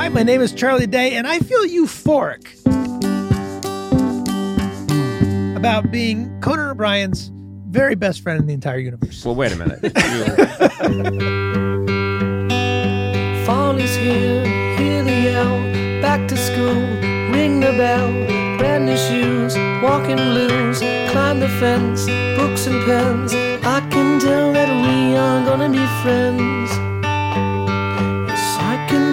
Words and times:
Hi, 0.00 0.08
my 0.08 0.22
name 0.22 0.40
is 0.40 0.54
Charlie 0.54 0.86
Day, 0.86 1.16
and 1.16 1.26
I 1.26 1.40
feel 1.40 1.62
euphoric 1.66 2.46
about 5.54 5.90
being 5.90 6.40
Conan 6.40 6.70
O'Brien's 6.70 7.30
very 7.68 7.96
best 7.96 8.22
friend 8.22 8.40
in 8.40 8.46
the 8.46 8.54
entire 8.54 8.78
universe. 8.78 9.22
Well, 9.26 9.34
wait 9.34 9.52
a 9.52 9.56
minute. 9.56 9.80
Fall 13.44 13.76
is 13.76 13.94
here, 13.94 14.46
hear 14.78 15.04
the 15.04 15.12
yell. 15.12 16.00
Back 16.00 16.26
to 16.28 16.36
school, 16.38 16.80
ring 17.30 17.60
the 17.60 17.74
bell. 17.76 18.10
Brand 18.56 18.86
new 18.86 18.96
shoes, 18.96 19.54
walking 19.82 20.16
blues. 20.16 20.78
Climb 21.10 21.40
the 21.40 21.48
fence, 21.60 22.06
books 22.38 22.66
and 22.66 22.82
pens. 22.86 23.34
I 23.34 23.86
can 23.90 24.18
tell 24.18 24.50
that 24.54 24.70
we 24.82 25.14
are 25.14 25.44
gonna 25.44 25.68
be 25.68 25.84
friends. 26.02 26.69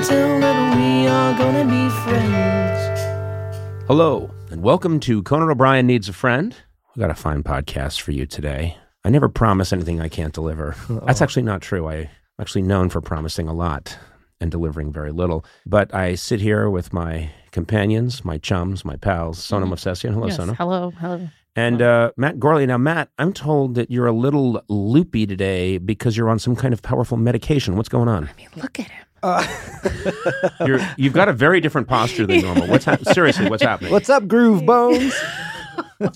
Yes, 0.09 0.13
I 0.13 0.13
tell 0.15 0.39
that 0.39 0.77
we 0.77 1.07
are 1.07 1.37
gonna 1.37 1.65
be 1.65 1.89
friends. 2.03 3.83
Hello, 3.87 4.29
and 4.51 4.61
welcome 4.61 4.99
to 5.01 5.21
Conan 5.23 5.49
O'Brien 5.49 5.85
Needs 5.87 6.07
a 6.07 6.13
Friend. 6.13 6.55
We've 6.95 7.01
got 7.01 7.09
a 7.09 7.15
fine 7.15 7.43
podcast 7.43 7.99
for 8.01 8.11
you 8.11 8.25
today. 8.25 8.77
I 9.03 9.09
never 9.09 9.27
promise 9.29 9.73
anything 9.73 9.99
I 10.01 10.07
can't 10.09 10.33
deliver. 10.33 10.75
That's 11.05 11.21
actually 11.21 11.43
not 11.43 11.61
true. 11.61 11.87
I'm 11.89 12.07
actually 12.39 12.61
known 12.61 12.89
for 12.89 13.01
promising 13.01 13.47
a 13.47 13.53
lot 13.53 13.97
and 14.39 14.49
delivering 14.51 14.91
very 14.93 15.11
little. 15.11 15.43
But 15.65 15.93
I 15.93 16.15
sit 16.15 16.39
here 16.41 16.69
with 16.69 16.93
my 16.93 17.29
companions, 17.51 18.23
my 18.23 18.37
chums, 18.37 18.85
my 18.85 18.95
pals, 18.95 19.43
Sona 19.43 19.65
Movsesian. 19.65 20.13
Hello, 20.13 20.27
Yes. 20.27 20.37
Sonam. 20.37 20.55
Hello. 20.55 20.91
Hello. 20.91 21.27
And 21.55 21.81
uh, 21.81 22.11
Matt 22.17 22.37
Gourley. 22.37 22.67
Now, 22.67 22.77
Matt, 22.77 23.09
I'm 23.17 23.33
told 23.33 23.75
that 23.75 23.89
you're 23.89 24.05
a 24.07 24.11
little 24.13 24.61
loopy 24.69 25.25
today 25.25 25.79
because 25.79 26.15
you're 26.15 26.29
on 26.29 26.37
some 26.39 26.55
kind 26.55 26.73
of 26.73 26.81
powerful 26.83 27.17
medication. 27.17 27.75
What's 27.75 27.89
going 27.89 28.07
on? 28.07 28.25
I 28.29 28.33
mean, 28.37 28.49
look 28.55 28.79
at 28.79 28.89
him. 28.91 29.03
You're, 30.65 30.79
you've 30.97 31.13
got 31.13 31.27
a 31.29 31.33
very 31.33 31.59
different 31.61 31.87
posture 31.87 32.25
than 32.25 32.41
normal. 32.41 32.67
What's 32.67 32.85
hap- 32.85 33.03
seriously? 33.05 33.49
What's 33.49 33.63
happening? 33.63 33.91
What's 33.91 34.09
up, 34.09 34.27
Groove 34.27 34.65
Bones? 34.65 35.13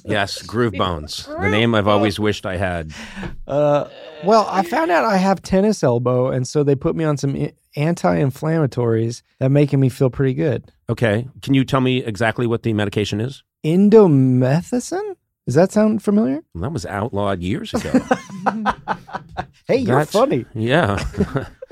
Yes, 0.06 0.42
Groove 0.44 0.73
Bones, 0.73 1.26
the 1.26 1.50
name 1.50 1.73
I've 1.73 1.88
always 1.88 2.20
wished 2.20 2.45
I 2.45 2.58
had. 2.58 2.92
uh, 3.48 3.88
well, 4.23 4.48
I 4.50 4.61
found 4.64 4.92
out 4.92 5.06
I 5.06 5.17
have 5.17 5.42
tennis 5.42 5.84
elbow, 5.84 6.30
and 6.30 6.48
so 6.48 6.64
they 6.64 6.76
put 6.76 6.95
me 6.95 7.03
on 7.03 7.17
some 7.17 7.36
i- 7.36 7.53
anti-inflammatories 7.76 9.22
that 9.39 9.50
making 9.50 9.80
me 9.80 9.89
feel 9.89 10.09
pretty 10.11 10.36
good. 10.36 10.72
Okay, 10.89 11.28
can 11.42 11.54
you 11.56 11.64
tell 11.64 11.81
me 11.81 12.04
exactly 12.04 12.45
what 12.45 12.61
the 12.64 12.73
medication 12.73 13.20
is? 13.22 13.44
Indomethacin? 13.64 15.16
Does 15.48 15.56
that 15.56 15.72
sound 15.72 16.04
familiar? 16.04 16.42
Well, 16.54 16.61
that 16.64 16.72
was 16.73 16.86
outlawed 16.86 17.42
years 17.42 17.73
ago. 17.73 17.92
Hey, 19.67 19.78
you're 19.78 20.00
That's- 20.04 20.11
funny. 20.11 20.45
yeah, 20.54 20.98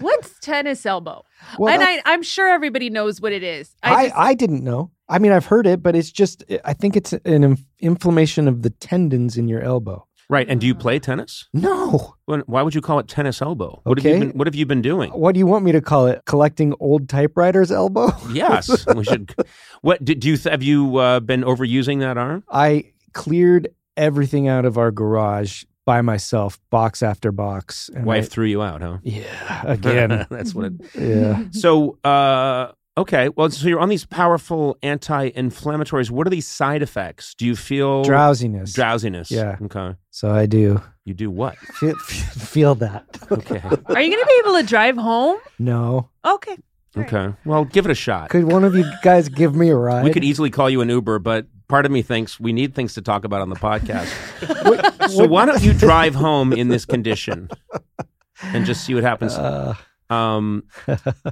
What's 0.02 0.40
tennis 0.40 0.86
elbow? 0.86 1.24
Well, 1.58 1.74
and 1.74 1.84
I, 1.84 2.02
I'm 2.06 2.24
sure 2.24 2.50
everybody 2.50 2.90
knows 2.90 3.22
what 3.22 3.32
it 3.32 3.44
is. 3.44 3.76
I, 3.84 3.94
I, 3.94 4.04
just, 4.06 4.18
I 4.18 4.34
didn't 4.34 4.64
know. 4.64 4.92
I 5.08 5.20
mean, 5.20 5.32
I've 5.32 5.46
heard 5.46 5.66
it, 5.68 5.82
but 5.82 5.96
it's 5.96 6.12
just 6.12 6.44
I 6.66 6.74
think 6.74 6.96
it's 6.96 7.14
an 7.14 7.44
inf- 7.44 7.66
inflammation 7.80 8.48
of 8.48 8.62
the 8.62 8.70
tendons 8.70 9.38
in 9.38 9.48
your 9.48 9.62
elbow. 9.62 10.06
right. 10.30 10.48
And 10.48 10.62
do 10.62 10.68
you 10.68 10.76
play 10.76 11.00
tennis? 11.00 11.48
No. 11.54 12.16
When, 12.26 12.42
why 12.42 12.62
would 12.62 12.76
you 12.76 12.82
call 12.82 13.00
it 13.00 13.08
tennis 13.08 13.42
elbow? 13.42 13.82
What 13.86 13.98
have 13.98 14.06
you 14.06 14.12
Okay. 14.12 14.20
been, 14.28 14.38
What 14.38 14.46
have 14.48 14.54
you 14.56 14.66
been 14.68 14.82
doing? 14.84 15.10
What 15.12 15.34
do 15.34 15.40
you 15.40 15.48
want 15.48 15.66
me 15.66 15.72
to 15.72 15.82
call 15.82 16.06
it? 16.08 16.22
Collecting 16.26 16.74
old 16.80 17.10
typewriters 17.10 17.72
elbow? 17.72 18.12
Yes, 18.32 18.86
we 18.96 19.04
should. 19.04 19.34
What 19.82 20.06
did 20.06 20.20
do 20.20 20.30
you 20.30 20.38
have 20.50 20.62
you 20.62 20.98
uh, 20.98 21.20
been 21.22 21.42
overusing 21.44 22.00
that 22.02 22.18
arm? 22.18 22.44
I 22.52 22.92
cleared 23.14 23.70
everything 23.98 24.48
out 24.48 24.66
of 24.66 24.78
our 24.78 24.92
garage 24.92 25.64
by 25.90 26.02
myself, 26.04 26.60
box 26.70 27.02
after 27.02 27.32
box. 27.32 27.90
and 27.96 28.06
Wife 28.06 28.26
I- 28.26 28.28
threw 28.28 28.46
you 28.46 28.62
out, 28.62 28.82
huh? 28.84 28.98
yeah, 29.02 29.64
again. 29.66 30.28
That's 30.30 30.54
what 30.54 30.66
it. 30.66 30.74
yeah. 30.96 31.46
So, 31.50 31.98
uh, 32.04 32.72
okay. 32.96 33.30
Well, 33.30 33.50
so 33.50 33.68
you're 33.68 33.80
on 33.80 33.90
these 33.90 34.06
powerful 34.06 34.78
anti-inflammatories. 34.84 36.12
What 36.12 36.28
are 36.28 36.30
these 36.30 36.48
side 36.48 36.84
effects? 36.84 37.34
Do 37.34 37.46
you 37.48 37.56
feel 37.56 38.04
Drowsiness. 38.04 38.74
Drowsiness. 38.74 39.32
Yeah. 39.32 39.58
Okay. 39.64 39.96
so 40.12 40.30
I 40.32 40.46
do 40.46 40.80
You 41.06 41.16
do 41.16 41.32
what? 41.32 41.58
feel, 41.58 41.96
feel 41.98 42.76
that. 42.76 43.06
Okay. 43.32 43.58
are 43.96 44.02
you 44.02 44.12
going 44.12 44.24
to 44.24 44.28
be 44.28 44.42
able 44.46 44.60
to 44.60 44.64
drive 44.68 44.96
home? 44.98 45.38
no. 45.58 46.10
Okay. 46.24 46.56
okay. 46.98 47.34
Well, 47.46 47.66
give 47.66 47.86
it 47.86 47.92
a 47.92 47.96
shot. 47.96 48.30
Could 48.30 48.44
one 48.52 48.64
of 48.64 48.76
you 48.76 48.86
guys 49.02 49.28
give 49.30 49.56
me 49.56 49.70
a 49.70 49.76
ride? 49.76 50.04
We 50.04 50.12
could 50.12 50.24
easily 50.24 50.50
call 50.52 50.70
you 50.70 50.82
an 50.82 50.90
Uber, 50.90 51.18
but 51.20 51.48
part 51.70 51.86
of 51.86 51.92
me 51.92 52.02
thinks 52.02 52.40
we 52.40 52.52
need 52.52 52.76
things 52.76 52.94
to 52.96 53.02
talk 53.02 53.24
about 53.24 53.42
on 53.42 53.50
the 53.50 53.56
podcast. 53.56 54.10
so 55.10 55.26
why 55.26 55.46
don't 55.46 55.64
you 55.64 55.74
drive 55.74 56.16
home 56.16 56.52
in 56.52 56.68
this 56.68 56.84
condition 56.86 57.50
and 58.44 58.66
just 58.66 58.84
see 58.86 58.94
what 58.94 59.04
happens? 59.04 59.34
Uh, 59.36 59.76
Um, 60.10 60.64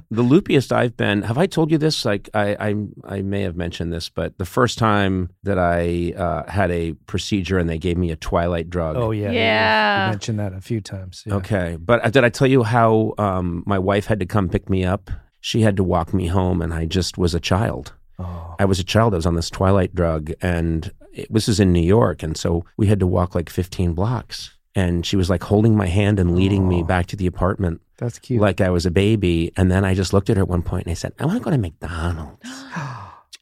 the 0.08 0.22
loopiest 0.22 0.70
I've 0.70 0.96
been. 0.96 1.22
Have 1.22 1.36
I 1.36 1.46
told 1.46 1.72
you 1.72 1.78
this? 1.78 2.04
Like 2.04 2.30
I, 2.32 2.54
I, 2.68 2.74
I 3.16 3.22
may 3.22 3.42
have 3.42 3.56
mentioned 3.56 3.92
this, 3.92 4.08
but 4.08 4.38
the 4.38 4.44
first 4.44 4.78
time 4.78 5.30
that 5.42 5.58
I 5.58 6.12
uh, 6.16 6.48
had 6.48 6.70
a 6.70 6.92
procedure 7.06 7.58
and 7.58 7.68
they 7.68 7.78
gave 7.78 7.96
me 7.98 8.12
a 8.12 8.16
twilight 8.16 8.70
drug. 8.70 8.96
oh 8.96 9.10
yeah. 9.10 9.32
Yeah. 9.32 10.06
You 10.06 10.10
mentioned 10.12 10.38
that 10.38 10.52
a 10.52 10.60
few 10.60 10.80
times. 10.80 11.24
Yeah. 11.26 11.34
Okay, 11.34 11.76
but 11.80 12.04
uh, 12.06 12.10
did 12.10 12.22
I 12.22 12.28
tell 12.28 12.46
you 12.46 12.62
how 12.62 13.14
um, 13.18 13.64
my 13.66 13.80
wife 13.80 14.06
had 14.06 14.20
to 14.20 14.26
come 14.26 14.48
pick 14.48 14.70
me 14.70 14.84
up? 14.84 15.10
She 15.40 15.62
had 15.62 15.76
to 15.76 15.82
walk 15.82 16.14
me 16.14 16.28
home, 16.28 16.62
and 16.62 16.72
I 16.72 16.84
just 16.86 17.18
was 17.18 17.34
a 17.34 17.40
child. 17.40 17.94
Oh. 18.18 18.54
I 18.58 18.64
was 18.64 18.78
a 18.80 18.84
child. 18.84 19.14
I 19.14 19.16
was 19.16 19.26
on 19.26 19.36
this 19.36 19.50
twilight 19.50 19.94
drug, 19.94 20.32
and 20.42 20.92
it, 21.12 21.32
this 21.32 21.48
is 21.48 21.60
in 21.60 21.72
New 21.72 21.82
York, 21.86 22.22
and 22.22 22.36
so 22.36 22.64
we 22.76 22.86
had 22.88 23.00
to 23.00 23.06
walk 23.06 23.34
like 23.34 23.48
15 23.50 23.92
blocks. 23.94 24.54
And 24.74 25.04
she 25.04 25.16
was 25.16 25.28
like 25.30 25.42
holding 25.42 25.76
my 25.76 25.86
hand 25.86 26.20
and 26.20 26.36
leading 26.36 26.68
me 26.68 26.82
Oh. 26.82 26.84
back 26.84 27.06
to 27.06 27.16
the 27.16 27.26
apartment 27.26 27.80
That's 27.96 28.18
cute. 28.20 28.40
like 28.40 28.60
I 28.60 28.70
was 28.70 28.86
a 28.86 28.90
baby. 28.92 29.52
And 29.56 29.70
then 29.72 29.84
I 29.84 29.94
just 29.94 30.12
looked 30.12 30.30
at 30.30 30.36
her 30.36 30.42
at 30.44 30.48
one 30.48 30.62
point 30.62 30.84
and 30.86 30.92
I 30.92 30.94
said, 30.94 31.14
"I 31.18 31.24
want 31.26 31.38
to 31.38 31.44
go 31.44 31.50
to 31.50 31.58
McDonald's." 31.58 32.42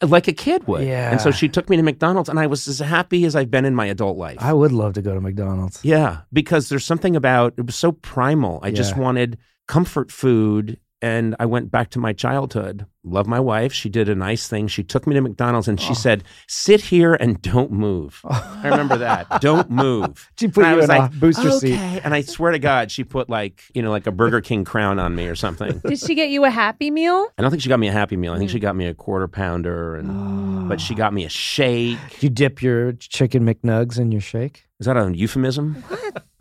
Like 0.02 0.28
a 0.28 0.32
kid 0.34 0.66
would. 0.66 0.86
Yeah. 0.86 1.10
And 1.10 1.22
so 1.22 1.30
she 1.30 1.48
took 1.48 1.70
me 1.70 1.76
to 1.78 1.82
McDonald's, 1.82 2.28
and 2.28 2.38
I 2.38 2.46
was 2.46 2.68
as 2.68 2.80
happy 2.80 3.24
as 3.24 3.34
I've 3.34 3.50
been 3.50 3.64
in 3.64 3.74
my 3.74 3.86
adult 3.86 4.18
life. 4.18 4.36
I 4.40 4.52
would 4.52 4.70
love 4.70 4.92
to 4.94 5.00
go 5.02 5.14
to 5.14 5.22
McDonald's. 5.22 5.82
Yeah, 5.82 6.18
because 6.34 6.68
there's 6.68 6.84
something 6.84 7.16
about 7.16 7.54
it 7.56 7.64
was 7.64 7.76
so 7.76 7.92
primal. 7.92 8.60
I 8.62 8.72
just 8.72 8.94
wanted 8.94 9.38
comfort 9.68 10.12
food 10.12 10.78
and 11.02 11.36
I 11.38 11.46
went 11.46 11.70
back 11.70 11.90
to 11.90 11.98
my 11.98 12.12
childhood. 12.12 12.86
Love 13.04 13.26
my 13.26 13.38
wife. 13.38 13.72
She 13.72 13.88
did 13.88 14.08
a 14.08 14.14
nice 14.14 14.48
thing. 14.48 14.66
She 14.66 14.82
took 14.82 15.06
me 15.06 15.14
to 15.14 15.20
McDonald's 15.20 15.68
and 15.68 15.80
she 15.80 15.90
Oh. 15.90 15.94
said, 15.94 16.24
"Sit 16.48 16.80
here 16.80 17.14
and 17.14 17.40
don't 17.40 17.70
move." 17.70 18.20
I 18.24 18.68
remember 18.68 18.96
that. 18.98 19.40
Don't 19.40 19.70
move. 19.70 20.30
She 20.38 20.48
put 20.48 20.64
And 20.64 20.66
I 20.66 20.70
you 20.72 20.76
was 20.78 20.90
in 20.90 20.96
a 20.96 21.08
booster 21.08 21.48
okay. 21.48 21.58
seat. 21.58 22.00
And 22.04 22.12
I 22.14 22.22
swear 22.22 22.52
to 22.52 22.58
God, 22.58 22.90
she 22.90 23.04
put 23.04 23.28
like, 23.30 23.62
you 23.74 23.82
know, 23.82 23.90
like 23.90 24.06
a 24.06 24.10
Burger 24.12 24.40
King 24.40 24.64
crown 24.64 24.98
on 24.98 25.14
me 25.14 25.28
or 25.28 25.34
something. 25.34 25.78
Did 25.86 25.98
she 25.98 26.14
get 26.14 26.30
you 26.30 26.44
a 26.44 26.50
Happy 26.50 26.90
Meal? 26.90 27.28
I 27.38 27.42
don't 27.42 27.50
think 27.50 27.62
she 27.62 27.68
got 27.68 27.78
me 27.78 27.88
a 27.88 27.92
Happy 27.92 28.16
Meal. 28.16 28.32
I 28.32 28.38
think 28.38 28.50
she 28.50 28.58
mm. 28.58 28.62
got 28.62 28.76
me 28.76 28.86
a 28.86 28.94
quarter 28.94 29.28
pounder 29.28 29.96
and 29.96 30.68
but 30.68 30.80
she 30.80 30.94
got 30.94 31.14
me 31.14 31.24
a 31.24 31.28
shake. 31.28 31.98
You 32.22 32.28
dip 32.28 32.60
your 32.62 32.92
chicken 32.92 33.46
McNugs 33.46 33.98
in 33.98 34.10
your 34.12 34.20
shake? 34.20 34.64
Is 34.80 34.86
that 34.86 34.96
a 34.96 35.10
euphemism? 35.14 35.82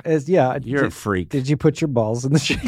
As, 0.04 0.28
yeah. 0.28 0.58
You're 0.62 0.86
a 0.86 0.92
freak. 0.92 1.30
did 1.30 1.48
you 1.48 1.58
put 1.58 1.82
your 1.82 1.88
balls 1.88 2.26
in 2.26 2.34
the 2.34 2.40
shake? 2.40 2.60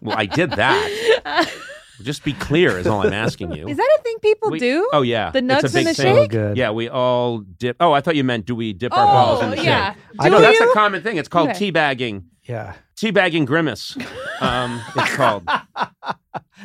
Well, 0.00 0.16
I 0.16 0.26
did 0.26 0.50
that. 0.52 1.50
Just 2.02 2.24
be 2.24 2.32
clear 2.32 2.78
is 2.78 2.86
all 2.86 3.06
I'm 3.06 3.12
asking 3.12 3.52
you. 3.52 3.68
Is 3.68 3.76
that 3.76 3.98
a 3.98 4.02
thing 4.02 4.16
people 4.22 4.50
We- 4.50 4.58
do? 4.58 4.88
Oh 4.92 5.02
yeah, 5.02 5.30
The 5.32 5.42
nuts 5.42 5.74
in 5.74 5.84
big 5.84 5.86
the 5.88 5.94
thing. 6.02 6.14
shake? 6.16 6.30
good. 6.30 6.56
Yeah, 6.56 6.70
we 6.70 6.88
all 6.88 7.38
dip. 7.40 7.76
Oh, 7.78 7.92
I 7.92 8.00
thought 8.00 8.16
you 8.16 8.24
meant 8.24 8.46
do 8.46 8.54
we 8.54 8.72
dip 8.72 8.96
our 8.96 9.06
oh, 9.06 9.12
balls 9.12 9.42
in 9.42 9.50
the 9.50 9.56
yeah. 9.62 9.92
shake? 9.92 10.02
I 10.18 10.24
Do 10.24 10.30
know 10.30 10.40
That's 10.40 10.58
you? 10.60 10.70
a 10.70 10.74
common 10.74 11.02
thing. 11.02 11.18
It's 11.18 11.28
called 11.28 11.50
Okay. 11.50 11.70
teabagging. 11.72 12.24
Yeah. 12.44 12.74
Teabagging 13.00 13.46
grimace. 13.46 13.96
Um, 14.40 14.80
it's 14.96 15.14
called. 15.16 15.48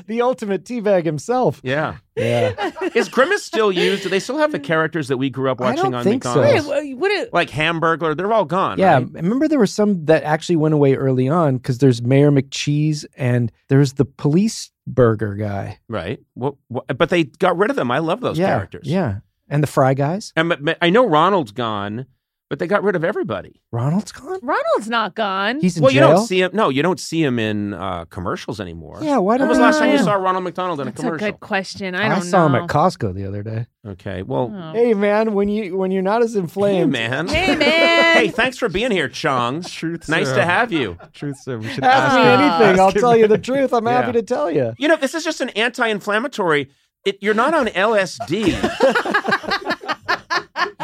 The 0.07 0.21
ultimate 0.21 0.65
teabag 0.65 1.05
himself. 1.05 1.61
Yeah. 1.63 1.97
Yeah. 2.17 2.71
Is 2.93 3.07
grimace 3.07 3.43
still 3.43 3.71
used? 3.71 4.03
Do 4.03 4.09
they 4.09 4.19
still 4.19 4.37
have 4.37 4.51
the 4.51 4.59
characters 4.59 5.07
that 5.07 5.17
we 5.17 5.29
grew 5.29 5.49
up 5.49 5.61
I 5.61 5.65
watching 5.69 5.83
don't 5.83 5.95
on 5.95 6.03
think 6.03 6.23
so. 6.23 6.35
McDonald's? 6.35 6.67
Wait, 6.67 6.93
what? 6.97 7.11
what 7.11 7.33
Like 7.33 7.49
Hamburglar, 7.49 8.17
they're 8.17 8.33
all 8.33 8.43
gone. 8.43 8.77
Yeah, 8.77 8.95
right? 8.95 9.13
remember 9.13 9.47
there 9.47 9.59
were 9.59 9.65
some 9.65 10.05
that 10.05 10.23
actually 10.23 10.57
went 10.57 10.73
away 10.73 10.95
early 10.95 11.29
on 11.29 11.57
because 11.57 11.77
there's 11.77 12.01
Mayor 12.01 12.31
McCheese 12.31 13.05
and 13.15 13.51
there's 13.69 13.93
the 13.93 14.05
police 14.05 14.71
burger 14.85 15.35
guy. 15.35 15.79
Right. 15.87 16.19
What, 16.33 16.55
what, 16.67 16.85
but 16.97 17.09
they 17.09 17.23
got 17.23 17.57
rid 17.57 17.69
of 17.69 17.77
them. 17.77 17.89
I 17.91 17.99
love 17.99 18.19
those 18.19 18.37
yeah, 18.37 18.47
characters. 18.47 18.87
Yeah, 18.87 19.19
and 19.49 19.63
the 19.63 19.67
Fry 19.67 19.93
guys. 19.93 20.33
And 20.35 20.49
but- 20.49 20.63
but 20.63 20.77
I 20.81 20.89
know 20.89 21.07
Ronald's 21.07 21.51
gone, 21.53 22.05
but 22.49 22.59
they 22.59 22.67
got 22.67 22.83
rid 22.83 22.95
of 22.95 23.03
everybody. 23.03 23.59
Ronald's 23.71 24.11
gone. 24.11 24.39
Ronald's 24.43 24.87
not 24.87 25.15
gone. 25.15 25.59
He's 25.59 25.77
in 25.77 25.83
well, 25.83 25.91
you 25.91 25.99
don't 25.99 26.25
see 26.25 26.41
him. 26.41 26.51
No, 26.53 26.69
you 26.69 26.83
don't 26.83 26.99
see 26.99 27.23
him 27.23 27.39
in 27.39 27.73
uh, 27.73 28.05
commercials 28.05 28.59
anymore. 28.61 28.99
yeah, 29.01 29.17
why 29.17 29.37
When 29.37 29.47
was 29.47 29.57
the 29.57 29.63
last 29.63 29.79
time 29.79 29.91
you 29.91 29.97
saw 29.97 30.13
Ronald 30.13 30.43
McDonald 30.43 30.79
in 30.79 30.87
a 30.87 30.91
That's 30.91 30.99
a 30.99 31.03
commercial? 31.03 31.27
good 31.31 31.39
question. 31.39 31.95
I 31.95 32.05
I, 32.05 32.09
don't 32.09 32.21
saw 32.21 32.47
know. 32.47 32.55
him 32.57 32.63
at 32.63 32.69
Costco 32.69 33.13
the 33.15 33.25
other 33.27 33.41
day. 33.43 33.65
Okay. 33.87 34.21
Well, 34.23 34.51
Oh. 34.55 34.71
Hey 34.73 34.93
man, 34.93 35.33
when 35.33 35.49
you 35.49 35.75
when 35.77 35.91
you're 35.91 36.01
not 36.03 36.21
as 36.23 36.33
hey 36.33 36.39
inflamed, 36.39 36.91
man. 36.91 37.27
Hey 37.27 37.55
man. 37.55 38.15
Hey, 38.17 38.27
thanks 38.29 38.57
for 38.57 38.69
being 38.69 38.91
here, 38.91 39.09
Chong. 39.09 39.61
Truth 39.63 40.07
Nice 40.07 40.31
to 40.31 40.43
have 40.45 40.71
you. 40.71 40.97
Truth 41.13 41.39
serum. 41.39 41.61
We 41.61 41.69
should 41.69 41.83
ask 41.83 42.13
ask, 42.13 42.15
me 42.15 42.21
him- 42.21 42.39
anything. 42.39 42.79
I'll 42.79 42.87
ask 42.87 42.97
tell 42.97 43.17
you 43.17 43.27
the 43.27 43.37
truth. 43.37 43.73
I'm 43.73 43.85
happy 43.97 44.11
to 44.13 44.21
tell 44.21 44.49
you. 44.51 44.73
You 44.77 44.87
know, 44.87 44.95
this 44.97 45.13
is 45.15 45.23
just 45.23 45.41
an 45.41 45.49
anti-inflammatory. 45.49 46.69
It, 47.05 47.19
you're 47.21 47.33
not 47.35 47.53
on 47.53 47.67
LSD. 47.67 48.53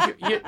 you, 0.06 0.14
you, 0.28 0.40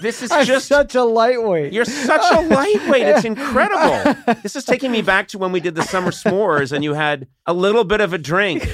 this 0.00 0.22
is 0.22 0.30
I'm 0.30 0.44
just 0.46 0.66
such 0.68 0.94
a 0.94 1.02
lightweight. 1.04 1.72
You're 1.72 1.84
such 1.84 2.22
a 2.32 2.40
lightweight. 2.42 3.02
It's 3.06 3.24
incredible. 3.32 4.14
This 4.42 4.56
is 4.56 4.64
taking 4.64 4.90
me 4.92 5.02
back 5.02 5.28
to 5.28 5.38
when 5.38 5.52
we 5.52 5.60
did 5.60 5.74
the 5.74 5.82
summer 5.82 6.10
s'mores 6.10 6.72
and 6.72 6.84
you 6.84 6.94
had 6.94 7.26
a 7.46 7.52
little 7.52 7.84
bit 7.84 8.00
of 8.00 8.12
a 8.12 8.18
drink 8.18 8.68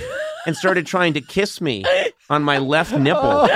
and 0.47 0.57
started 0.57 0.87
trying 0.87 1.15
to 1.15 1.21
kiss 1.21 1.61
me 1.61 1.85
on 2.29 2.43
my 2.43 2.59
left 2.59 2.93
nipple. 2.93 3.49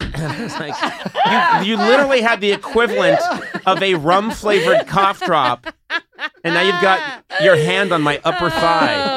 And 0.00 0.32
I 0.32 0.42
was 0.42 0.58
like, 0.58 1.64
you, 1.64 1.72
you 1.72 1.76
literally 1.76 2.20
had 2.22 2.40
the 2.40 2.52
equivalent 2.52 3.20
of 3.66 3.82
a 3.82 3.94
rum 3.94 4.30
flavored 4.30 4.86
cough 4.86 5.20
drop. 5.20 5.66
And 6.44 6.54
now 6.54 6.62
you've 6.62 6.80
got 6.80 7.24
your 7.42 7.56
hand 7.56 7.92
on 7.92 8.02
my 8.02 8.20
upper 8.24 8.48
thigh. 8.50 9.15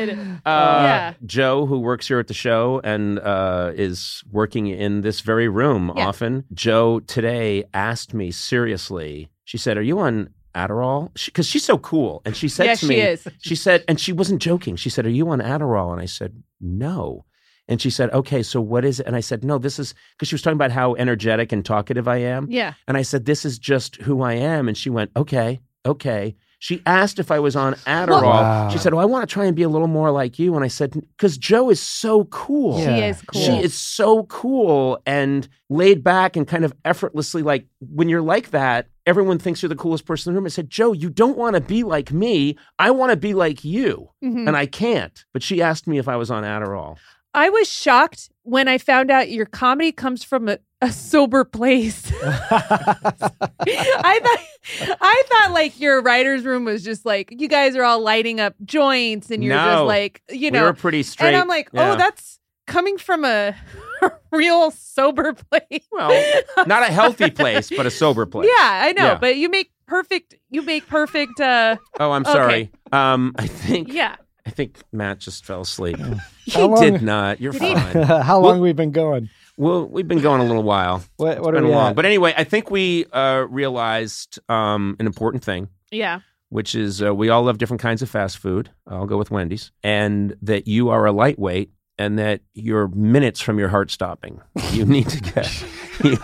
My 0.00 0.06
god. 0.06 0.18
Uh, 0.46 0.82
Yeah. 0.84 1.14
Joe, 1.24 1.66
who 1.66 1.78
works 1.80 2.08
here 2.08 2.18
at 2.18 2.26
the 2.28 2.34
show 2.34 2.80
and 2.84 3.18
uh, 3.20 3.72
is 3.74 4.22
working 4.30 4.66
in 4.66 5.02
this 5.02 5.20
very 5.20 5.48
room 5.48 5.92
Yeah. 5.96 6.06
often, 6.08 6.44
Joe 6.52 7.00
today 7.00 7.64
asked 7.74 8.12
me 8.14 8.30
seriously. 8.30 9.28
She 9.44 9.58
said, 9.58 9.76
"Are 9.76 9.82
you 9.82 9.98
on 10.00 10.30
Adderall?" 10.54 11.10
Because 11.26 11.46
she's 11.46 11.64
so 11.64 11.78
cool, 11.78 12.22
and 12.24 12.36
she 12.36 12.48
said 12.48 12.66
Yes, 12.66 12.80
to 12.80 12.86
she 12.86 12.90
me, 12.94 13.00
is. 13.00 13.26
she 13.40 13.54
said, 13.54 13.84
and 13.88 13.98
she 14.00 14.12
wasn't 14.12 14.40
joking. 14.42 14.76
She 14.76 14.90
said, 14.90 15.06
"Are 15.06 15.10
you 15.10 15.28
on 15.30 15.40
Adderall?" 15.40 15.92
And 15.92 16.00
I 16.00 16.06
said, 16.06 16.42
"No." 16.60 17.24
And 17.68 17.80
she 17.80 17.90
said, 17.90 18.10
"Okay, 18.12 18.42
so 18.42 18.60
what 18.60 18.84
is 18.84 19.00
it?" 19.00 19.06
And 19.06 19.14
I 19.16 19.20
said, 19.20 19.44
"No, 19.44 19.58
this 19.58 19.78
is 19.78 19.94
because 20.14 20.28
she 20.28 20.34
was 20.34 20.42
talking 20.42 20.56
about 20.56 20.72
how 20.72 20.94
energetic 20.96 21.52
and 21.52 21.64
talkative 21.64 22.08
I 22.08 22.18
am." 22.18 22.46
Yeah. 22.50 22.74
And 22.88 22.96
I 22.96 23.02
said, 23.02 23.24
This 23.24 23.44
is 23.44 23.58
just 23.58 23.96
who 24.02 24.22
I 24.22 24.34
am. 24.34 24.68
And 24.68 24.76
she 24.76 24.90
went, 24.90 25.10
Okay, 25.16 25.60
okay. 25.86 26.34
She 26.62 26.80
asked 26.86 27.18
if 27.18 27.32
I 27.32 27.40
was 27.40 27.56
on 27.56 27.74
Adderall. 27.88 28.22
Wow. 28.22 28.68
She 28.68 28.78
said, 28.78 28.94
Oh, 28.94 28.98
I 28.98 29.04
want 29.04 29.28
to 29.28 29.32
try 29.32 29.46
and 29.46 29.56
be 29.56 29.64
a 29.64 29.68
little 29.68 29.88
more 29.88 30.12
like 30.12 30.38
you. 30.38 30.54
And 30.54 30.64
I 30.64 30.68
said, 30.68 30.92
Because 30.92 31.36
Joe 31.36 31.70
is 31.70 31.80
so 31.80 32.26
cool. 32.26 32.78
She 32.78 32.84
is 33.02 33.20
cool. 33.22 33.42
She 33.42 33.50
is 33.60 33.74
so 33.74 34.22
cool 34.26 35.02
and 35.04 35.48
laid 35.68 36.04
back 36.04 36.36
and 36.36 36.46
kind 36.46 36.64
of 36.64 36.72
effortlessly 36.84 37.42
like 37.42 37.66
when 37.80 38.08
you're 38.08 38.22
like 38.22 38.50
that, 38.50 38.86
everyone 39.06 39.40
thinks 39.40 39.60
you're 39.60 39.68
the 39.70 39.74
coolest 39.74 40.06
person 40.06 40.30
in 40.30 40.34
the 40.34 40.38
room. 40.40 40.46
I 40.46 40.50
said, 40.50 40.70
Joe, 40.70 40.92
you 40.92 41.10
don't 41.10 41.36
want 41.36 41.56
to 41.56 41.60
be 41.60 41.82
like 41.82 42.12
me. 42.12 42.56
I 42.78 42.92
want 42.92 43.10
to 43.10 43.16
be 43.16 43.34
like 43.34 43.64
you. 43.64 44.10
Mhm. 44.22 44.46
And 44.46 44.56
I 44.56 44.66
can't. 44.66 45.24
But 45.32 45.42
she 45.42 45.60
asked 45.60 45.88
me 45.88 45.98
if 45.98 46.06
I 46.06 46.14
was 46.14 46.30
on 46.30 46.44
Adderall. 46.44 46.96
I 47.34 47.48
was 47.48 47.68
shocked 47.68 48.30
when 48.44 48.68
I 48.68 48.78
found 48.78 49.10
out 49.10 49.30
your 49.32 49.46
comedy 49.46 49.90
comes 49.90 50.22
from 50.22 50.48
a, 50.48 50.58
a 50.82 50.92
sober 50.92 51.44
place. 51.44 52.12
I 52.22 54.20
thought 54.22 54.96
I 55.00 55.22
thought 55.30 55.50
like 55.52 55.80
your 55.80 56.02
writer's 56.02 56.44
room 56.44 56.64
was 56.64 56.82
just 56.84 57.06
like 57.06 57.28
you 57.30 57.48
guys 57.48 57.74
are 57.76 57.84
all 57.84 58.00
lighting 58.00 58.40
up 58.40 58.54
joints 58.64 59.30
and 59.30 59.42
you're 59.42 59.54
No. 59.56 59.64
just 59.64 59.84
like 59.84 60.22
you 60.30 60.38
we 60.40 60.50
know 60.50 60.64
were 60.64 60.72
pretty 60.74 61.02
straight. 61.02 61.28
and 61.28 61.36
I'm 61.36 61.48
like, 61.48 61.68
Yeah. 61.72 61.92
oh, 61.92 61.96
that's 61.96 62.38
coming 62.66 62.98
from 62.98 63.24
a 63.24 63.54
real 64.32 64.70
sober 64.72 65.32
place. 65.34 65.84
Well, 65.90 66.42
not 66.66 66.82
a 66.82 66.92
healthy 66.92 67.30
place, 67.30 67.70
but 67.70 67.86
a 67.86 67.90
sober 67.90 68.26
place. 68.26 68.48
Yeah, 68.48 68.82
I 68.84 68.92
know, 68.92 69.04
Yeah. 69.04 69.18
but 69.18 69.36
you 69.36 69.48
make 69.48 69.70
perfect. 69.86 70.34
You 70.50 70.62
make 70.62 70.86
perfect. 70.86 71.40
uh 71.40 71.76
Oh, 72.00 72.12
I'm 72.12 72.22
Okay. 72.22 72.32
sorry. 72.32 72.70
Um, 72.92 73.34
I 73.36 73.46
think 73.46 73.92
Yeah, 73.92 74.16
I 74.46 74.50
think 74.50 74.78
Matt 74.92 75.18
just 75.20 75.44
fell 75.44 75.62
asleep. 75.62 75.98
He 76.44 76.60
long- 76.60 76.80
did 76.80 77.02
not. 77.02 77.40
You're 77.40 77.52
Did 77.52 77.62
he? 77.62 77.74
fine. 77.74 78.02
How 78.22 78.38
long 78.40 78.60
we've 78.60 78.76
been 78.76 78.90
going? 78.92 79.28
Well, 79.56 79.86
we've 79.86 80.08
been 80.08 80.20
going 80.20 80.40
a 80.40 80.44
little 80.44 80.62
while. 80.62 81.02
What, 81.16 81.38
what 81.38 81.38
It's 81.38 81.46
are 81.48 81.52
been 81.52 81.64
we 81.66 81.70
long. 81.70 81.90
at? 81.90 81.96
But 81.96 82.06
anyway, 82.06 82.34
I 82.36 82.44
think 82.44 82.70
we 82.70 83.06
uh, 83.12 83.46
realized 83.48 84.38
um, 84.48 84.96
an 84.98 85.06
important 85.06 85.44
thing, 85.44 85.68
yeah. 85.90 86.20
which 86.48 86.74
is 86.74 87.02
uh, 87.02 87.14
we 87.14 87.28
all 87.28 87.42
love 87.42 87.58
different 87.58 87.80
kinds 87.82 88.02
of 88.02 88.10
fast 88.10 88.38
food. 88.38 88.70
I'll 88.86 89.06
go 89.06 89.16
with 89.18 89.30
Wendy's, 89.30 89.70
and 89.82 90.36
that 90.42 90.66
you 90.66 90.88
are 90.90 91.04
a 91.06 91.12
lightweight, 91.12 91.70
and 91.98 92.18
that 92.18 92.40
you're 92.54 92.88
minutes 92.88 93.40
from 93.40 93.58
your 93.58 93.68
heart 93.68 93.90
stopping. 93.90 94.40
You 94.72 94.84
need 94.84 95.08
to 95.10 95.20
get. 95.20 95.64
you- 96.04 96.18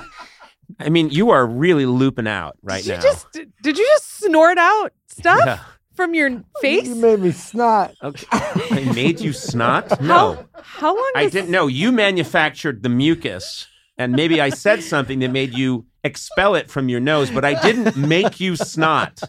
I 0.79 0.91
mean, 0.91 1.09
you 1.09 1.31
are 1.31 1.47
really 1.47 1.87
looping 1.87 2.27
out 2.29 2.59
right 2.63 2.85
did 2.85 2.91
now. 2.91 2.97
you 2.97 3.03
just 3.03 3.33
did 3.33 3.79
you 3.79 3.85
just 3.87 4.19
snort 4.19 4.59
out 4.59 4.93
stuff 5.09 5.41
Yeah. 5.47 5.61
From 5.99 6.15
your 6.15 6.31
oh, 6.31 6.61
face? 6.61 6.87
You 6.87 6.95
made 6.95 7.19
me 7.19 7.33
snot. 7.33 7.93
Okay. 8.05 8.25
I 8.31 8.93
made 8.95 9.21
you 9.21 9.33
snot? 9.33 10.01
No. 10.09 10.47
How 10.55 10.63
how 10.63 10.95
long? 10.95 11.13
I 11.17 11.25
does- 11.25 11.33
didn't 11.33 11.51
know. 11.51 11.67
You 11.67 11.91
manufactured 11.91 12.85
the 12.85 12.89
mucus, 12.89 13.67
and 13.99 14.13
maybe 14.13 14.41
I 14.41 14.51
said 14.51 14.85
something 14.85 15.19
that 15.19 15.31
made 15.31 15.59
you 15.59 15.87
expel 16.05 16.55
it 16.55 16.71
from 16.71 16.89
your 16.89 17.01
nose, 17.01 17.33
but 17.33 17.45
I 17.45 17.61
didn't 17.61 17.97
make 17.97 18.39
you 18.39 18.55
snot. 18.55 19.21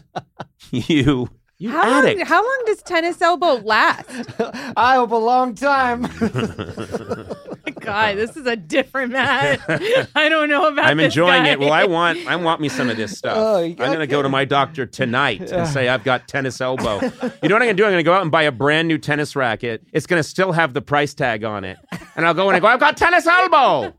You, 0.70 1.28
you 1.58 1.70
How 1.70 2.04
long, 2.04 2.18
how 2.20 2.40
long 2.40 2.62
does 2.66 2.80
tennis 2.82 3.20
elbow 3.20 3.54
last? 3.64 4.08
I 4.76 4.94
hope 4.94 5.10
a 5.10 5.16
long 5.16 5.56
time. 5.56 6.04
God, 7.90 8.16
this 8.16 8.36
is 8.36 8.46
a 8.46 8.56
different 8.56 9.12
Matt. 9.12 9.60
I 10.14 10.28
don't 10.28 10.48
know 10.48 10.68
about. 10.68 10.84
I'm 10.86 10.96
this 10.98 11.06
enjoying 11.06 11.44
guy. 11.44 11.50
it. 11.50 11.60
Well, 11.60 11.72
I 11.72 11.84
want, 11.84 12.26
I 12.26 12.36
want 12.36 12.60
me 12.60 12.68
some 12.68 12.88
of 12.88 12.96
this 12.96 13.16
stuff. 13.16 13.36
Oh, 13.36 13.56
I'm 13.62 13.74
going 13.74 13.98
to 13.98 14.06
go 14.06 14.22
to 14.22 14.28
my 14.28 14.44
doctor 14.44 14.86
tonight 14.86 15.50
and 15.52 15.68
say 15.68 15.88
I've 15.88 16.04
got 16.04 16.28
tennis 16.28 16.60
elbow. 16.60 17.00
You 17.00 17.10
know 17.10 17.10
what 17.10 17.42
I'm 17.42 17.48
going 17.50 17.68
to 17.68 17.74
do? 17.74 17.84
I'm 17.84 17.92
going 17.92 17.96
to 17.96 18.02
go 18.02 18.12
out 18.12 18.22
and 18.22 18.30
buy 18.30 18.42
a 18.44 18.52
brand 18.52 18.88
new 18.88 18.98
tennis 18.98 19.34
racket. 19.36 19.82
It's 19.92 20.06
going 20.06 20.22
to 20.22 20.28
still 20.28 20.52
have 20.52 20.74
the 20.74 20.82
price 20.82 21.14
tag 21.14 21.44
on 21.44 21.64
it, 21.64 21.78
and 22.16 22.26
I'll 22.26 22.34
go 22.34 22.48
and 22.48 22.56
I 22.56 22.60
go. 22.60 22.66
I've 22.66 22.80
got 22.80 22.96
tennis 22.96 23.26
elbow. 23.26 23.94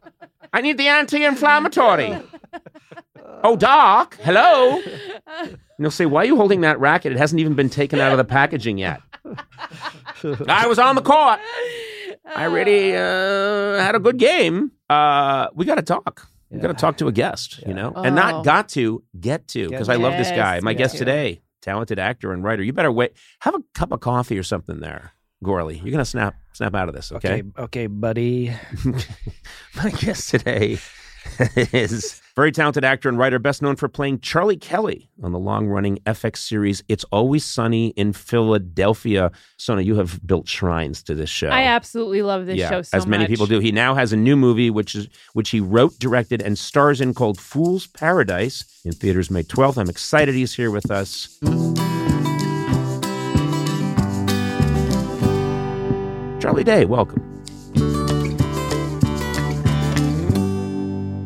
I 0.53 0.61
need 0.61 0.77
the 0.77 0.87
anti-inflammatory. 0.87 2.17
Oh, 3.43 3.55
doc, 3.55 4.17
hello. 4.21 4.79
And 5.39 5.57
they'll 5.79 5.89
say, 5.89 6.05
"Why 6.05 6.21
are 6.21 6.25
you 6.25 6.35
holding 6.35 6.61
that 6.61 6.79
racket? 6.79 7.11
It 7.11 7.17
hasn't 7.17 7.39
even 7.39 7.55
been 7.55 7.69
taken 7.71 7.99
out 7.99 8.11
of 8.11 8.19
the 8.19 8.23
packaging 8.23 8.77
yet." 8.77 9.01
I 10.47 10.67
was 10.67 10.77
on 10.77 10.95
the 10.95 11.01
court. 11.01 11.39
I 12.25 12.45
really 12.45 12.95
uh, 12.95 13.77
had 13.83 13.95
a 13.95 13.99
good 13.99 14.17
game. 14.17 14.71
Uh, 14.89 15.47
we 15.53 15.65
got 15.65 15.75
to 15.75 15.81
talk. 15.81 16.27
We 16.49 16.59
got 16.59 16.67
to 16.67 16.73
talk 16.73 16.97
to 16.97 17.07
a 17.07 17.11
guest, 17.13 17.63
you 17.65 17.73
know, 17.73 17.93
and 17.95 18.07
Oh. 18.17 18.21
not 18.21 18.45
got 18.45 18.67
to 18.69 19.03
get 19.19 19.47
to 19.49 19.69
because 19.69 19.87
I 19.89 19.95
love 19.95 20.13
this 20.17 20.29
guy. 20.29 20.59
My 20.61 20.73
guest 20.73 20.97
today, 20.97 21.41
talented 21.61 21.97
actor 21.97 22.33
and 22.33 22.43
writer. 22.43 22.61
You 22.61 22.73
better 22.73 22.91
wait. 22.91 23.13
Have 23.39 23.55
a 23.55 23.59
cup 23.73 23.91
of 23.93 24.01
coffee 24.01 24.37
or 24.37 24.43
something 24.43 24.79
there, 24.81 25.13
Gourley. 25.43 25.81
You're 25.81 25.91
gonna 25.91 26.03
snap 26.05 26.35
snap 26.53 26.75
out 26.75 26.89
of 26.89 26.95
this, 26.95 27.11
okay? 27.13 27.35
okay, 27.41 27.43
okay, 27.57 27.87
buddy. 27.87 28.53
My 29.75 29.89
guest 29.91 30.29
today 30.29 30.77
is 31.55 32.20
very 32.35 32.51
talented 32.51 32.83
actor 32.83 33.09
and 33.09 33.17
writer, 33.17 33.39
best 33.39 33.61
known 33.61 33.75
for 33.75 33.87
playing 33.87 34.19
Charlie 34.19 34.57
Kelly 34.57 35.09
on 35.21 35.31
the 35.31 35.39
long 35.39 35.67
running 35.67 35.97
FX 36.05 36.37
series 36.37 36.83
It's 36.87 37.03
Always 37.05 37.43
Sunny 37.43 37.89
in 37.89 38.13
Philadelphia. 38.13 39.31
Sona, 39.57 39.81
you 39.81 39.95
have 39.95 40.25
built 40.25 40.47
shrines 40.47 41.03
to 41.03 41.15
this 41.15 41.29
show. 41.29 41.49
I 41.49 41.63
absolutely 41.63 42.21
love 42.21 42.45
this 42.45 42.57
yeah, 42.57 42.69
show 42.69 42.81
so 42.81 42.97
as 42.97 43.05
many 43.05 43.23
much. 43.23 43.29
people 43.29 43.47
do. 43.47 43.59
He 43.59 43.71
now 43.71 43.95
has 43.95 44.13
a 44.13 44.17
new 44.17 44.35
movie 44.35 44.69
which 44.69 44.95
is 44.95 45.07
which 45.33 45.49
he 45.49 45.59
wrote, 45.59 45.97
directed, 45.99 46.41
and 46.41 46.57
stars 46.57 47.01
in 47.01 47.13
called 47.13 47.39
Fool's 47.39 47.87
Paradise 47.87 48.63
in 48.85 48.93
theaters 48.93 49.29
May 49.29 49.43
12th. 49.43 49.77
I'm 49.77 49.89
excited 49.89 50.35
he's 50.35 50.53
here 50.53 50.71
with 50.71 50.89
us. 50.89 51.37
Charlie 56.41 56.63
Day, 56.63 56.85
welcome. 56.85 57.40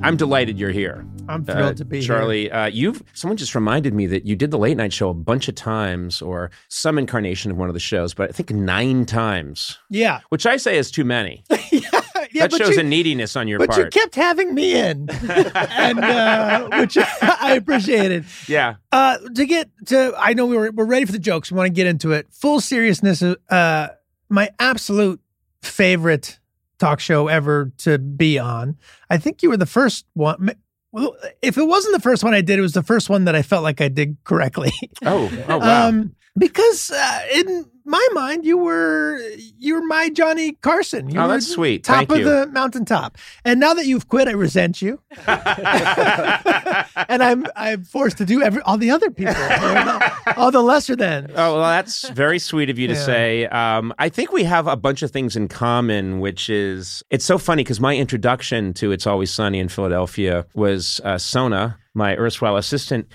I'm 0.05 0.17
delighted 0.17 0.59
you're 0.59 0.71
here. 0.71 1.05
I'm 1.27 1.41
Uh, 1.47 1.53
thrilled 1.53 1.77
to 1.77 1.85
be 1.85 1.97
here. 1.99 2.07
Charlie, 2.07 2.51
uh, 2.51 2.67
you've 2.67 3.01
someone 3.13 3.37
just 3.37 3.55
reminded 3.55 3.93
me 3.93 4.05
that 4.07 4.25
you 4.25 4.35
did 4.35 4.51
the 4.51 4.57
late 4.59 4.77
night 4.77 4.93
show 4.93 5.09
a 5.09 5.13
bunch 5.13 5.47
of 5.47 5.55
times, 5.55 6.21
or 6.21 6.51
some 6.69 6.97
incarnation 6.99 7.49
of 7.51 7.57
one 7.57 7.67
of 7.69 7.73
the 7.73 7.79
shows, 7.79 8.13
but 8.13 8.29
I 8.29 8.31
think 8.31 8.51
nine 8.51 9.05
times, 9.05 9.79
Yeah, 9.89 10.19
which 10.29 10.45
I 10.45 10.57
say 10.57 10.77
is 10.77 10.91
too 10.91 11.03
many. 11.03 11.43
yeah, 11.71 11.79
that 12.35 12.51
but 12.51 12.57
shows 12.57 12.75
you, 12.75 12.81
a 12.81 12.83
neediness 12.83 13.35
on 13.35 13.47
your 13.47 13.57
part. 13.59 13.69
but 13.71 13.77
you 13.77 13.89
kept 13.89 14.15
having 14.15 14.53
me 14.53 14.75
in, 14.75 15.09
and 15.29 15.99
uh, 16.03 16.69
which 16.79 16.97
I 16.97 17.55
appreciated. 17.55 18.25
yeah, 18.47 18.75
Uh, 18.91 19.17
to 19.35 19.45
get 19.45 19.69
to, 19.87 20.13
I 20.17 20.33
know 20.33 20.45
we 20.45 20.55
were 20.57 20.71
we're 20.71 20.85
ready 20.85 21.05
for 21.05 21.11
the 21.13 21.19
jokes. 21.19 21.51
We 21.51 21.57
want 21.57 21.67
to 21.67 21.73
get 21.73 21.87
into 21.87 22.11
it. 22.11 22.27
Full 22.31 22.61
seriousness. 22.61 23.23
Uh, 23.23 23.87
my 24.29 24.49
absolute 24.59 25.19
favorite 25.61 26.39
talk 26.79 26.99
show 26.99 27.27
ever 27.27 27.71
to 27.79 27.97
be 27.97 28.39
on. 28.39 28.77
I 29.09 29.17
think 29.17 29.43
you 29.43 29.49
were 29.49 29.57
the 29.57 29.65
first 29.65 30.05
one. 30.13 30.51
Well, 30.91 31.15
if 31.41 31.57
it 31.57 31.67
wasn't 31.67 31.95
the 31.95 32.01
first 32.01 32.23
one 32.23 32.33
I 32.33 32.41
did, 32.41 32.57
it 32.57 32.61
was 32.61 32.73
the 32.73 32.83
first 32.83 33.09
one 33.09 33.25
that 33.25 33.35
I 33.35 33.41
felt 33.41 33.63
like 33.63 33.81
I 33.81 33.89
did 33.89 34.17
correctly. 34.23 34.71
Oh, 35.03 35.29
oh 35.49 35.57
wow. 35.59 35.89
Um, 35.89 36.15
because 36.37 36.91
uh, 36.91 37.19
in 37.33 37.65
my 37.85 38.05
mind, 38.13 38.45
you 38.45 38.57
were 38.57 39.19
you 39.57 39.75
were 39.75 39.85
my 39.85 40.09
Johnny 40.09 40.53
Carson. 40.61 41.09
You 41.09 41.19
Oh, 41.21 41.27
that's 41.27 41.47
sweet. 41.47 41.83
Top 41.83 41.95
Thank 41.97 42.11
of 42.11 42.17
you. 42.19 42.25
the 42.25 42.47
mountaintop. 42.47 43.17
And 43.43 43.59
now 43.59 43.73
that 43.75 43.85
you've 43.85 44.07
quit, 44.07 44.27
I 44.27 44.31
resent 44.31 44.81
you, 44.81 44.99
and 45.27 47.23
I'm 47.23 47.45
I'm 47.55 47.83
forced 47.83 48.17
to 48.17 48.25
do 48.25 48.41
every 48.41 48.61
all 48.63 48.77
the 48.77 48.91
other 48.91 49.09
people, 49.11 49.35
all 50.37 50.51
the 50.51 50.61
lesser 50.61 50.95
than. 50.95 51.31
Oh, 51.35 51.55
well, 51.55 51.61
that's 51.69 52.09
very 52.09 52.39
sweet 52.39 52.69
of 52.69 52.79
you 52.79 52.87
to 52.87 52.93
Yeah. 52.93 52.99
say. 53.05 53.45
Um, 53.47 53.93
I 53.99 54.09
think 54.09 54.31
we 54.31 54.43
have 54.43 54.67
a 54.67 54.75
bunch 54.75 55.01
of 55.03 55.11
things 55.11 55.35
in 55.35 55.47
common, 55.47 56.19
which 56.19 56.49
is 56.49 57.03
it's 57.09 57.25
so 57.25 57.37
funny 57.37 57.63
because 57.63 57.79
my 57.79 57.95
introduction 57.95 58.73
to 58.75 58.91
It's 58.91 59.07
Always 59.07 59.31
Sunny 59.31 59.59
in 59.59 59.69
Philadelphia 59.69 60.45
was 60.53 60.99
uh, 61.03 61.17
Sona, 61.17 61.77
my 61.93 62.15
erstwhile 62.17 62.57
assistant, 62.57 63.07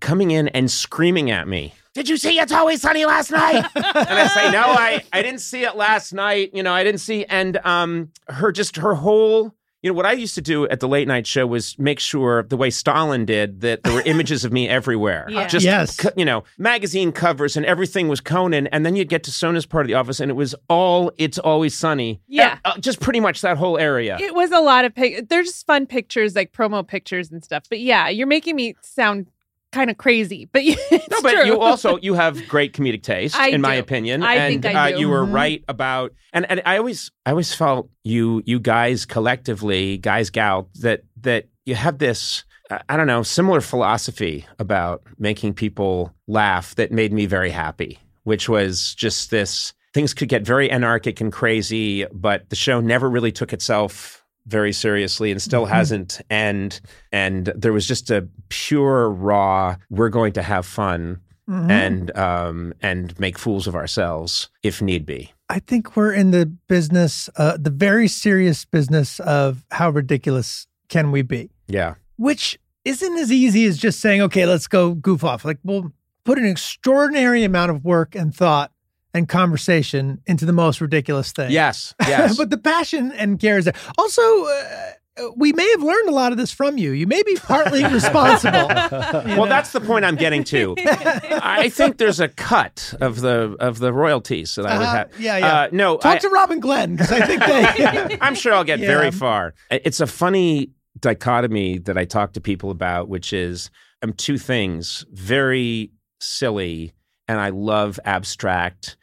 coming 0.00 0.30
in 0.30 0.48
and 0.48 0.70
screaming 0.70 1.30
at 1.30 1.48
me. 1.48 1.74
Did 1.96 2.10
you 2.10 2.18
see 2.18 2.38
It's 2.38 2.52
Always 2.52 2.82
Sunny 2.82 3.06
last 3.06 3.30
night? 3.30 3.64
and 3.74 3.84
I 3.96 4.26
say, 4.26 4.50
no, 4.50 4.60
I, 4.60 5.02
I 5.14 5.22
didn't 5.22 5.40
see 5.40 5.64
it 5.64 5.76
last 5.76 6.12
night. 6.12 6.50
You 6.52 6.62
know, 6.62 6.74
I 6.74 6.84
didn't 6.84 7.00
see. 7.00 7.24
And 7.24 7.56
um, 7.64 8.10
her 8.28 8.52
just 8.52 8.76
her 8.76 8.92
whole, 8.94 9.54
You 9.80 9.90
know, 9.90 9.94
what 9.94 10.04
I 10.04 10.12
used 10.12 10.34
to 10.34 10.42
do 10.42 10.68
at 10.68 10.80
the 10.80 10.88
late 10.88 11.08
night 11.08 11.26
show 11.26 11.46
was 11.46 11.78
make 11.78 11.98
sure, 11.98 12.42
the 12.42 12.56
way 12.58 12.68
Stalin 12.68 13.24
did, 13.24 13.62
that 13.62 13.82
there 13.82 13.94
were 13.94 14.02
images 14.04 14.44
of 14.44 14.52
me 14.52 14.68
everywhere. 14.68 15.24
Yeah. 15.30 15.46
Just, 15.48 15.64
Yes. 15.64 15.96
co- 15.96 16.10
you 16.18 16.26
know, 16.26 16.44
magazine 16.58 17.12
covers 17.12 17.56
and 17.56 17.64
everything 17.64 18.08
was 18.08 18.20
Conan. 18.20 18.66
And 18.66 18.84
then 18.84 18.94
you'd 18.94 19.08
get 19.08 19.22
to 19.24 19.30
Sona's 19.32 19.64
part 19.64 19.86
of 19.86 19.88
the 19.88 19.94
office 19.94 20.20
and 20.20 20.30
it 20.30 20.34
was 20.34 20.54
all 20.68 21.10
It's 21.16 21.38
Always 21.38 21.74
Sunny. 21.74 22.20
Yeah. 22.26 22.58
Uh, 22.66 22.76
just 22.78 23.00
pretty 23.00 23.20
much 23.20 23.40
that 23.40 23.56
whole 23.56 23.78
area. 23.78 24.18
It 24.20 24.34
was 24.34 24.50
a 24.52 24.60
lot 24.60 24.84
of 24.84 24.94
pic. 24.94 25.30
They're 25.30 25.44
just 25.44 25.64
fun 25.66 25.86
pictures, 25.86 26.34
like 26.36 26.52
promo 26.52 26.86
pictures 26.86 27.30
and 27.32 27.42
stuff. 27.42 27.64
But 27.70 27.80
yeah, 27.80 28.08
you're 28.10 28.26
making 28.26 28.54
me 28.56 28.74
sound 28.82 29.28
kind 29.72 29.90
of 29.90 29.98
crazy. 29.98 30.48
But 30.52 30.62
it's 30.64 31.08
No, 31.10 31.20
but 31.22 31.32
true. 31.32 31.44
you 31.46 31.60
also 31.68 31.98
you 31.98 32.14
have 32.14 32.46
great 32.48 32.72
comedic 32.72 33.02
taste, 33.02 33.36
I 33.36 33.48
in 33.48 33.60
my 33.60 33.74
opinion. 33.74 34.22
I 34.22 34.34
and 34.34 34.62
think 34.62 34.74
I 34.74 34.92
uh, 34.92 34.94
do. 34.94 35.00
you 35.00 35.08
were 35.08 35.26
Mhm. 35.26 35.32
right 35.32 35.64
about 35.68 36.12
and, 36.32 36.48
and 36.50 36.62
I 36.64 36.78
always 36.78 37.10
I 37.24 37.30
always 37.30 37.54
felt 37.54 37.88
you 38.04 38.42
you 38.46 38.58
guys 38.60 39.04
collectively, 39.04 39.98
guys 39.98 40.30
gal, 40.30 40.68
that 40.80 41.02
that 41.20 41.48
you 41.64 41.74
have 41.74 41.98
this 41.98 42.44
I 42.88 42.96
don't 42.96 43.06
know, 43.06 43.22
similar 43.22 43.60
philosophy 43.60 44.44
about 44.58 45.02
making 45.18 45.54
people 45.54 46.12
laugh 46.26 46.74
that 46.74 46.90
made 46.90 47.12
me 47.12 47.26
very 47.26 47.50
happy, 47.50 47.98
which 48.24 48.48
was 48.48 48.94
just 48.96 49.30
this 49.30 49.72
things 49.94 50.12
could 50.12 50.28
get 50.28 50.42
very 50.42 50.70
anarchic 50.70 51.20
and 51.20 51.32
crazy, 51.32 52.04
but 52.12 52.50
the 52.50 52.56
show 52.56 52.80
never 52.80 53.08
really 53.08 53.32
took 53.32 53.52
itself 53.52 54.24
very 54.46 54.72
seriously 54.72 55.30
and 55.30 55.40
still 55.42 55.66
Mhm. 55.66 55.70
hasn't 55.70 56.20
and 56.30 56.80
and 57.12 57.46
there 57.56 57.72
was 57.72 57.86
just 57.86 58.10
a 58.10 58.28
pure 58.48 59.10
raw 59.10 59.76
we're 59.90 60.08
going 60.08 60.32
to 60.34 60.42
have 60.42 60.64
fun 60.66 61.18
Mhm. 61.48 61.70
and 61.70 62.16
um 62.18 62.72
and 62.82 63.18
make 63.18 63.38
fools 63.38 63.66
of 63.66 63.74
ourselves 63.74 64.48
if 64.62 64.80
need 64.82 65.04
be 65.06 65.32
I 65.48 65.60
think 65.60 65.94
we're 65.96 66.12
in 66.12 66.32
the 66.32 66.46
business, 66.66 67.30
uh, 67.36 67.56
the 67.56 67.70
very 67.70 68.08
serious 68.08 68.64
business 68.64 69.20
of 69.20 69.64
how 69.70 69.90
ridiculous 69.90 70.66
can 70.88 71.12
we 71.12 71.22
be, 71.22 71.50
yeah 71.68 71.94
which 72.16 72.58
isn't 72.84 73.16
as 73.18 73.30
easy 73.30 73.64
as 73.66 73.76
just 73.78 74.00
saying, 74.00 74.22
okay, 74.22 74.44
let's 74.46 74.66
go 74.68 74.94
goof 74.94 75.22
off. 75.24 75.44
Like, 75.44 75.58
we'll 75.64 75.92
put 76.24 76.38
an 76.38 76.46
extraordinary 76.46 77.42
amount 77.44 77.70
of 77.72 77.84
work 77.84 78.14
and 78.14 78.34
thought 78.34 78.70
and 79.16 79.28
conversation 79.28 80.20
into 80.26 80.44
the 80.44 80.52
most 80.52 80.80
ridiculous 80.80 81.32
thing. 81.32 81.50
yes 81.50 81.94
yes 82.02 82.36
but 82.36 82.50
the 82.50 82.58
passion 82.58 83.12
and 83.12 83.38
care 83.40 83.58
is 83.58 83.64
there. 83.64 83.74
Also, 83.98 84.22
uh, 84.44 84.92
we 85.36 85.50
may 85.54 85.66
have 85.70 85.82
learned 85.82 86.08
a 86.10 86.12
lot 86.12 86.30
of 86.32 86.36
this 86.36 86.52
from 86.52 86.76
you. 86.76 86.90
You 86.92 87.06
may 87.06 87.22
be 87.22 87.36
partly 87.36 87.82
responsible. 87.98 88.68
well 88.68 89.46
that's 89.46 89.72
the 89.72 89.80
point 89.80 90.04
i'm 90.04 90.16
getting 90.16 90.44
to 90.44 90.74
i 90.78 91.70
think 91.70 91.96
there's 91.96 92.20
a 92.20 92.28
cut 92.28 92.92
of 93.00 93.20
the 93.22 93.56
of 93.58 93.78
the 93.78 93.92
royalties 93.94 94.54
that 94.56 94.66
i 94.66 94.76
would 94.78 94.84
Uh-huh. 94.86 94.96
have 94.96 95.10
Yeah, 95.18 95.38
yeah. 95.38 95.54
uh, 95.60 95.68
no 95.72 95.96
Talk 95.96 96.16
I, 96.16 96.18
to 96.18 96.28
Robin 96.28 96.54
and 96.56 96.62
Glenn 96.62 96.96
because 96.96 97.12
I 97.12 97.26
think 97.26 97.40
they. 97.44 98.18
I'm 98.20 98.34
sure 98.34 98.52
I'll 98.52 98.64
get 98.64 98.78
Yeah. 98.80 98.88
very 98.88 99.10
far. 99.10 99.54
It's 99.70 100.00
a 100.00 100.06
funny 100.06 100.70
dichotomy 101.00 101.78
that 101.86 101.96
I 101.98 102.04
talk 102.04 102.32
to 102.34 102.40
people 102.40 102.70
about, 102.70 103.08
which 103.08 103.32
is 103.32 103.70
I'm 104.02 104.12
two 104.12 104.38
things 104.38 105.04
very 105.12 105.90
silly, 106.20 106.92
and 107.28 107.38
I 107.40 107.50
love 107.50 107.98
abstract 108.04 108.84
s- 108.88 108.96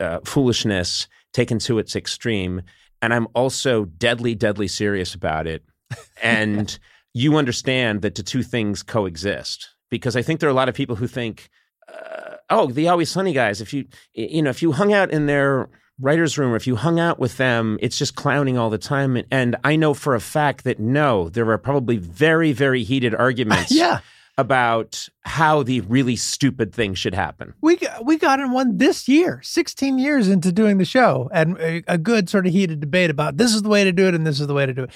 uh, 0.00 0.20
foolishness 0.24 1.08
taken 1.32 1.58
to 1.60 1.78
its 1.78 1.94
extreme. 1.94 2.62
And 3.02 3.12
I'm 3.12 3.28
also 3.34 3.84
deadly, 3.84 4.34
deadly 4.34 4.68
serious 4.68 5.14
about 5.14 5.46
it. 5.46 5.64
And 6.22 6.78
you 7.14 7.36
understand 7.36 8.02
that 8.02 8.14
the 8.14 8.22
two 8.22 8.42
things 8.42 8.82
coexist 8.82 9.74
because 9.90 10.16
I 10.16 10.22
think 10.22 10.40
there 10.40 10.48
are 10.48 10.52
a 10.52 10.54
lot 10.54 10.68
of 10.68 10.74
people 10.74 10.96
who 10.96 11.06
think, 11.06 11.48
uh, 11.88 12.36
oh, 12.50 12.66
the 12.66 12.88
Always 12.88 13.10
Sunny 13.10 13.32
guys, 13.32 13.60
if 13.60 13.72
you, 13.72 13.86
you 14.12 14.42
know, 14.42 14.50
if 14.50 14.62
you 14.62 14.72
hung 14.72 14.92
out 14.92 15.10
in 15.10 15.26
their 15.26 15.68
writer's 16.00 16.36
room, 16.36 16.52
or 16.52 16.56
if 16.56 16.66
you 16.66 16.76
hung 16.76 17.00
out 17.00 17.18
with 17.18 17.36
them, 17.36 17.78
it's 17.80 17.98
just 17.98 18.16
clowning 18.16 18.58
all 18.58 18.70
the 18.70 18.78
time. 18.78 19.16
And, 19.16 19.26
and 19.30 19.56
I 19.64 19.76
know 19.76 19.94
for 19.94 20.14
a 20.14 20.20
fact 20.20 20.64
that 20.64 20.78
no, 20.78 21.28
there 21.28 21.48
are 21.50 21.58
probably 21.58 21.96
very, 21.96 22.52
very 22.52 22.82
heated 22.82 23.14
arguments 23.14 23.70
yeah, 23.70 24.00
about 24.38 25.08
how 25.22 25.62
the 25.62 25.80
really 25.82 26.16
stupid 26.16 26.74
thing 26.74 26.94
should 26.94 27.14
happen. 27.14 27.54
we 27.62 27.76
got, 27.76 28.04
we 28.04 28.18
got 28.18 28.38
in 28.38 28.52
one 28.52 28.76
this 28.76 29.08
year, 29.08 29.40
16 29.42 29.98
years 29.98 30.28
into 30.28 30.52
doing 30.52 30.78
the 30.78 30.84
show, 30.84 31.30
and 31.32 31.56
a, 31.58 31.82
a 31.88 31.98
good 31.98 32.28
sort 32.28 32.46
of 32.46 32.52
heated 32.52 32.80
debate 32.80 33.08
about 33.08 33.38
this 33.38 33.54
is 33.54 33.62
the 33.62 33.68
way 33.68 33.84
to 33.84 33.92
do 33.92 34.06
it 34.06 34.14
and 34.14 34.26
this 34.26 34.40
is 34.40 34.46
the 34.46 34.54
way 34.54 34.66
to 34.66 34.74
do 34.74 34.84
it. 34.84 34.90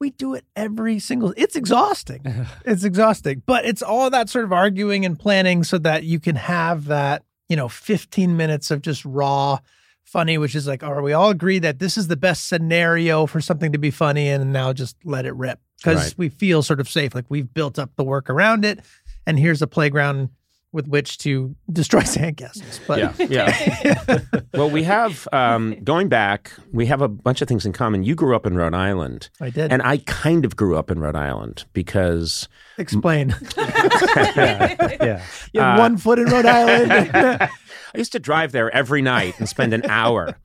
We 0.00 0.10
do 0.10 0.34
it 0.34 0.44
every 0.54 0.98
single. 0.98 1.34
It's 1.36 1.56
exhausting. 1.56 2.22
it's 2.64 2.84
exhausting, 2.84 3.42
but 3.46 3.64
it's 3.64 3.82
all 3.82 4.10
that 4.10 4.28
sort 4.28 4.44
of 4.44 4.52
arguing 4.52 5.04
and 5.04 5.18
planning 5.18 5.62
so 5.62 5.78
that 5.78 6.04
you 6.04 6.20
can 6.20 6.36
have 6.36 6.86
that 6.86 7.24
you 7.48 7.56
know 7.56 7.68
15 7.68 8.36
minutes 8.36 8.70
of 8.70 8.82
just 8.82 9.04
raw 9.04 9.58
funny, 10.04 10.38
which 10.38 10.54
is 10.54 10.66
like, 10.66 10.82
are 10.82 11.02
we 11.02 11.12
all 11.12 11.30
agree 11.30 11.58
that 11.58 11.78
this 11.78 11.96
is 11.96 12.08
the 12.08 12.16
best 12.16 12.46
scenario 12.46 13.26
for 13.26 13.40
something 13.40 13.72
to 13.72 13.78
be 13.78 13.90
funny, 13.90 14.28
and 14.28 14.52
now 14.52 14.72
just 14.72 14.96
let 15.04 15.26
it 15.26 15.34
rip 15.34 15.60
because 15.78 16.04
Right. 16.04 16.14
we 16.18 16.28
feel 16.28 16.62
sort 16.62 16.80
of 16.80 16.88
safe, 16.88 17.14
like 17.14 17.26
we've 17.28 17.52
built 17.52 17.78
up 17.78 17.90
the 17.96 18.04
work 18.04 18.28
around 18.30 18.64
it, 18.64 18.80
and 19.26 19.38
here's 19.38 19.62
a 19.62 19.66
playground 19.66 20.30
with 20.72 20.88
which 20.88 21.18
to 21.18 21.54
destroy 21.72 22.00
sandcastles. 22.02 22.80
But 22.86 22.98
Yeah, 22.98 23.12
yeah. 23.28 24.40
well, 24.54 24.68
we 24.70 24.82
have 24.84 25.26
um, 25.32 25.76
going 25.84 26.08
back. 26.08 26.52
We 26.72 26.86
have 26.86 27.00
a 27.02 27.08
bunch 27.08 27.40
of 27.42 27.48
things 27.48 27.64
in 27.64 27.72
common. 27.72 28.02
You 28.02 28.14
grew 28.14 28.34
up 28.36 28.46
in 28.46 28.56
Rhode 28.56 28.74
Island, 28.74 29.30
I 29.40 29.50
did. 29.50 29.72
and 29.72 29.82
I 29.82 29.98
kind 29.98 30.44
of 30.44 30.56
grew 30.56 30.76
up 30.76 30.90
in 30.90 30.98
Rhode 31.00 31.16
Island 31.16 31.64
because 31.72 32.48
Explain. 32.78 33.34
yeah. 33.56 35.22
You 35.52 35.60
have 35.60 35.78
Uh, 35.78 35.82
one 35.82 35.96
foot 35.96 36.18
in 36.18 36.26
Rhode 36.26 36.46
Island 36.46 37.12
I 37.94 37.98
used 37.98 38.12
to 38.12 38.18
drive 38.18 38.52
there 38.52 38.70
every 38.74 39.00
night 39.00 39.38
and 39.38 39.48
spend 39.48 39.72
an 39.72 39.82
hour. 39.88 40.36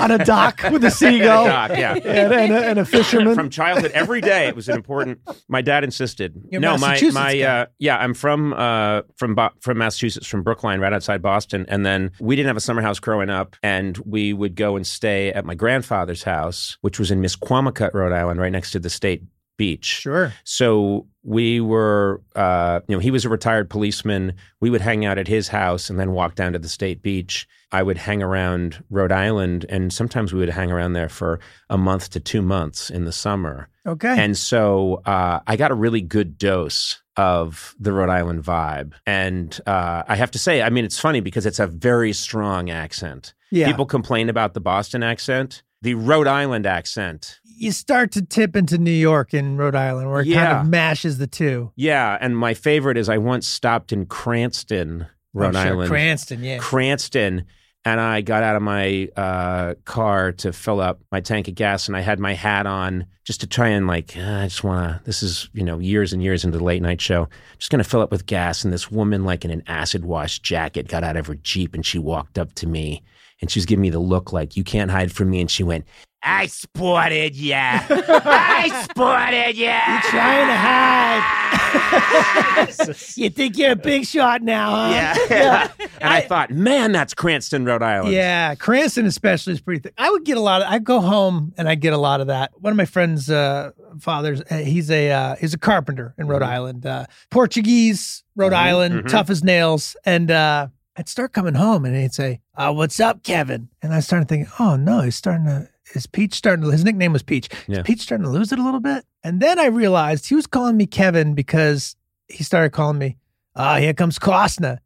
on 0.00 0.10
a 0.12 0.18
dock 0.24 0.60
with 0.70 0.84
a 0.84 0.90
seagull 0.90 1.46
Dock, 1.46 1.70
yeah. 1.76 1.94
and, 1.94 2.04
and, 2.06 2.52
a, 2.52 2.66
and 2.70 2.78
a 2.78 2.84
fisherman. 2.84 3.34
From 3.34 3.48
childhood, 3.50 3.90
every 3.92 4.20
day 4.20 4.46
it 4.48 4.54
was 4.56 4.68
an 4.68 4.76
important. 4.76 5.18
My 5.48 5.62
dad 5.62 5.82
insisted. 5.84 6.40
You're 6.50 6.60
no, 6.60 6.76
my 6.78 7.00
my 7.12 7.40
uh, 7.40 7.66
yeah, 7.78 7.96
I'm 7.96 8.14
from 8.14 8.52
uh, 8.52 9.02
from 9.16 9.34
Bo- 9.34 9.50
from 9.62 9.78
Massachusetts, 9.78 10.26
from 10.26 10.42
Brookline, 10.42 10.80
right 10.80 10.92
outside 10.92 11.22
Boston. 11.22 11.64
And 11.68 11.86
then 11.86 12.10
we 12.20 12.36
didn't 12.36 12.48
have 12.48 12.56
a 12.56 12.60
summer 12.60 12.82
house 12.82 12.98
growing 12.98 13.30
up, 13.30 13.56
and 13.62 13.96
we 13.98 14.32
would 14.32 14.56
go 14.56 14.76
and 14.76 14.86
stay 14.86 15.32
at 15.32 15.44
my 15.44 15.54
grandfather's 15.54 16.24
house, 16.24 16.76
which 16.80 16.98
was 16.98 17.10
in 17.10 17.22
Misquamicut, 17.22 17.94
Rhode 17.94 18.12
Island, 18.12 18.40
right 18.40 18.52
next 18.52 18.72
to 18.72 18.80
the 18.80 18.90
state 18.90 19.22
beach. 19.56 19.84
sure. 20.00 20.32
So 20.44 21.06
we 21.22 21.60
were, 21.60 22.20
uh, 22.34 22.80
you 22.88 22.96
know, 22.96 23.00
he 23.00 23.10
was 23.10 23.24
a 23.24 23.28
retired 23.28 23.70
policeman. 23.70 24.34
We 24.60 24.70
would 24.70 24.80
hang 24.80 25.04
out 25.04 25.18
at 25.18 25.28
his 25.28 25.48
house 25.48 25.88
and 25.88 25.98
then 25.98 26.12
walk 26.12 26.34
down 26.34 26.52
to 26.52 26.58
the 26.58 26.68
state 26.68 27.02
beach. 27.02 27.46
I 27.70 27.82
would 27.82 27.96
hang 27.96 28.22
around 28.22 28.84
Rhode 28.90 29.12
Island, 29.12 29.64
and 29.68 29.92
sometimes 29.92 30.32
we 30.32 30.40
would 30.40 30.50
hang 30.50 30.70
around 30.70 30.92
there 30.92 31.08
for 31.08 31.40
a 31.70 31.78
month 31.78 32.10
to 32.10 32.20
two 32.20 32.42
months 32.42 32.90
in 32.90 33.04
the 33.04 33.12
summer. 33.12 33.68
Okay. 33.86 34.14
And 34.18 34.36
so 34.36 35.00
uh, 35.06 35.40
I 35.46 35.56
got 35.56 35.70
a 35.70 35.74
really 35.74 36.02
good 36.02 36.36
dose 36.38 37.00
of 37.16 37.74
the 37.78 37.92
Rhode 37.92 38.10
Island 38.10 38.42
vibe. 38.42 38.92
And 39.06 39.58
uh, 39.66 40.02
I 40.06 40.16
have 40.16 40.30
to 40.32 40.38
say, 40.38 40.62
I 40.62 40.70
mean, 40.70 40.84
it's 40.84 40.98
funny 40.98 41.20
because 41.20 41.46
it's 41.46 41.58
a 41.58 41.66
very 41.66 42.12
strong 42.12 42.70
accent. 42.70 43.32
yeah. 43.50 43.66
People 43.66 43.86
complain 43.86 44.28
about 44.28 44.54
the 44.54 44.60
Boston 44.60 45.02
accent. 45.02 45.62
The 45.82 45.94
Rhode 45.94 46.28
Island 46.28 46.64
accent 46.64 47.40
you 47.56 47.72
start 47.72 48.12
to 48.12 48.22
tip 48.22 48.56
into 48.56 48.78
New 48.78 48.90
York 48.90 49.32
and 49.32 49.58
Rhode 49.58 49.74
Island 49.74 50.10
where 50.10 50.20
it 50.22 50.32
kind 50.32 50.52
of 50.58 50.66
mashes 50.66 51.18
the 51.18 51.26
two. 51.26 51.72
Yeah, 51.76 52.18
and 52.20 52.36
my 52.36 52.54
favorite 52.54 52.96
is 52.96 53.08
I 53.08 53.18
once 53.18 53.46
stopped 53.46 53.92
in 53.92 54.06
Cranston, 54.06 55.06
Rhode 55.34 55.54
Oh, 55.56 55.62
sure. 55.62 55.70
Island. 55.72 55.88
Cranston, 55.90 56.42
yeah. 56.44 56.58
Cranston, 56.58 57.44
and 57.84 58.00
I 58.00 58.20
got 58.20 58.42
out 58.42 58.54
of 58.56 58.62
my 58.62 59.08
uh, 59.16 59.74
car 59.84 60.32
to 60.32 60.52
fill 60.52 60.80
up 60.80 61.00
my 61.10 61.20
tank 61.20 61.48
of 61.48 61.54
gas, 61.54 61.88
and 61.88 61.96
I 61.96 62.00
had 62.00 62.18
my 62.18 62.34
hat 62.34 62.66
on 62.66 63.06
just 63.24 63.40
to 63.40 63.46
try 63.46 63.68
and 63.68 63.86
like, 63.86 64.16
uh, 64.16 64.20
I 64.20 64.44
just 64.44 64.64
want 64.64 64.98
to. 64.98 65.04
This 65.04 65.22
is 65.22 65.48
you 65.52 65.64
know 65.64 65.78
years 65.78 66.12
and 66.12 66.22
years 66.22 66.44
into 66.44 66.58
the 66.58 66.64
late 66.64 66.82
night 66.82 67.00
show. 67.00 67.28
Just 67.58 67.70
gonna 67.70 67.84
fill 67.84 68.00
up 68.00 68.10
with 68.10 68.26
gas, 68.26 68.64
and 68.64 68.72
this 68.72 68.90
woman 68.90 69.24
like 69.24 69.44
in 69.44 69.50
an 69.50 69.62
acid 69.66 70.04
wash 70.04 70.38
jacket 70.40 70.88
got 70.88 71.04
out 71.04 71.16
of 71.16 71.26
her 71.26 71.34
jeep, 71.36 71.74
and 71.74 71.84
she 71.84 71.98
walked 71.98 72.38
up 72.38 72.52
to 72.54 72.66
me, 72.66 73.02
and 73.40 73.50
she 73.50 73.58
was 73.58 73.66
giving 73.66 73.82
me 73.82 73.90
the 73.90 73.98
look 73.98 74.32
like 74.32 74.56
you 74.56 74.64
can't 74.64 74.90
hide 74.90 75.12
from 75.12 75.30
me, 75.30 75.40
and 75.40 75.50
she 75.50 75.62
went. 75.62 75.84
I 76.22 76.46
spotted 76.46 77.34
ya. 77.34 77.80
I 77.88 78.86
spotted 78.90 79.56
ya. 79.56 79.80
You're 79.88 80.00
trying 80.02 80.46
to 80.46 80.56
hide. 80.56 81.48
you 83.16 83.30
think 83.30 83.58
you're 83.58 83.72
a 83.72 83.76
big 83.76 84.04
shot 84.06 84.42
now, 84.42 84.70
huh? 84.70 85.16
Yeah. 85.30 85.68
and 85.78 85.90
I, 86.12 86.20
thought, 86.20 86.50
man, 86.50 86.92
that's 86.92 87.14
Cranston, 87.14 87.64
Rhode 87.64 87.82
Island. 87.82 88.12
Yeah, 88.14 88.54
Cranston 88.54 89.06
especially 89.06 89.54
is 89.54 89.60
pretty 89.60 89.80
thick. 89.80 89.94
I 89.98 90.10
would 90.10 90.24
get 90.24 90.36
a 90.36 90.40
lot 90.40 90.62
of. 90.62 90.68
I'd 90.70 90.84
go 90.84 91.00
home 91.00 91.52
and 91.56 91.68
I 91.68 91.74
get 91.74 91.92
a 91.92 91.98
lot 91.98 92.20
of 92.20 92.28
that. 92.28 92.52
One 92.60 92.72
of 92.72 92.76
my 92.76 92.84
friends' 92.84 93.28
uh, 93.28 93.72
fathers, 94.00 94.42
uh, 94.50 94.58
he's 94.58 94.90
a 94.90 95.10
uh, 95.10 95.36
he's 95.36 95.54
a 95.54 95.58
carpenter 95.58 96.14
in 96.18 96.28
Rhode 96.28 96.42
Island, 96.42 96.86
uh, 96.86 97.06
Portuguese 97.30 98.22
Rhode 98.36 98.52
Island, 98.52 98.94
mhm. 98.94 99.08
tough 99.08 99.30
as 99.30 99.42
nails. 99.42 99.96
And 100.04 100.30
uh, 100.30 100.68
I'd 100.96 101.08
start 101.08 101.32
coming 101.32 101.54
home 101.54 101.84
and 101.84 101.96
he'd 101.96 102.14
say, 102.14 102.40
uh, 102.56 102.72
"What's 102.72 103.00
up, 103.00 103.22
Kevin?" 103.22 103.68
And 103.82 103.92
I 103.94 104.00
started 104.00 104.28
thinking, 104.28 104.52
"Oh 104.58 104.76
no, 104.76 105.00
he's 105.00 105.16
starting 105.16 105.46
to." 105.46 105.68
Is 105.94 106.06
Peach 106.06 106.34
starting 106.34 106.64
to? 106.64 106.70
His 106.70 106.84
nickname 106.84 107.12
was 107.12 107.22
Peach. 107.22 107.48
Yeah. 107.68 107.78
Is 107.78 107.82
Peach 107.84 108.00
starting 108.00 108.24
to 108.24 108.30
lose 108.30 108.52
it 108.52 108.58
a 108.58 108.62
little 108.64 108.80
bit? 108.80 109.04
And 109.22 109.40
then 109.40 109.58
I 109.58 109.66
realized 109.66 110.28
he 110.28 110.34
was 110.34 110.46
calling 110.46 110.76
me 110.76 110.86
Kevin 110.86 111.34
because 111.34 111.96
he 112.28 112.42
started 112.44 112.70
calling 112.70 112.98
me, 112.98 113.16
"Ah, 113.56 113.76
here 113.76 113.92
comes 113.94 114.18
Costner." 114.18 114.78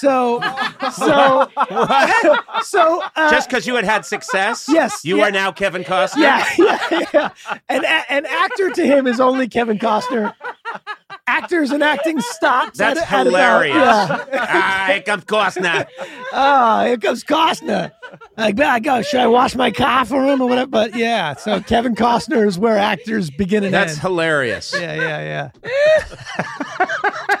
So, 0.00 0.40
so, 0.92 1.48
so, 2.62 3.02
uh, 3.16 3.30
Just 3.30 3.48
because 3.48 3.66
you 3.66 3.76
had 3.76 3.84
had 3.84 4.04
success, 4.04 4.66
Yes, 4.68 5.04
you 5.04 5.18
yeah. 5.18 5.24
are 5.24 5.30
now 5.30 5.52
Kevin 5.52 5.84
Costner. 5.84 6.22
yeah, 6.22 6.44
yeah, 6.58 7.06
yeah. 7.14 7.28
An, 7.68 7.84
a- 7.84 8.12
an 8.12 8.26
actor 8.26 8.70
to 8.70 8.84
him 8.86 9.06
is 9.06 9.20
only 9.20 9.48
Kevin 9.48 9.78
Costner. 9.78 10.34
Actors 11.28 11.72
and 11.72 11.82
acting 11.82 12.20
stops. 12.20 12.78
That's 12.78 13.00
at, 13.00 13.12
at 13.12 13.26
about- 13.26 13.64
hilarious. 13.64 13.74
yeah. 13.74 14.46
ah, 14.48 14.86
here 14.90 15.02
comes 15.02 15.24
Costner. 15.24 15.86
Oh, 16.32 16.84
here 16.86 16.98
comes 16.98 17.24
Costner. 17.24 17.90
Like, 18.36 18.60
I 18.60 18.78
go, 18.78 19.02
should 19.02 19.20
I 19.20 19.26
wash 19.26 19.56
my 19.56 19.70
car 19.72 20.04
for 20.04 20.24
him 20.24 20.40
or 20.40 20.48
whatever? 20.48 20.70
But 20.70 20.94
yeah, 20.94 21.34
so 21.34 21.60
Kevin 21.60 21.94
Costner 21.96 22.46
is 22.46 22.58
where 22.58 22.76
actors 22.78 23.30
begin 23.30 23.64
and 23.64 23.66
end. 23.66 23.74
That's 23.74 23.92
end. 23.94 24.02
hilarious. 24.02 24.72
Yeah, 24.78 24.94
yeah, 24.94 25.50
yeah. 25.64 26.86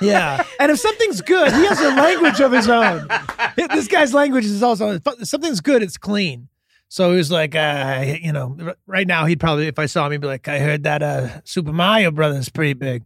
yeah. 0.00 0.44
And 0.58 0.72
if 0.72 0.78
something's 0.80 1.20
good, 1.22 1.52
he 1.52 1.66
has 1.66 1.80
a 1.80 1.90
language 1.94 2.40
of 2.40 2.52
his 2.52 2.68
own. 2.68 3.08
This 3.56 3.88
guy's 3.88 4.12
language 4.12 4.44
is 4.44 4.62
also 4.62 4.94
if 5.04 5.28
something's 5.28 5.60
good, 5.60 5.82
it's 5.82 5.96
clean. 5.96 6.48
So 6.88 7.10
he 7.10 7.16
was 7.16 7.30
like, 7.30 7.54
uh, 7.54 8.04
you 8.20 8.32
know, 8.32 8.74
right 8.86 9.06
now 9.06 9.26
he'd 9.26 9.40
probably, 9.40 9.66
if 9.66 9.78
I 9.78 9.86
saw 9.86 10.06
him, 10.06 10.12
he'd 10.12 10.20
be 10.20 10.26
like, 10.28 10.46
I 10.48 10.58
heard 10.60 10.84
that 10.84 11.02
uh, 11.02 11.40
Super 11.44 11.72
Mario 11.72 12.10
Brothers 12.10 12.38
is 12.40 12.48
pretty 12.48 12.74
big. 12.74 13.04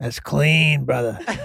That's 0.00 0.20
clean, 0.20 0.84
brother. 0.84 1.18
Clean. 1.24 1.36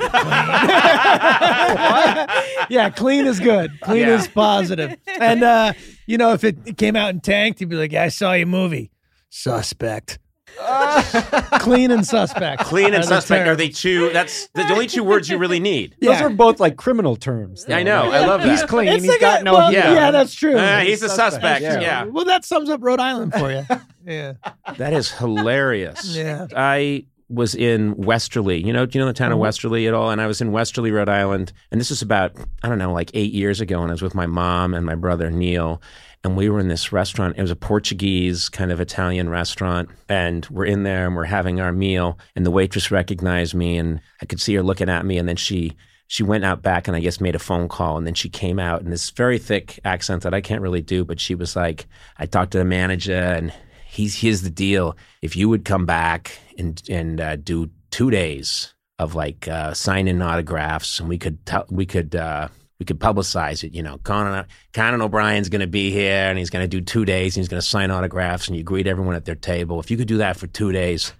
yeah, 2.70 2.90
clean 2.96 3.26
is 3.26 3.40
good. 3.40 3.72
Clean 3.82 4.08
Yeah. 4.08 4.16
is 4.16 4.28
positive. 4.28 4.96
And 5.20 5.44
uh, 5.44 5.74
you 6.08 6.18
know, 6.18 6.34
if 6.34 6.44
it, 6.44 6.58
it 6.66 6.78
came 6.78 6.96
out 6.96 7.10
and 7.12 7.24
tanked, 7.24 7.60
he'd 7.60 7.70
be 7.70 7.76
like, 7.76 7.92
Yeah, 7.92 8.04
I 8.04 8.10
saw 8.10 8.34
your 8.34 8.48
movie. 8.48 8.92
Suspect. 9.30 10.20
clean 11.60 11.92
and 11.92 12.06
suspect. 12.06 12.64
Clean 12.64 12.88
and 12.88 12.96
Are 12.96 13.02
the 13.02 13.08
suspect 13.08 13.42
are 13.48 13.56
terms. 13.56 13.58
the 13.60 13.70
two. 13.70 14.10
That's 14.12 14.48
the 14.56 14.64
only 14.72 14.88
two 14.88 15.04
words 15.04 15.30
you 15.30 15.38
really 15.38 15.60
need. 15.60 15.96
Yeah. 16.02 16.14
Those 16.14 16.22
are 16.24 16.30
both 16.30 16.60
like 16.60 16.76
criminal 16.76 17.16
terms. 17.16 17.66
I 17.70 17.84
know. 17.84 18.12
I 18.12 18.26
love 18.26 18.44
He's 18.44 18.64
clean. 18.64 18.88
It's 18.90 19.04
He's 19.04 19.12
like 19.12 19.22
got 19.22 19.42
a- 19.42 19.44
no. 19.44 19.54
well. 19.54 19.72
Yeah. 19.72 19.94
yeah, 19.94 20.12
that's 20.12 20.34
true. 20.34 20.58
Uh, 20.58 20.80
he's 20.80 21.04
a 21.04 21.10
suspect. 21.10 21.62
yeah. 21.62 21.80
Yeah. 21.80 22.04
Well, 22.06 22.26
that 22.26 22.46
sums 22.46 22.70
up 22.70 22.82
Rhode 22.84 23.00
Island 23.00 23.34
for 23.34 23.52
you. 23.52 23.64
yeah. 24.06 24.34
That 24.78 24.94
is 24.94 25.12
hilarious. 25.12 26.16
Yeah. 26.16 26.48
I 26.56 27.06
was 27.30 27.54
in 27.54 27.96
Westerly. 27.96 28.66
You 28.66 28.74
know, 28.74 28.86
do 28.86 28.98
you 28.98 29.04
know 29.04 29.08
the 29.08 29.14
town 29.14 29.32
of 29.32 29.36
mm-hmm. 29.36 29.44
Westerly 29.44 29.88
at 29.88 29.94
all? 29.94 30.10
And 30.10 30.20
I 30.20 30.28
was 30.28 30.42
in 30.42 30.52
Westerly, 30.52 30.92
Rhode 30.92 31.10
Island. 31.10 31.54
And 31.72 31.80
this 31.80 31.90
was 31.90 32.02
about, 32.02 32.34
I 32.64 32.70
don't 32.70 32.80
know, 32.80 32.92
like 32.92 33.12
eight 33.14 33.32
years 33.32 33.62
ago. 33.62 33.82
And 33.82 33.92
I 33.92 33.94
was 33.94 34.02
with 34.02 34.16
my 34.16 34.26
mom 34.26 34.74
and 34.74 34.86
my 34.86 34.96
brother 34.96 35.30
Neil. 35.30 35.82
And 36.24 36.36
we 36.36 36.50
were 36.50 36.60
in 36.60 36.68
this 36.68 36.92
restaurant. 36.92 37.38
It 37.38 37.42
was 37.42 37.52
a 37.52 37.56
Portuguese 37.56 38.50
kind 38.50 38.72
of 38.72 38.82
Italian 38.82 39.30
restaurant. 39.30 39.90
And 40.10 40.46
we're 40.50 40.66
in 40.66 40.84
there 40.84 41.06
and 41.06 41.16
we're 41.16 41.26
having 41.26 41.62
our 41.62 41.72
meal. 41.72 42.18
And 42.36 42.46
the 42.46 42.52
waitress 42.52 42.92
recognized 42.92 43.54
me 43.54 43.78
and 43.78 44.02
I 44.22 44.26
could 44.26 44.42
see 44.42 44.56
her 44.56 44.64
looking 44.64 44.90
at 44.90 45.06
me. 45.06 45.18
And 45.18 45.30
then 45.30 45.38
she 45.38 45.76
she 46.08 46.24
went 46.24 46.44
out 46.44 46.64
back 46.64 46.88
and 46.88 46.98
I 46.98 47.02
guess 47.02 47.22
made 47.22 47.36
a 47.36 47.40
phone 47.40 47.70
call 47.70 47.96
and 47.96 48.08
then 48.08 48.16
she 48.16 48.30
came 48.30 48.58
out 48.58 48.82
in 48.82 48.90
this 48.90 49.12
very 49.12 49.38
thick 49.38 49.80
accent 49.86 50.24
that 50.24 50.34
I 50.34 50.42
can't 50.42 50.64
really 50.64 50.82
do, 50.82 51.06
but 51.06 51.20
she 51.20 51.36
was 51.36 51.56
like, 51.56 51.86
I 52.18 52.26
talked 52.26 52.54
to 52.54 52.58
the 52.58 52.66
manager 52.66 53.14
and 53.14 53.54
he's 53.90 54.16
here's 54.16 54.42
the 54.42 54.50
deal. 54.50 54.96
If 55.22 55.36
you 55.36 55.50
would 55.50 55.66
come 55.66 55.86
back 55.86 56.38
and 56.58 56.82
and 56.90 57.20
uh, 57.20 57.36
do 57.36 57.70
two 57.92 58.12
days 58.12 58.74
of 59.00 59.16
like 59.16 59.48
uh, 59.48 59.74
signing 59.74 60.22
autographs 60.22 61.00
and 61.00 61.10
we 61.10 61.18
could 61.18 61.46
tell 61.46 61.66
we 61.70 61.86
could 61.86 62.16
uh, 62.16 62.48
we 62.80 62.86
could 62.86 63.00
publicize 63.00 63.64
it. 63.64 63.74
You 63.74 63.84
know, 63.84 63.98
Conan 64.00 64.46
Conan 64.74 65.02
O'Brien's 65.02 65.50
going 65.50 65.62
to 65.62 65.68
be 65.68 65.92
here 65.92 66.30
and 66.30 66.38
he's 66.38 66.50
going 66.50 66.64
to 66.64 66.68
do 66.68 66.82
two 66.82 67.06
days 67.06 67.36
and 67.36 67.42
he's 67.42 67.50
going 67.50 67.62
to 67.62 67.68
sign 67.68 67.92
autographs 67.92 68.48
and 68.48 68.56
you 68.56 68.64
greet 68.64 68.88
everyone 68.88 69.16
at 69.16 69.26
their 69.26 69.36
table. 69.36 69.80
If 69.80 69.90
you 69.92 69.98
could 69.98 70.08
do 70.08 70.18
that 70.18 70.38
for 70.38 70.48
two 70.48 70.72
days, 70.72 71.14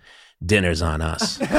dinner's 0.46 0.82
on 0.82 1.02
us. 1.02 1.40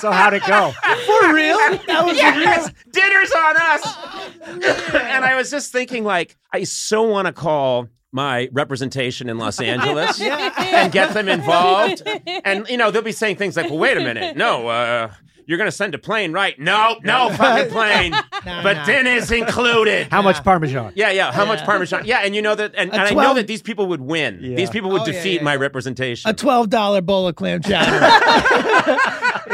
So 0.00 0.10
how'd 0.10 0.34
it 0.34 0.42
go? 0.46 0.72
For 0.72 1.34
real? 1.34 1.56
That 1.86 2.02
was 2.04 2.16
yes, 2.16 2.70
dinner's 2.90 3.32
on 3.32 3.56
us. 3.56 4.94
and 4.94 5.24
I 5.24 5.36
was 5.36 5.50
just 5.50 5.72
thinking, 5.72 6.04
like, 6.04 6.36
I 6.52 6.64
so 6.64 7.02
want 7.02 7.26
to 7.26 7.32
call 7.32 7.88
my 8.16 8.48
representation 8.52 9.28
in 9.28 9.38
Los 9.38 9.60
Angeles 9.60 10.18
and 10.58 10.90
get 10.90 11.14
them 11.14 11.28
involved. 11.28 12.02
And 12.44 12.66
you 12.68 12.76
know, 12.76 12.90
they'll 12.90 13.02
be 13.02 13.12
saying 13.12 13.36
things 13.36 13.56
like, 13.56 13.68
"Well, 13.70 13.78
wait 13.78 13.96
a 13.96 14.00
minute, 14.00 14.36
no." 14.36 14.68
uh 14.68 15.12
you're 15.48 15.58
gonna 15.58 15.70
send 15.70 15.94
a 15.94 15.98
plane, 15.98 16.32
right? 16.32 16.58
No, 16.58 16.96
no 17.04 17.30
fucking 17.30 17.70
plane. 17.70 18.12
but 18.44 18.78
no. 18.78 18.84
dinner's 18.84 19.30
included. 19.30 20.08
How 20.10 20.20
much 20.20 20.42
Parmesan? 20.42 20.92
Yeah, 20.96 21.10
yeah. 21.10 21.30
How 21.30 21.44
much 21.44 21.64
Parmesan? 21.64 22.04
Yeah, 22.04 22.18
and 22.24 22.34
you 22.34 22.42
know 22.42 22.56
that, 22.56 22.74
and, 22.76 22.92
and 22.92 23.00
I 23.00 23.10
know 23.10 23.34
that 23.34 23.46
these 23.46 23.62
people 23.62 23.86
would 23.86 24.00
win. 24.00 24.40
Yeah. 24.42 24.56
These 24.56 24.70
people 24.70 24.90
would 24.90 25.02
Oh, 25.02 25.06
yeah, 25.06 25.12
defeat 25.12 25.36
yeah, 25.36 25.42
my 25.44 25.54
representation. 25.54 26.28
a 26.28 26.34
twelve 26.34 26.68
dollar 26.68 27.00
bowl 27.00 27.28
of 27.28 27.36
clam 27.36 27.62
chowder 27.62 28.00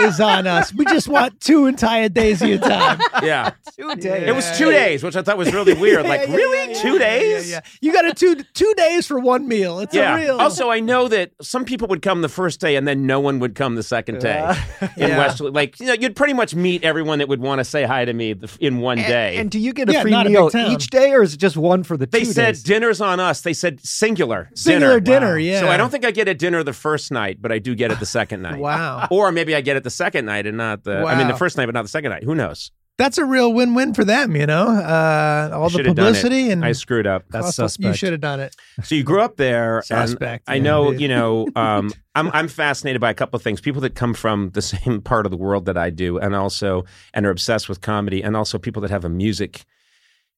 is 0.03 0.21
on 0.21 0.47
us. 0.47 0.73
We 0.75 0.85
just 0.87 1.09
want 1.09 1.41
two 1.41 1.67
entire 1.67 2.09
days 2.09 2.43
of 2.43 2.49
your 2.49 2.59
time. 2.59 3.01
yeah, 3.23 3.53
Two 3.77 3.95
days. 3.97 4.29
it 4.29 4.35
was 4.35 4.59
two 4.59 4.71
days, 4.71 5.03
which 5.03 5.17
I 5.17 5.23
thought 5.23 5.39
was 5.39 5.53
really 5.53 5.75
weird. 5.75 6.05
Like, 6.07 6.23
Yeah, 6.23 6.27
yeah, 6.31 6.37
really, 6.37 6.59
yeah, 6.59 6.77
yeah, 6.77 6.83
two 6.83 6.93
yeah, 6.95 6.99
days? 6.99 7.51
Yeah, 7.51 7.57
yeah. 7.65 7.71
You 7.81 7.93
got 7.93 8.05
a 8.07 8.15
two 8.15 8.37
two 8.55 8.73
days 8.77 9.07
for 9.07 9.19
one 9.19 9.49
meal. 9.49 9.79
It's 9.81 9.95
Yeah. 9.95 10.15
a 10.17 10.21
real. 10.21 10.39
Also, 10.41 10.71
I 10.71 10.81
know 10.81 11.09
that 11.09 11.33
some 11.41 11.65
people 11.65 11.89
would 11.89 12.03
come 12.03 12.23
the 12.23 12.29
first 12.29 12.61
day 12.61 12.77
and 12.77 12.87
then 12.87 13.07
no 13.07 13.21
one 13.21 13.39
would 13.41 13.55
come 13.55 13.75
the 13.75 13.83
second 13.83 14.21
day 14.21 14.39
in 14.97 15.09
Yeah. 15.09 15.19
Westerly. 15.19 15.51
Like, 15.51 15.79
you 15.81 15.87
know, 15.87 15.93
you'd 15.95 16.17
pretty 16.17 16.33
much 16.35 16.55
meet 16.55 16.85
everyone 16.85 17.19
that 17.19 17.29
would 17.29 17.41
want 17.41 17.59
to 17.61 17.65
say 17.65 17.85
hi 17.85 18.05
to 18.05 18.13
me 18.13 18.35
in 18.61 18.79
one 18.79 18.99
day. 18.99 19.37
And 19.37 19.51
do 19.51 19.59
you 19.59 19.73
get 19.73 19.89
a 19.89 19.93
Yeah, 19.93 20.03
free 20.03 20.11
not 20.11 20.27
a 20.27 20.31
meal 20.31 20.51
each 20.55 20.89
day, 20.89 21.13
or 21.13 21.23
is 21.23 21.35
it 21.35 21.39
just 21.39 21.57
one 21.57 21.83
for 21.83 21.97
the 21.97 22.07
they 22.07 22.21
two 22.21 22.25
said 22.33 22.53
days? 22.53 22.63
dinner's 22.63 23.01
on 23.01 23.21
us. 23.21 23.41
They 23.43 23.53
said 23.53 23.81
singular, 23.85 24.49
singular 24.55 25.01
dinner. 25.01 25.37
dinner. 25.37 25.39
Yeah. 25.39 25.61
So 25.61 25.69
I 25.69 25.77
don't 25.77 25.91
think 25.91 26.05
I 26.05 26.11
get 26.11 26.29
a 26.29 26.35
dinner 26.35 26.63
the 26.63 26.73
first 26.73 27.11
night, 27.11 27.39
but 27.41 27.53
I 27.53 27.59
do 27.59 27.75
get 27.75 27.91
it 27.93 28.01
the 28.01 28.07
second 28.07 28.43
night. 28.43 28.59
Wow. 28.59 29.09
Or 29.11 29.31
maybe 29.33 29.55
I 29.55 29.61
get 29.61 29.77
it 29.77 29.85
the 29.85 29.91
second 29.93 30.25
night 30.27 30.47
and 30.47 30.57
not 30.57 30.85
the. 30.85 31.05
I 31.05 31.17
mean, 31.17 31.29
the 31.29 31.37
first 31.37 31.57
night, 31.57 31.67
but 31.67 31.75
not 31.75 31.83
the 31.83 31.89
second 31.89 32.11
night. 32.11 32.25
Who 32.25 32.35
knows? 32.35 32.73
That's 32.99 33.17
a 33.17 33.25
real 33.25 33.53
win 33.55 33.75
win 33.75 33.95
for 33.95 34.05
them. 34.05 34.37
You 34.37 34.45
know, 34.47 34.67
uh, 34.69 35.51
all 35.55 35.71
the 35.71 35.77
Should 35.79 35.87
have 35.87 35.97
done 35.97 36.05
it. 36.09 36.09
publicity 36.11 36.51
and 36.51 36.63
I 36.63 36.73
screwed 36.73 37.07
up. 37.07 37.25
That's 37.31 37.57
cost- 37.57 37.81
You 37.81 37.95
should 37.95 38.13
have 38.13 38.21
done 38.21 38.39
it. 38.39 38.55
So 38.83 38.95
you 38.95 39.03
grew 39.03 39.23
up 39.23 39.37
there. 39.39 39.81
Suspect, 39.83 40.45
And 40.47 40.55
I 40.55 40.59
know, 40.59 40.89
indeed. 40.91 41.01
you 41.01 41.09
know, 41.09 41.49
um, 41.57 41.91
I'm 42.15 42.29
I'm 42.33 42.49
fascinated 42.49 43.01
by 43.01 43.11
a 43.11 43.15
couple 43.15 43.37
of 43.39 43.43
things. 43.43 43.61
People 43.63 43.81
that 43.81 43.95
come 43.95 44.13
from 44.13 44.51
the 44.51 44.61
same 44.75 45.01
part 45.01 45.25
of 45.27 45.31
the 45.31 45.39
world 45.39 45.65
that 45.67 45.79
I 45.79 45.89
do, 45.89 46.19
and 46.19 46.35
also 46.37 46.85
and 47.15 47.25
are 47.27 47.31
obsessed 47.31 47.67
with 47.69 47.81
comedy, 47.81 48.23
and 48.23 48.37
also 48.37 48.59
people 48.59 48.83
that 48.83 48.91
have 48.91 49.05
a 49.07 49.09
music 49.11 49.65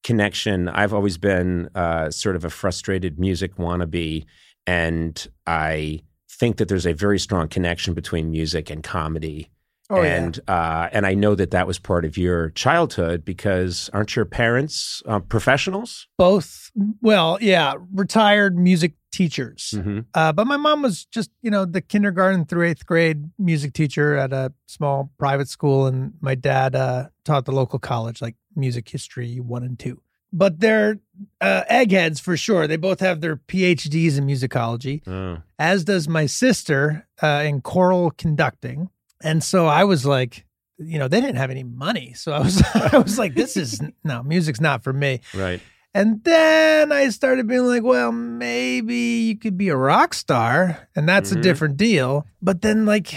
connection. 0.03 0.69
I've 0.69 0.93
always 0.93 1.17
been 1.17 1.69
uh, 1.75 2.09
sort 2.09 2.35
of 2.37 2.45
a 2.45 2.49
frustrated 2.49 3.19
music 3.19 3.57
wannabe, 3.57 4.25
and 4.65 5.27
I 5.45 6.01
think 6.39 6.57
that 6.57 6.67
there's 6.67 6.85
a 6.85 6.93
very 6.93 7.19
strong 7.19 7.47
connection 7.47 7.93
between 7.93 8.31
music 8.31 8.69
and 8.69 8.83
comedy. 8.83 9.49
Oh, 9.87 10.01
yeah. 10.01 10.15
and 10.15 10.39
uh, 10.47 10.89
and 10.91 11.05
I 11.05 11.13
know 11.13 11.35
that 11.35 11.51
that 11.51 11.67
was 11.67 11.77
part 11.77 12.05
of 12.05 12.17
your 12.17 12.49
childhood 12.51 13.23
because 13.23 13.87
aren't 13.93 14.15
your 14.15 14.25
parents 14.25 15.03
uh, 15.05 15.19
professionals? 15.19 16.07
Both, 16.17 16.71
well, 17.01 17.37
yeah, 17.39 17.75
retired 17.93 18.57
music 18.57 18.93
teachers. 19.11 19.73
Mm-hmm. 19.75 19.99
Uh, 20.15 20.33
but 20.33 20.47
my 20.47 20.57
mom 20.57 20.81
was 20.81 21.05
just, 21.05 21.29
you 21.43 21.51
know, 21.51 21.65
the 21.65 21.81
kindergarten 21.81 22.45
through 22.45 22.67
eighth 22.67 22.85
grade 22.87 23.29
music 23.37 23.73
teacher 23.73 24.17
at 24.17 24.33
a 24.33 24.51
small 24.65 25.11
private 25.19 25.49
school, 25.49 25.85
and 25.85 26.13
my 26.19 26.33
dad 26.33 26.75
uh, 26.75 27.09
taught 27.23 27.45
the 27.45 27.51
local 27.51 27.77
college, 27.77 28.23
like 28.23 28.35
music 28.55 28.89
history 28.89 29.39
one 29.39 29.63
and 29.63 29.77
two. 29.77 30.01
But 30.37 30.59
they're 30.59 30.97
uh, 31.39 31.63
eggheads 31.69 32.19
for 32.19 32.35
sure. 32.35 32.67
They 32.67 32.75
both 32.75 32.99
have 32.99 33.21
their 33.21 33.37
PhDs 33.37 34.17
in 34.17 34.25
musicology, 34.27 35.01
Oh. 35.07 35.41
as 35.57 35.85
does 35.85 36.09
my 36.09 36.25
sister 36.25 37.07
uh, 37.23 37.43
in 37.45 37.61
choral 37.61 38.11
conducting. 38.11 38.89
And 39.23 39.41
so 39.41 39.65
I 39.65 39.85
was 39.85 40.05
like, 40.05 40.45
you 40.77 40.99
know, 40.99 41.07
they 41.07 41.21
didn't 41.21 41.37
have 41.37 41.51
any 41.51 41.63
money, 41.63 42.11
so 42.15 42.33
I 42.33 42.39
was, 42.39 42.61
I 42.93 42.97
was 42.97 43.17
like, 43.17 43.33
this 43.33 43.55
is 43.55 43.81
no, 44.03 44.23
music's 44.23 44.59
not 44.59 44.83
for 44.83 44.91
me. 44.91 45.21
Right. 45.33 45.61
And 45.93 46.21
then 46.25 46.91
I 46.91 47.07
started 47.07 47.47
being 47.47 47.65
like, 47.65 47.83
well, 47.83 48.11
maybe 48.11 48.95
you 49.31 49.37
could 49.37 49.57
be 49.57 49.69
a 49.69 49.77
rock 49.77 50.13
star, 50.13 50.89
and 50.97 51.07
that's 51.07 51.31
Mhm. 51.31 51.37
a 51.37 51.41
different 51.41 51.77
deal. 51.77 52.27
But 52.41 52.61
then, 52.61 52.85
like, 52.85 53.15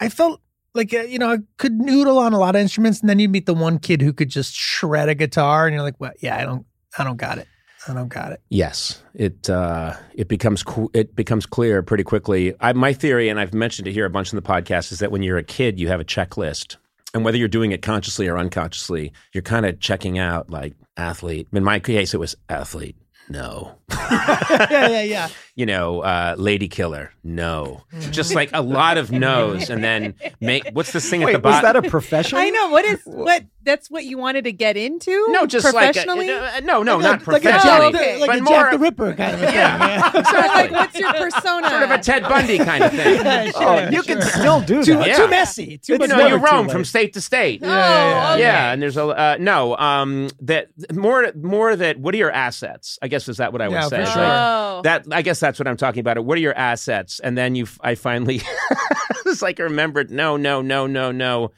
I 0.00 0.08
felt 0.08 0.40
like, 0.78 0.94
uh, 0.94 1.00
you 1.00 1.18
know, 1.18 1.32
I 1.32 1.38
could 1.58 1.78
noodle 1.78 2.18
on 2.18 2.32
a 2.32 2.38
lot 2.38 2.54
of 2.56 2.62
instruments, 2.62 3.00
and 3.00 3.10
then 3.10 3.18
you 3.18 3.28
meet 3.28 3.44
the 3.44 3.52
one 3.52 3.78
kid 3.78 4.00
who 4.00 4.14
could 4.14 4.30
just 4.30 4.54
shred 4.54 5.10
a 5.10 5.14
guitar, 5.14 5.66
and 5.66 5.74
you're 5.74 5.82
like, 5.82 5.96
well, 5.98 6.12
yeah, 6.20 6.38
I 6.38 6.44
don't, 6.44 6.64
I 6.96 7.04
don't 7.04 7.18
got 7.18 7.36
it. 7.36 7.46
I 7.86 7.94
don't 7.94 8.08
got 8.08 8.32
it. 8.32 8.40
Yes, 8.48 9.02
it 9.14 9.48
uh, 9.48 9.94
it 10.14 10.28
becomes 10.28 10.62
qu- 10.62 10.90
it 10.94 11.14
becomes 11.14 11.46
clear 11.46 11.82
pretty 11.82 12.04
quickly. 12.04 12.54
I, 12.60 12.72
my 12.72 12.92
theory, 12.92 13.28
and 13.28 13.38
I've 13.38 13.54
mentioned 13.54 13.88
it 13.88 13.92
here 13.92 14.04
a 14.04 14.10
bunch 14.10 14.32
in 14.32 14.36
the 14.36 14.42
podcast, 14.42 14.92
is 14.92 14.98
that 14.98 15.10
when 15.10 15.22
you're 15.22 15.38
a 15.38 15.44
kid, 15.44 15.78
you 15.78 15.88
have 15.88 16.00
a 16.00 16.04
checklist, 16.04 16.76
and 17.14 17.24
whether 17.24 17.38
you're 17.38 17.48
doing 17.48 17.72
it 17.72 17.82
consciously 17.82 18.28
or 18.28 18.36
unconsciously, 18.36 19.12
you're 19.32 19.42
kind 19.42 19.64
of 19.64 19.80
checking 19.80 20.18
out 20.18 20.50
like 20.50 20.74
athlete. 20.96 21.48
In 21.52 21.64
my 21.64 21.78
case, 21.78 22.14
it 22.14 22.18
was 22.18 22.36
athlete. 22.48 22.96
No, 23.30 23.76
yeah, 23.90 24.88
yeah, 24.88 25.02
yeah. 25.02 25.28
you 25.54 25.66
know, 25.66 26.00
uh, 26.00 26.34
lady 26.38 26.68
killer. 26.68 27.12
No, 27.22 27.82
just 28.10 28.34
like 28.34 28.50
a 28.54 28.62
lot 28.62 28.96
of 28.98 29.12
no's, 29.12 29.68
and 29.70 29.84
then 29.84 30.14
make 30.40 30.68
what's 30.72 30.92
this 30.92 31.08
thing 31.10 31.22
at 31.22 31.26
Wait, 31.26 31.32
the 31.32 31.38
was 31.40 31.56
bottom? 31.60 31.82
that 31.82 31.86
a 31.86 31.90
profession? 31.90 32.38
I 32.38 32.50
know 32.50 32.70
what 32.70 32.84
is 32.84 33.00
what 33.04 33.44
that's 33.64 33.90
what 33.90 34.06
you 34.06 34.16
wanted 34.16 34.44
to 34.44 34.52
get 34.52 34.78
into? 34.78 35.26
No, 35.28 35.46
just 35.46 35.66
like 35.74 35.90
a, 35.90 35.92
professionally. 35.92 36.30
uh, 36.30 36.60
no, 36.60 36.82
no, 36.82 36.96
like 36.96 37.02
not 37.02 37.28
a, 37.28 37.30
like 37.32 37.44
a 37.44 37.50
professionally, 37.50 37.92
Jack, 37.92 38.00
okay. 38.00 38.14
the, 38.14 38.20
like 38.20 38.28
but 38.28 38.38
a 38.38 38.42
more 38.42 38.54
Jack 38.54 38.72
the 38.72 38.78
Ripper 38.78 39.14
kind 39.14 39.34
of 39.34 39.42
a 39.42 39.46
thing. 39.46 39.54
Yeah. 39.54 39.78
Yeah. 39.78 40.22
Or, 40.38 40.48
like, 40.48 40.70
what's 40.70 40.98
your 40.98 41.12
persona? 41.12 41.68
sort 41.68 41.82
of 41.82 41.90
a 41.90 41.98
Ted 41.98 42.22
Bundy 42.22 42.58
kind 42.58 42.84
of 42.84 42.92
thing. 42.92 42.98
Yeah, 43.24 43.50
Oh, 43.56 43.88
you 43.88 44.02
sure. 44.02 44.16
can 44.16 44.22
still 44.22 44.60
do 44.60 44.82
too, 44.82 44.96
that. 44.96 45.06
Yeah. 45.08 45.16
too 45.16 45.28
messy. 45.28 45.78
Too 45.78 45.94
It's 45.94 46.02
you 46.02 46.08
know, 46.08 46.26
you 46.26 46.36
roam 46.36 46.68
from 46.68 46.84
state 46.84 47.12
to 47.14 47.20
state. 47.20 47.60
Oh, 47.62 47.66
yeah, 47.68 48.30
okay. 48.32 48.40
Yeah, 48.42 48.72
and 48.72 48.80
there's 48.80 48.96
a 48.96 49.04
uh, 49.04 49.36
no. 49.38 49.76
Um, 49.76 50.30
that 50.40 50.68
more 50.92 51.30
more 51.34 51.76
that. 51.76 51.98
What 51.98 52.14
are 52.14 52.18
your 52.18 52.30
assets? 52.32 52.98
I 53.02 53.08
guess 53.08 53.17
is 53.26 53.38
that 53.38 53.52
what 53.52 53.62
I 53.62 53.68
would 53.68 53.74
Yeah, 53.74 53.88
say. 53.88 53.96
for 53.96 54.02
Like, 54.04 54.12
sure. 54.12 54.22
Oh. 54.24 54.80
That 54.84 55.06
I 55.10 55.22
guess 55.22 55.40
that's 55.40 55.58
what 55.58 55.66
I'm 55.66 55.76
talking 55.78 56.00
about. 56.00 56.22
What 56.24 56.38
are 56.38 56.40
your 56.42 56.54
assets? 56.56 57.18
And 57.18 57.36
then 57.38 57.54
you, 57.56 57.66
I 57.80 57.94
finally, 57.96 58.42
it's 59.26 59.42
like 59.42 59.58
I 59.58 59.64
remembered. 59.64 60.10
No, 60.10 60.36
no, 60.36 60.62
no, 60.62 60.86
no, 60.86 61.10
no. 61.10 61.50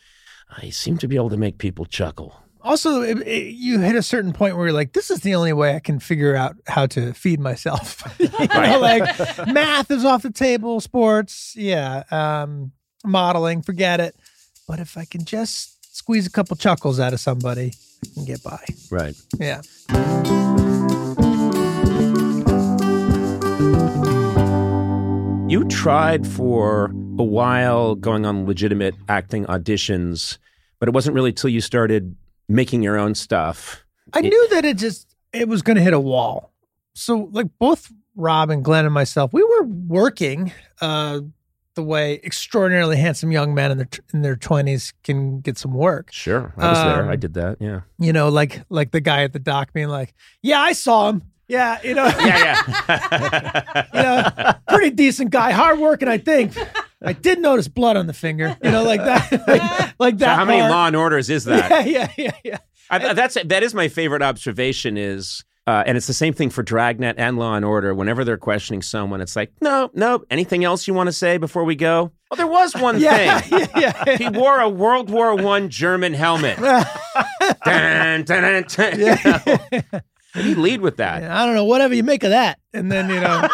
I 0.57 0.71
seem 0.71 0.97
to 0.99 1.09
be 1.09 1.17
able 1.17 1.31
to 1.31 1.37
make 1.37 1.59
people 1.59 1.85
chuckle. 1.85 2.35
Also, 2.63 3.03
it, 3.03 3.19
it- 3.27 3.55
you 3.55 3.81
hit 3.81 3.95
a 3.97 4.03
certain 4.03 4.33
point 4.33 4.57
where 4.57 4.67
you're 4.67 4.75
like, 4.75 4.93
this 4.93 5.11
is 5.11 5.21
the 5.21 5.35
only 5.35 5.53
way 5.53 5.75
I 5.75 5.81
can 5.81 5.99
figure 5.99 6.35
out 6.37 6.57
how 6.67 6.87
to 6.87 7.13
feed 7.15 7.41
myself. 7.41 8.03
you 8.21 8.29
know, 8.29 8.79
like 8.81 9.47
math 9.49 9.91
is 9.91 10.05
off 10.05 10.23
the 10.23 10.31
table, 10.31 10.81
sports, 10.81 11.55
yeah, 11.57 12.03
um, 12.11 12.73
modeling, 13.05 13.63
forget 13.63 13.99
it. 14.01 14.15
But 14.69 14.79
if 14.79 14.97
I 14.99 15.05
can 15.07 15.25
just 15.25 15.97
squeeze 15.97 16.27
a 16.27 16.31
couple 16.31 16.55
chuckles 16.57 17.01
out 17.01 17.13
of 17.15 17.21
somebody, 17.21 17.73
I 18.05 18.15
can 18.15 18.25
get 18.27 18.43
by. 18.43 18.63
Right. 18.91 19.15
Yeah. 19.39 19.63
You 25.51 25.65
tried 25.65 26.29
for 26.29 26.93
a 27.19 27.25
while 27.25 27.97
going 27.97 28.25
on 28.25 28.47
legitimate 28.47 28.95
acting 29.09 29.47
auditions, 29.47 30.39
but 30.79 30.89
it 30.89 30.93
wasn't 30.93 31.17
really 31.17 31.33
till 31.33 31.51
you 31.51 31.61
started 31.61 32.15
making 32.49 32.85
your 32.85 32.97
own 32.97 33.17
stuff. 33.17 33.85
I 34.13 34.21
knew 34.21 34.49
that 34.51 34.65
it 34.65 34.77
just 34.77 35.17
it 35.33 35.49
was 35.49 35.63
going 35.63 35.77
to 35.77 35.83
hit 35.83 35.93
a 35.93 35.99
wall. 35.99 36.53
So 36.95 37.29
like 37.33 37.49
both 37.59 37.91
Rob 38.15 38.51
and 38.51 38.65
Glenn 38.65 38.85
and 38.85 38.95
myself, 38.95 39.33
we 39.33 39.43
were 39.43 39.65
working 39.65 40.53
uh, 40.81 41.19
the 41.75 41.83
way 41.83 42.21
extraordinarily 42.23 42.97
handsome 42.97 43.33
young 43.33 43.53
men 43.53 43.73
in 43.73 43.79
their 43.79 43.89
in 44.15 44.23
their 44.23 44.37
twenties 44.37 44.93
can 45.03 45.41
get 45.41 45.59
some 45.59 45.75
work. 45.75 46.13
Sure, 46.13 46.55
I 46.59 46.69
was 46.69 46.79
there. 46.79 47.03
Um, 47.03 47.09
I 47.09 47.17
did 47.17 47.35
that. 47.35 47.57
Yeah. 47.59 47.81
You 47.99 48.13
know, 48.13 48.29
like 48.29 48.63
like 48.69 48.93
the 48.93 49.01
guy 49.01 49.25
at 49.25 49.33
the 49.33 49.41
dock 49.41 49.73
being 49.73 49.89
like, 49.89 50.15
"Yeah, 50.43 50.61
I 50.61 50.75
saw 50.75 51.09
him. 51.09 51.23
Yeah, 51.51 51.79
you 51.83 51.95
know, 51.95 52.07
Yeah, 52.07 52.63
yeah. 52.89 53.85
you 53.95 54.03
know, 54.03 54.53
pretty 54.69 54.91
decent 54.91 55.31
guy, 55.31 55.51
hard 55.51 55.79
working. 55.81 56.09
I 56.09 56.19
think. 56.19 56.57
I 57.03 57.13
did 57.13 57.41
notice 57.41 57.67
blood 57.67 57.97
on 57.97 58.07
the 58.07 58.13
finger. 58.13 58.57
You 58.63 58.71
know, 58.71 58.85
like 58.85 59.03
that, 59.03 59.33
like, 59.49 59.95
like 59.99 60.15
so 60.15 60.19
that. 60.27 60.37
how 60.39 60.45
many. 60.45 60.61
Law 60.63 60.87
and 60.87 60.95
Orders 60.97 61.29
is 61.31 61.45
that? 61.47 61.71
Yeah, 61.87 62.09
yeah, 62.09 62.13
yeah, 62.17 62.31
yeah. 62.45 62.59
I, 62.89 63.15
that's 63.15 63.37
that 63.45 63.63
is 63.63 63.75
my 63.75 63.89
favorite 63.89 64.23
observation 64.23 64.97
is. 64.97 65.45
Uh, 65.67 65.85
and 65.87 65.97
it's 65.97 66.07
the 66.09 66.15
same 66.15 66.33
thing 66.33 66.51
for 66.51 66.63
Dragnet 66.65 67.15
and 67.19 67.39
Law 67.39 67.55
and 67.55 67.65
Order. 67.65 67.95
Whenever 67.95 68.25
they're 68.25 68.39
questioning 68.39 68.83
someone, 68.83 69.21
it's 69.21 69.37
like, 69.37 69.53
no, 69.61 69.89
no. 69.95 70.25
Anything 70.31 70.65
else 70.65 70.89
you 70.89 70.95
want 70.95 71.07
to 71.09 71.13
say 71.13 71.37
before 71.37 71.63
we 71.65 71.77
go? 71.77 72.11
Well, 72.31 72.37
there 72.39 72.47
was 72.47 72.75
one 72.75 72.99
Yeah, 72.99 73.41
thing. 73.41 73.69
yeah, 73.77 74.03
yeah. 74.07 74.17
He 74.17 74.29
wore 74.31 74.59
a 74.59 74.69
World 74.69 75.11
War 75.11 75.37
One 75.37 75.69
German 75.69 76.15
helmet. 76.15 76.59
dun, 76.59 78.25
dun, 78.25 78.25
dun, 78.25 78.65
dun. 78.69 78.99
You 78.99 79.07
know? 79.93 80.01
You 80.35 80.55
lead 80.55 80.81
with 80.81 80.99
that. 80.99 81.25
I 81.25 81.45
don't 81.45 81.55
know, 81.55 81.65
whatever 81.65 81.95
you 81.95 82.05
make 82.05 82.23
of 82.23 82.31
that. 82.31 82.59
And 82.73 82.91
then, 82.91 83.11
you 83.11 83.21
know, 83.21 83.49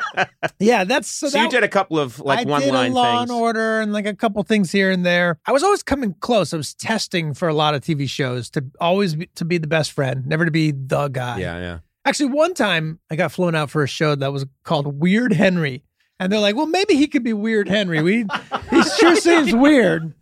yeah, 0.58 0.84
that's 0.84 1.10
so, 1.10 1.28
So, 1.28 1.36
that, 1.38 1.44
you 1.44 1.50
did 1.50 1.62
a 1.62 1.68
couple 1.68 1.98
of 1.98 2.18
like 2.20 2.46
I 2.46 2.50
one 2.50 2.62
did 2.62 2.72
line 2.72 2.92
a 2.92 2.94
Law 2.94 3.18
things. 3.18 3.30
and 3.30 3.40
Order 3.40 3.80
and 3.80 3.92
like 3.92 4.06
a 4.06 4.14
couple 4.14 4.42
things 4.42 4.72
here 4.72 4.90
and 4.90 5.04
there. 5.04 5.38
I 5.46 5.52
was 5.52 5.62
always 5.62 5.82
coming 5.82 6.14
close. 6.20 6.54
I 6.54 6.56
was 6.56 6.74
testing 6.74 7.34
for 7.34 7.48
a 7.48 7.54
lot 7.54 7.74
of 7.74 7.82
TV 7.82 8.08
shows 8.08 8.48
to 8.50 8.64
always 8.80 9.14
be, 9.16 9.26
to 9.34 9.44
be 9.44 9.58
the 9.58 9.66
best 9.66 9.92
friend, 9.92 10.26
never 10.26 10.44
to 10.44 10.50
be 10.50 10.70
the 10.70 11.08
guy. 11.08 11.38
Yeah, 11.38 11.58
yeah. 11.58 11.78
Actually, 12.04 12.30
one 12.30 12.54
time 12.54 12.98
I 13.10 13.16
got 13.16 13.30
flown 13.30 13.54
out 13.54 13.70
for 13.70 13.82
a 13.82 13.86
show 13.88 14.14
that 14.14 14.32
was 14.32 14.44
called 14.64 15.00
Weird 15.00 15.32
Henry. 15.32 15.84
And 16.20 16.32
they're 16.32 16.40
like, 16.40 16.54
well, 16.54 16.66
maybe 16.66 16.94
he 16.94 17.08
could 17.08 17.24
be 17.24 17.32
Weird 17.32 17.68
Henry. 17.68 18.00
We, 18.00 18.26
he 18.70 18.82
sure 18.82 19.16
seems 19.16 19.52
weird. 19.52 20.14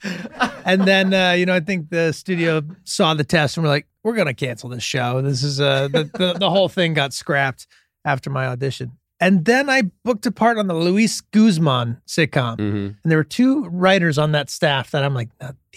And 0.65 0.83
then, 0.85 1.13
uh, 1.13 1.33
you 1.33 1.45
know, 1.45 1.55
I 1.55 1.61
think 1.61 1.91
the 1.91 2.13
studio 2.13 2.63
saw 2.85 3.13
the 3.13 3.25
test 3.25 3.57
and 3.57 3.65
we're 3.65 3.71
like, 3.71 3.87
we're 4.03 4.15
going 4.15 4.27
to 4.27 4.35
cancel 4.35 4.71
this 4.71 4.83
show. 4.83 5.21
This 5.21 5.43
is, 5.43 5.61
uh, 5.61 5.89
the, 5.89 6.05
the, 6.05 6.33
the 6.35 6.49
whole 6.51 6.71
thing 6.71 6.95
got 6.95 7.13
scrapped 7.13 7.67
after 8.05 8.31
my 8.31 8.47
audition. 8.47 8.93
And 9.21 9.45
then 9.45 9.69
I 9.69 9.83
booked 10.03 10.25
a 10.25 10.33
part 10.33 10.57
on 10.57 10.67
the 10.67 10.75
Luis 10.75 11.21
Guzman 11.21 12.01
sitcom. 12.07 12.57
hmm 12.57 12.77
And 12.87 12.97
there 13.05 13.19
were 13.19 13.25
two 13.25 13.65
writers 13.67 14.17
on 14.17 14.33
that 14.33 14.49
staff 14.49 14.93
that 14.93 15.05
I'm 15.05 15.13
like, 15.13 15.29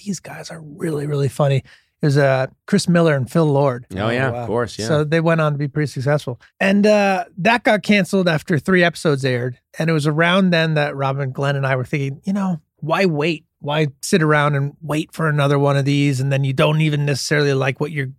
these 0.05 0.21
guys 0.21 0.49
are 0.49 0.61
really, 0.61 1.05
really 1.05 1.27
funny. 1.27 1.63
There's 2.03 2.17
uh, 2.17 2.47
Chris 2.67 2.89
Miller 2.89 3.15
and 3.15 3.31
Phil 3.31 3.45
Lord. 3.45 3.85
Oh, 3.95 4.09
yeah, 4.09 4.29
of 4.29 4.45
course. 4.45 4.77
Yeah. 4.77 4.87
So 4.87 5.03
they 5.05 5.21
went 5.21 5.39
on 5.39 5.53
to 5.53 5.57
be 5.57 5.69
pretty 5.69 5.87
successful. 5.87 6.37
And 6.59 6.85
uh, 6.85 7.23
that 7.37 7.63
got 7.63 7.81
canceled 7.81 8.27
after 8.27 8.59
three 8.59 8.83
episodes 8.83 9.23
aired. 9.23 9.57
And 9.79 9.89
it 9.89 9.93
was 9.93 10.05
around 10.05 10.49
then 10.49 10.73
that 10.73 10.97
Robin, 10.97 11.31
Glenn, 11.31 11.55
and 11.55 11.65
I 11.65 11.77
were 11.77 11.85
thinking, 11.85 12.19
you 12.25 12.33
know, 12.33 12.59
why 12.81 13.05
wait? 13.05 13.45
Why 13.59 13.87
sit 14.01 14.21
around 14.21 14.55
and 14.55 14.75
wait 14.81 15.13
for 15.13 15.29
another 15.29 15.57
one 15.57 15.77
of 15.77 15.85
these? 15.85 16.19
And 16.19 16.29
then 16.29 16.43
you 16.43 16.51
don't 16.51 16.81
even 16.81 17.05
necessarily 17.05 17.53
like 17.53 17.79
what 17.79 17.93
you're 17.93 18.11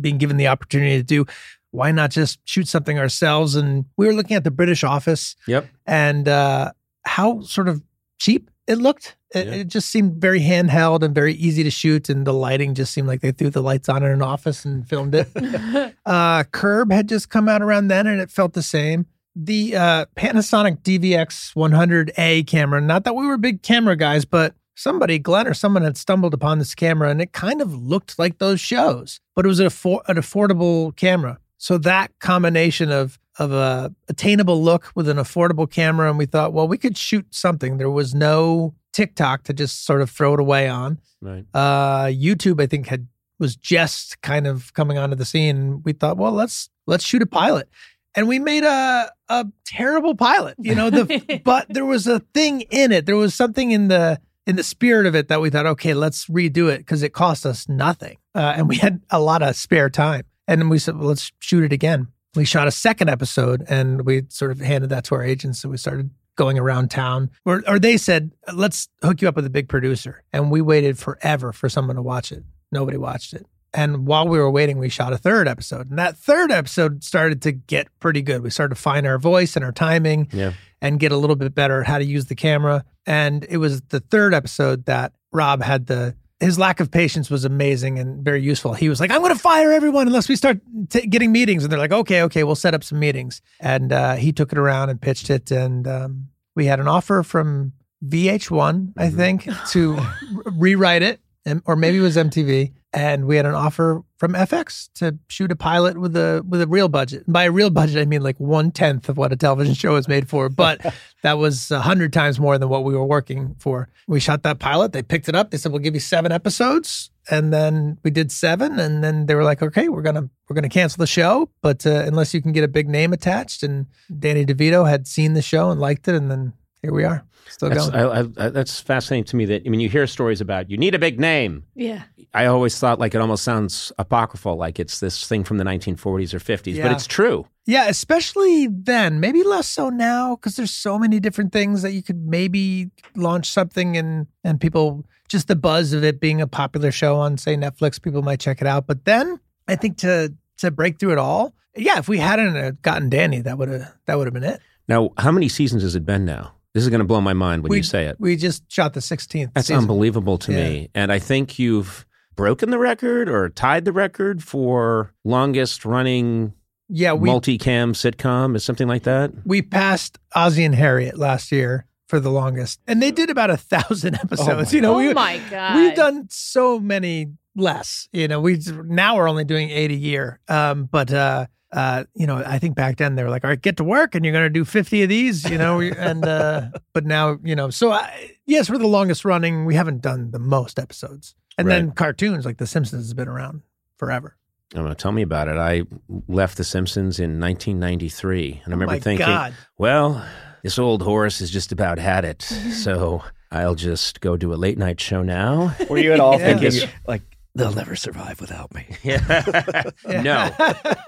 being 0.00 0.18
given 0.18 0.36
the 0.36 0.46
opportunity 0.46 0.96
to 0.96 1.02
do. 1.02 1.26
Why 1.72 1.90
not 1.90 2.12
just 2.12 2.38
shoot 2.44 2.68
something 2.68 2.96
ourselves? 2.96 3.56
And 3.56 3.86
we 3.96 4.06
were 4.06 4.14
looking 4.14 4.36
at 4.36 4.44
the 4.44 4.52
British 4.52 4.84
office 4.84 5.34
yep. 5.48 5.66
and 5.84 6.28
uh, 6.28 6.70
how 7.04 7.40
sort 7.40 7.66
of 7.66 7.82
cheap 8.20 8.52
it 8.66 8.76
looked. 8.78 9.16
It, 9.34 9.46
Yeah. 9.46 9.52
it 9.54 9.68
just 9.68 9.90
seemed 9.90 10.20
very 10.20 10.40
handheld 10.40 11.02
and 11.02 11.14
very 11.14 11.34
easy 11.34 11.62
to 11.64 11.70
shoot, 11.70 12.08
and 12.08 12.26
the 12.26 12.32
lighting 12.32 12.74
just 12.74 12.92
seemed 12.92 13.08
like 13.08 13.20
they 13.20 13.32
threw 13.32 13.50
the 13.50 13.62
lights 13.62 13.88
on 13.88 14.02
in 14.02 14.10
an 14.10 14.22
office 14.22 14.64
and 14.64 14.88
filmed 14.88 15.14
it. 15.14 15.28
uh, 16.06 16.44
Curb 16.44 16.92
had 16.92 17.08
just 17.08 17.28
come 17.30 17.48
out 17.48 17.62
around 17.62 17.88
then, 17.88 18.06
and 18.06 18.20
it 18.20 18.30
felt 18.30 18.52
the 18.52 18.62
same. 18.62 19.06
The 19.36 19.74
uh, 19.76 20.06
Panasonic 20.16 20.82
DVX 20.82 21.54
100A 21.56 22.46
camera. 22.46 22.80
Not 22.80 23.02
that 23.04 23.16
we 23.16 23.26
were 23.26 23.36
big 23.36 23.62
camera 23.62 23.96
guys, 23.96 24.24
but 24.24 24.54
somebody, 24.76 25.18
Glenn 25.18 25.48
or 25.48 25.54
someone, 25.54 25.82
had 25.82 25.96
stumbled 25.96 26.34
upon 26.34 26.58
this 26.60 26.74
camera, 26.74 27.10
and 27.10 27.20
it 27.20 27.32
kind 27.32 27.60
of 27.60 27.74
looked 27.74 28.18
like 28.18 28.38
those 28.38 28.60
shows, 28.60 29.20
but 29.34 29.44
it 29.44 29.48
was 29.48 29.58
an, 29.60 29.66
affor- 29.66 30.02
an 30.08 30.16
affordable 30.16 30.94
camera. 30.96 31.38
So 31.58 31.78
that 31.78 32.12
combination 32.20 32.92
of 32.92 33.18
of 33.38 33.52
a 33.52 33.94
attainable 34.08 34.62
look 34.62 34.92
with 34.94 35.08
an 35.08 35.16
affordable 35.16 35.70
camera, 35.70 36.08
and 36.08 36.18
we 36.18 36.26
thought, 36.26 36.52
well, 36.52 36.68
we 36.68 36.78
could 36.78 36.96
shoot 36.96 37.34
something. 37.34 37.78
There 37.78 37.90
was 37.90 38.14
no 38.14 38.74
TikTok 38.92 39.44
to 39.44 39.52
just 39.52 39.84
sort 39.84 40.02
of 40.02 40.10
throw 40.10 40.34
it 40.34 40.40
away 40.40 40.68
on. 40.68 40.98
Right. 41.20 41.44
Uh, 41.52 42.06
YouTube, 42.06 42.60
I 42.60 42.66
think, 42.66 42.86
had 42.86 43.08
was 43.38 43.56
just 43.56 44.20
kind 44.22 44.46
of 44.46 44.72
coming 44.74 44.96
onto 44.96 45.16
the 45.16 45.24
scene. 45.24 45.82
We 45.84 45.92
thought, 45.92 46.16
well, 46.16 46.32
let's 46.32 46.70
let's 46.86 47.04
shoot 47.04 47.22
a 47.22 47.26
pilot, 47.26 47.68
and 48.14 48.28
we 48.28 48.38
made 48.38 48.64
a 48.64 49.10
a 49.28 49.46
terrible 49.66 50.14
pilot. 50.14 50.54
You 50.58 50.74
know, 50.74 50.90
the 50.90 51.40
but 51.44 51.66
there 51.68 51.84
was 51.84 52.06
a 52.06 52.20
thing 52.20 52.62
in 52.62 52.92
it. 52.92 53.06
There 53.06 53.16
was 53.16 53.34
something 53.34 53.72
in 53.72 53.88
the 53.88 54.20
in 54.46 54.56
the 54.56 54.62
spirit 54.62 55.06
of 55.06 55.14
it 55.14 55.28
that 55.28 55.40
we 55.40 55.50
thought, 55.50 55.66
okay, 55.66 55.94
let's 55.94 56.26
redo 56.26 56.70
it 56.70 56.78
because 56.78 57.02
it 57.02 57.12
cost 57.12 57.44
us 57.46 57.68
nothing, 57.68 58.16
uh, 58.34 58.54
and 58.56 58.68
we 58.68 58.76
had 58.76 59.00
a 59.10 59.20
lot 59.20 59.42
of 59.42 59.56
spare 59.56 59.90
time. 59.90 60.24
And 60.46 60.60
then 60.60 60.68
we 60.68 60.78
said, 60.78 60.98
well, 60.98 61.08
let's 61.08 61.32
shoot 61.40 61.64
it 61.64 61.72
again. 61.72 62.08
We 62.34 62.44
shot 62.44 62.66
a 62.66 62.70
second 62.70 63.08
episode, 63.10 63.64
and 63.68 64.04
we 64.04 64.24
sort 64.28 64.50
of 64.50 64.60
handed 64.60 64.90
that 64.90 65.04
to 65.04 65.14
our 65.14 65.22
agents. 65.22 65.60
So 65.60 65.68
we 65.68 65.76
started 65.76 66.10
going 66.36 66.58
around 66.58 66.90
town, 66.90 67.30
or 67.44 67.62
or 67.68 67.78
they 67.78 67.96
said, 67.96 68.32
let's 68.52 68.88
hook 69.02 69.22
you 69.22 69.28
up 69.28 69.36
with 69.36 69.46
a 69.46 69.50
big 69.50 69.68
producer. 69.68 70.22
And 70.32 70.50
we 70.50 70.60
waited 70.60 70.98
forever 70.98 71.52
for 71.52 71.68
someone 71.68 71.96
to 71.96 72.02
watch 72.02 72.32
it. 72.32 72.42
Nobody 72.72 72.96
watched 72.96 73.34
it. 73.34 73.46
And 73.72 74.06
while 74.06 74.26
we 74.28 74.38
were 74.38 74.50
waiting, 74.50 74.78
we 74.78 74.88
shot 74.88 75.12
a 75.12 75.18
third 75.18 75.48
episode. 75.48 75.90
And 75.90 75.98
that 75.98 76.16
third 76.16 76.50
episode 76.52 77.02
started 77.02 77.42
to 77.42 77.52
get 77.52 77.88
pretty 78.00 78.22
good. 78.22 78.42
We 78.42 78.50
started 78.50 78.74
to 78.76 78.80
find 78.80 79.04
our 79.06 79.18
voice 79.18 79.56
and 79.56 79.64
our 79.64 79.72
timing 79.72 80.28
Yeah. 80.32 80.52
and 80.80 81.00
get 81.00 81.10
a 81.10 81.16
little 81.16 81.34
bit 81.36 81.54
better 81.56 81.80
at 81.80 81.86
how 81.88 81.98
to 81.98 82.04
use 82.04 82.26
the 82.26 82.36
camera. 82.36 82.84
And 83.04 83.44
it 83.48 83.56
was 83.58 83.80
the 83.82 83.98
third 84.00 84.32
episode 84.32 84.86
that 84.86 85.12
Rob 85.32 85.60
had 85.62 85.86
the 85.86 86.14
his 86.44 86.58
lack 86.58 86.78
of 86.80 86.90
patience 86.90 87.28
was 87.30 87.44
amazing 87.44 87.98
and 87.98 88.24
very 88.24 88.42
useful. 88.42 88.74
He 88.74 88.88
was 88.88 89.00
like, 89.00 89.10
"I'm 89.10 89.20
going 89.22 89.32
to 89.34 89.38
fire 89.38 89.72
everyone 89.72 90.06
unless 90.06 90.28
we 90.28 90.36
start 90.36 90.60
t- 90.90 91.06
getting 91.06 91.32
meetings." 91.32 91.64
And 91.64 91.72
they're 91.72 91.78
like, 91.78 91.92
"Okay, 91.92 92.22
okay, 92.22 92.44
we'll 92.44 92.54
set 92.54 92.74
up 92.74 92.84
some 92.84 92.98
meetings." 93.00 93.40
And 93.60 93.92
uh, 93.92 94.14
he 94.16 94.32
took 94.32 94.52
it 94.52 94.58
around 94.58 94.90
and 94.90 95.00
pitched 95.00 95.30
it, 95.30 95.50
and 95.50 95.86
um, 95.88 96.28
we 96.54 96.66
had 96.66 96.78
an 96.80 96.88
offer 96.88 97.22
from 97.22 97.72
VH1, 98.06 98.92
I 98.96 99.08
Mhm. 99.08 99.16
think, 99.16 99.48
to 99.70 99.98
rewrite 100.58 101.02
it, 101.02 101.20
or 101.64 101.76
maybe 101.76 101.98
it 101.98 102.02
was 102.02 102.16
MTV. 102.16 102.72
And 102.92 103.26
we 103.26 103.36
had 103.36 103.44
an 103.44 103.54
offer 103.54 104.02
from 104.18 104.34
FX 104.34 104.88
to 104.94 105.18
shoot 105.28 105.50
a 105.50 105.56
pilot 105.56 105.98
with 105.98 106.16
a 106.16 106.44
with 106.48 106.62
a 106.62 106.66
real 106.68 106.88
budget. 106.88 107.24
By 107.26 107.44
a 107.44 107.50
real 107.50 107.68
budget, 107.68 107.98
I 107.98 108.04
mean 108.04 108.22
like 108.22 108.38
one 108.38 108.70
tenth 108.70 109.08
of 109.08 109.16
what 109.16 109.32
a 109.32 109.36
television 109.36 109.74
show 109.74 109.96
is 109.96 110.06
made 110.06 110.28
for. 110.28 110.48
But 110.48 110.94
that 111.22 111.36
was 111.36 111.72
a 111.72 111.80
hundred 111.80 112.12
times 112.12 112.38
more 112.38 112.56
than 112.56 112.68
what 112.68 112.84
we 112.84 112.94
were 112.94 113.04
working 113.04 113.56
for. 113.58 113.88
We 114.06 114.20
shot 114.20 114.44
that 114.44 114.60
pilot. 114.60 114.92
They 114.92 115.02
picked 115.02 115.28
it 115.28 115.34
up. 115.34 115.50
They 115.50 115.58
said, 115.58 115.72
"We'll 115.72 115.80
give 115.80 115.94
you 115.94 116.00
seven 116.00 116.30
episodes," 116.30 117.10
and 117.28 117.52
then 117.52 117.98
we 118.04 118.12
did 118.12 118.30
seven. 118.30 118.78
And 118.78 119.02
then 119.02 119.26
they 119.26 119.34
were 119.34 119.42
like, 119.42 119.60
"Okay, 119.60 119.88
we're 119.88 120.02
gonna 120.02 120.30
we're 120.48 120.54
gonna 120.54 120.68
cancel 120.68 121.00
the 121.00 121.08
show, 121.08 121.50
but 121.62 121.84
uh, 121.84 122.04
unless 122.06 122.32
you 122.32 122.40
can 122.40 122.52
get 122.52 122.62
a 122.62 122.68
big 122.68 122.88
name 122.88 123.12
attached." 123.12 123.64
And 123.64 123.86
Danny 124.20 124.46
DeVito 124.46 124.88
had 124.88 125.08
seen 125.08 125.32
the 125.32 125.42
show 125.42 125.70
and 125.70 125.80
liked 125.80 126.06
it, 126.06 126.14
and 126.14 126.30
then 126.30 126.52
here 126.84 126.92
we 126.92 127.04
are, 127.04 127.24
still 127.48 127.70
That's, 127.70 127.88
going. 127.90 128.36
I, 128.38 128.46
I, 128.46 128.48
that's 128.50 128.80
fascinating 128.80 129.24
to 129.24 129.36
me. 129.36 129.44
That 129.46 129.62
I 129.66 129.68
mean, 129.68 129.80
you 129.80 129.88
hear 129.88 130.06
stories 130.06 130.40
about 130.40 130.70
you 130.70 130.76
need 130.76 130.94
a 130.94 130.98
big 130.98 131.18
name. 131.18 131.64
Yeah. 131.74 132.02
I 132.34 132.46
always 132.46 132.78
thought 132.78 132.98
like 132.98 133.14
it 133.14 133.20
almost 133.20 133.44
sounds 133.44 133.92
apocryphal, 133.98 134.56
like 134.56 134.78
it's 134.78 135.00
this 135.00 135.26
thing 135.26 135.44
from 135.44 135.58
the 135.58 135.64
1940s 135.64 136.34
or 136.34 136.40
50s, 136.40 136.74
Yeah. 136.74 136.82
but 136.84 136.92
it's 136.92 137.06
true. 137.06 137.46
Yeah, 137.64 137.88
especially 137.88 138.66
then. 138.66 139.20
Maybe 139.20 139.42
less 139.42 139.66
so 139.68 139.88
now 139.88 140.36
because 140.36 140.56
there's 140.56 140.72
so 140.72 140.98
many 140.98 141.20
different 141.20 141.52
things 141.52 141.82
that 141.82 141.92
you 141.92 142.02
could 142.02 142.26
maybe 142.26 142.90
launch 143.16 143.50
something 143.50 143.96
and 143.96 144.26
and 144.42 144.60
people 144.60 145.04
just 145.28 145.48
the 145.48 145.56
buzz 145.56 145.92
of 145.94 146.04
it 146.04 146.20
being 146.20 146.40
a 146.40 146.46
popular 146.46 146.92
show 146.92 147.16
on 147.16 147.38
say 147.38 147.56
Netflix, 147.56 148.00
people 148.00 148.22
might 148.22 148.40
check 148.40 148.60
it 148.60 148.66
out. 148.66 148.86
But 148.86 149.04
then 149.06 149.40
I 149.68 149.76
think 149.76 149.96
to 149.98 150.34
to 150.58 150.70
break 150.70 150.98
through 150.98 151.12
it 151.12 151.18
all, 151.18 151.54
yeah, 151.76 151.98
if 151.98 152.08
we 152.08 152.18
hadn't 152.18 152.56
uh, 152.56 152.72
gotten 152.82 153.08
Danny, 153.08 153.40
that 153.40 153.56
would 153.58 153.68
have 153.68 153.92
that 154.06 154.18
would 154.18 154.26
have 154.26 154.34
been 154.34 154.44
it. 154.44 154.60
Now, 154.86 155.10
how 155.16 155.32
many 155.32 155.48
seasons 155.48 155.82
has 155.82 155.94
it 155.94 156.04
been 156.04 156.24
now? 156.26 156.52
This 156.74 156.82
is 156.82 156.90
going 156.90 157.00
to 157.00 157.06
blow 157.06 157.20
my 157.20 157.32
mind 157.34 157.62
when 157.62 157.70
we 157.70 157.76
you 157.78 157.82
say 157.84 158.06
it. 158.06 158.16
We 158.18 158.36
just 158.36 158.70
shot 158.70 158.94
the 158.94 159.00
16th. 159.00 159.54
That's 159.54 159.68
season. 159.68 159.82
unbelievable 159.82 160.38
to 160.38 160.50
me. 160.50 160.90
And 160.94 161.12
I 161.12 161.20
think 161.20 161.56
you've 161.58 162.04
broken 162.34 162.70
the 162.70 162.78
record 162.78 163.28
or 163.28 163.48
tied 163.48 163.84
the 163.84 163.92
record 163.92 164.42
for 164.42 165.14
longest 165.24 165.84
running 165.84 166.52
Yeah, 166.88 167.12
we 167.12 167.28
multicam 167.28 167.94
sitcom. 167.94 168.56
Is 168.56 168.64
something 168.64 168.88
like 168.88 169.04
that? 169.04 169.30
we 169.46 169.62
passed 169.62 170.18
Ozzy 170.34 170.66
and 170.66 170.74
Harriet 170.74 171.16
last 171.16 171.52
year 171.52 171.86
for 172.08 172.18
the 172.18 172.30
longest, 172.30 172.80
and 172.86 173.00
they 173.00 173.10
did 173.12 173.30
about 173.30 173.50
a 173.50 173.56
thousand 173.56 174.14
episodes. 174.22 174.74
you 174.74 174.80
know, 174.80 174.94
oh 174.94 174.98
we, 174.98 175.14
my 175.14 175.40
god. 175.48 175.76
We've 175.76 175.94
done 175.94 176.26
so 176.28 176.80
many 176.80 177.28
less. 177.54 178.08
You 178.12 178.26
know, 178.26 178.40
we 178.40 178.60
now 178.84 179.16
we're 179.16 179.28
only 179.28 179.44
doing 179.44 179.70
eight 179.70 179.92
a 179.92 179.96
year. 179.96 180.40
Um, 180.48 180.84
but 180.84 181.12
uh, 181.12 181.46
uh, 181.74 182.04
you 182.14 182.26
know, 182.26 182.36
I 182.36 182.58
think 182.58 182.76
back 182.76 182.96
then 182.98 183.16
they 183.16 183.24
were 183.24 183.30
like, 183.30 183.44
"All 183.44 183.50
right, 183.50 183.60
get 183.60 183.76
to 183.78 183.84
work, 183.84 184.14
and 184.14 184.24
you're 184.24 184.32
going 184.32 184.44
to 184.44 184.50
do 184.50 184.64
50 184.64 185.02
of 185.02 185.08
these." 185.08 185.48
You 185.50 185.58
know, 185.58 185.80
and 185.80 186.24
uh, 186.24 186.68
but 186.94 187.04
now 187.04 187.38
you 187.42 187.56
know, 187.56 187.68
so 187.70 187.92
I, 187.92 188.36
yes, 188.46 188.70
we're 188.70 188.78
the 188.78 188.86
longest 188.86 189.24
running. 189.24 189.64
We 189.64 189.74
haven't 189.74 190.00
done 190.00 190.30
the 190.30 190.38
most 190.38 190.78
episodes, 190.78 191.34
and 191.58 191.68
then 191.68 191.90
cartoons 191.90 192.44
like 192.46 192.58
The 192.58 192.66
Simpsons 192.66 193.04
has 193.06 193.14
been 193.14 193.28
around 193.28 193.62
forever. 193.96 194.36
I 194.72 194.78
don't 194.78 194.86
know. 194.88 194.94
Tell 194.94 195.12
me 195.12 195.22
about 195.22 195.48
it. 195.48 195.56
I 195.56 195.82
left 196.28 196.56
The 196.56 196.64
Simpsons 196.64 197.18
in 197.20 197.38
1993, 197.40 198.62
and 198.64 198.72
I 198.72 198.76
remember 198.76 198.94
oh 198.94 198.98
thinking, 199.00 199.26
God. 199.26 199.54
well, 199.78 200.24
this 200.62 200.78
old 200.78 201.02
horse 201.02 201.38
has 201.40 201.50
just 201.50 201.72
about 201.72 201.98
had 201.98 202.24
it. 202.24 202.42
so 202.72 203.22
I'll 203.50 203.74
just 203.74 204.20
go 204.20 204.36
do 204.36 204.52
a 204.52 204.56
late 204.56 204.78
night 204.78 205.00
show 205.00 205.22
now. 205.22 205.76
Were 205.88 205.98
you 205.98 206.12
at 206.12 206.20
all 206.20 206.38
Yeah. 206.38 206.58
thinking 206.58 206.88
like 207.06 207.22
they'll 207.54 207.72
never 207.72 207.94
survive 207.96 208.40
without 208.40 208.74
me? 208.74 208.86
Yeah. 209.04 209.90
no, 210.06 210.50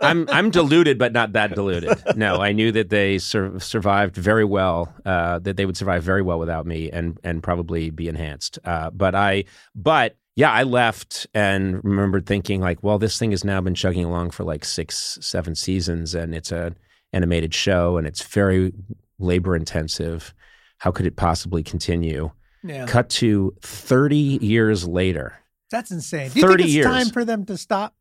I'm 0.02 0.28
I'm 0.30 0.50
deluded, 0.50 0.98
but 0.98 1.12
not 1.12 1.32
that 1.32 1.54
deluded. 1.54 2.02
No, 2.16 2.36
I 2.40 2.52
knew 2.52 2.70
that 2.72 2.90
they 2.90 3.18
sur- 3.18 3.58
survived 3.58 4.16
very 4.16 4.44
well. 4.44 4.94
Uh, 5.04 5.38
that 5.40 5.56
they 5.56 5.66
would 5.66 5.76
survive 5.76 6.02
very 6.02 6.22
well 6.22 6.38
without 6.38 6.66
me, 6.66 6.90
and 6.90 7.18
and 7.24 7.42
probably 7.42 7.90
be 7.90 8.08
enhanced. 8.08 8.58
Uh, 8.64 8.90
but 8.90 9.14
I, 9.14 9.44
but 9.74 10.16
yeah, 10.36 10.50
I 10.52 10.64
left 10.64 11.26
and 11.34 11.82
remembered 11.82 12.26
thinking 12.26 12.60
like, 12.60 12.82
well, 12.82 12.98
this 12.98 13.18
thing 13.18 13.30
has 13.30 13.42
now 13.44 13.60
been 13.60 13.74
chugging 13.74 14.04
along 14.04 14.30
for 14.30 14.44
like 14.44 14.64
six, 14.64 15.18
seven 15.22 15.54
seasons, 15.54 16.14
and 16.14 16.34
it's 16.34 16.52
a 16.52 16.74
animated 17.12 17.54
show, 17.54 17.96
and 17.96 18.06
it's 18.06 18.22
very 18.22 18.72
labor 19.18 19.56
intensive. 19.56 20.34
How 20.78 20.90
could 20.90 21.06
it 21.06 21.16
possibly 21.16 21.62
continue? 21.62 22.30
yeah, 22.62 22.84
Cut 22.86 23.08
to 23.10 23.54
30 23.62 24.16
years 24.42 24.86
later. 24.86 25.38
That's 25.70 25.90
insane. 25.90 26.30
Do 26.30 26.40
you 26.40 26.46
30 26.46 26.56
think 26.56 26.66
it's 26.66 26.74
years. 26.74 26.86
time 26.86 27.08
for 27.10 27.24
them 27.24 27.44
to 27.46 27.56
stop? 27.56 27.94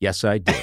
Yes, 0.00 0.24
I 0.24 0.38
do. 0.38 0.52